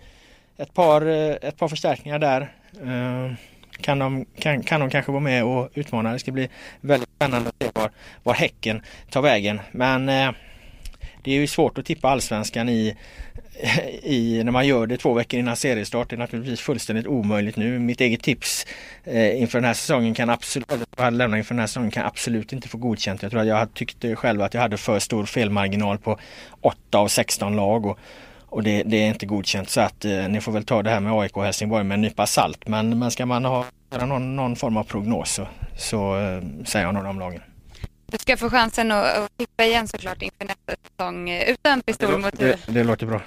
Ett 0.57 0.73
par, 0.73 1.01
eh, 1.01 1.35
ett 1.41 1.57
par 1.57 1.67
förstärkningar 1.67 2.19
där. 2.19 2.41
Eh, 2.83 3.33
kan 3.81 3.99
de, 3.99 4.25
kan, 4.39 4.63
kan 4.63 4.79
de 4.79 4.89
kanske 4.89 5.11
vara 5.11 5.21
med 5.21 5.43
och 5.43 5.69
utmana. 5.73 6.13
Det 6.13 6.19
ska 6.19 6.31
bli 6.31 6.49
väldigt 6.81 7.09
spännande 7.15 7.49
att 7.49 7.55
se 7.59 7.71
var, 7.73 7.91
var 8.23 8.33
Häcken 8.33 8.81
tar 9.09 9.21
vägen. 9.21 9.59
Men 9.71 10.05
det 11.27 11.31
är 11.31 11.35
ju 11.39 11.47
svårt 11.47 11.77
att 11.77 11.85
tippa 11.85 12.09
allsvenskan 12.09 12.69
i, 12.69 12.95
i, 14.03 14.41
när 14.43 14.51
man 14.51 14.67
gör 14.67 14.87
det 14.87 14.97
två 14.97 15.13
veckor 15.13 15.39
innan 15.39 15.55
seriestart. 15.55 16.09
Det 16.09 16.15
är 16.15 16.17
naturligtvis 16.17 16.61
fullständigt 16.61 17.07
omöjligt 17.07 17.55
nu. 17.55 17.79
Mitt 17.79 18.01
eget 18.01 18.23
tips 18.23 18.65
eh, 19.03 19.41
inför 19.41 19.57
den 19.57 19.65
här 19.65 19.73
säsongen 19.73 20.13
kan 20.13 20.29
absolut, 20.29 20.71
lämna 21.11 21.37
inför 21.37 21.53
den 21.53 21.59
här 21.59 21.67
säsongen 21.67 21.91
kan 21.91 22.05
absolut 22.05 22.53
inte 22.53 22.67
få 22.67 22.77
godkänt. 22.77 23.21
Jag 23.21 23.31
tror 23.31 23.41
att 23.41 23.47
jag 23.47 23.73
tyckte 23.73 24.15
själv 24.15 24.41
att 24.41 24.53
jag 24.53 24.61
hade 24.61 24.77
för 24.77 24.99
stor 24.99 25.25
felmarginal 25.25 25.97
på 25.97 26.19
8 26.61 26.97
av 26.97 27.07
16 27.07 27.55
lag. 27.55 27.85
Och, 27.85 27.99
och 28.45 28.63
det, 28.63 28.83
det, 28.83 28.97
är 28.97 29.07
inte 29.07 29.25
godkänt 29.25 29.69
så 29.69 29.81
att 29.81 30.05
eh, 30.05 30.29
ni 30.29 30.41
får 30.41 30.51
väl 30.51 30.65
ta 30.65 30.83
det 30.83 30.89
här 30.89 30.99
med 30.99 31.13
AIK 31.13 31.37
och 31.37 31.43
Helsingborg 31.43 31.83
med 31.83 31.95
en 31.95 32.01
nypa 32.01 32.25
salt. 32.25 32.67
Men, 32.67 32.99
men 32.99 33.11
ska 33.11 33.25
man 33.25 33.45
ha 33.45 33.65
någon, 34.01 34.35
någon 34.35 34.55
form 34.55 34.77
av 34.77 34.83
prognos 34.83 35.31
så, 35.31 35.47
så 35.77 36.19
eh, 36.19 36.41
säger 36.65 36.85
jag 36.85 36.93
nog 36.93 37.03
de 37.03 37.19
lagen. 37.19 37.41
Du 38.11 38.17
ska 38.17 38.37
få 38.37 38.49
chansen 38.49 38.91
att, 38.91 39.17
att 39.17 39.37
tippa 39.37 39.65
igen 39.65 39.87
såklart 39.87 40.21
inför 40.21 40.45
nästa 40.45 40.75
säsong 40.89 41.29
eh, 41.29 41.49
utan 41.49 41.81
pistol 41.81 42.17
mot 42.17 42.39
det, 42.39 42.59
det 42.67 42.83
låter 42.83 43.05
bra. 43.05 43.21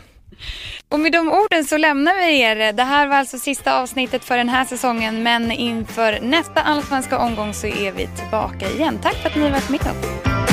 Och 0.89 1.01
med 1.01 1.13
de 1.13 1.29
orden 1.29 1.65
så 1.65 1.77
lämnar 1.77 2.27
vi 2.27 2.41
er. 2.41 2.73
Det 2.73 2.83
här 2.83 3.07
var 3.07 3.17
alltså 3.17 3.39
sista 3.39 3.81
avsnittet 3.81 4.25
för 4.25 4.37
den 4.37 4.49
här 4.49 4.65
säsongen 4.65 5.23
men 5.23 5.53
inför 5.53 6.21
nästa 6.21 6.61
allsvenska 6.61 7.19
omgång 7.19 7.55
så 7.55 7.67
är 7.67 7.93
vi 7.93 8.07
tillbaka 8.07 8.71
igen. 8.71 8.99
Tack 9.03 9.15
för 9.15 9.29
att 9.29 9.37
ni 9.37 9.43
har 9.43 9.51
varit 9.51 9.69
med 9.69 9.81
oss. 9.81 10.50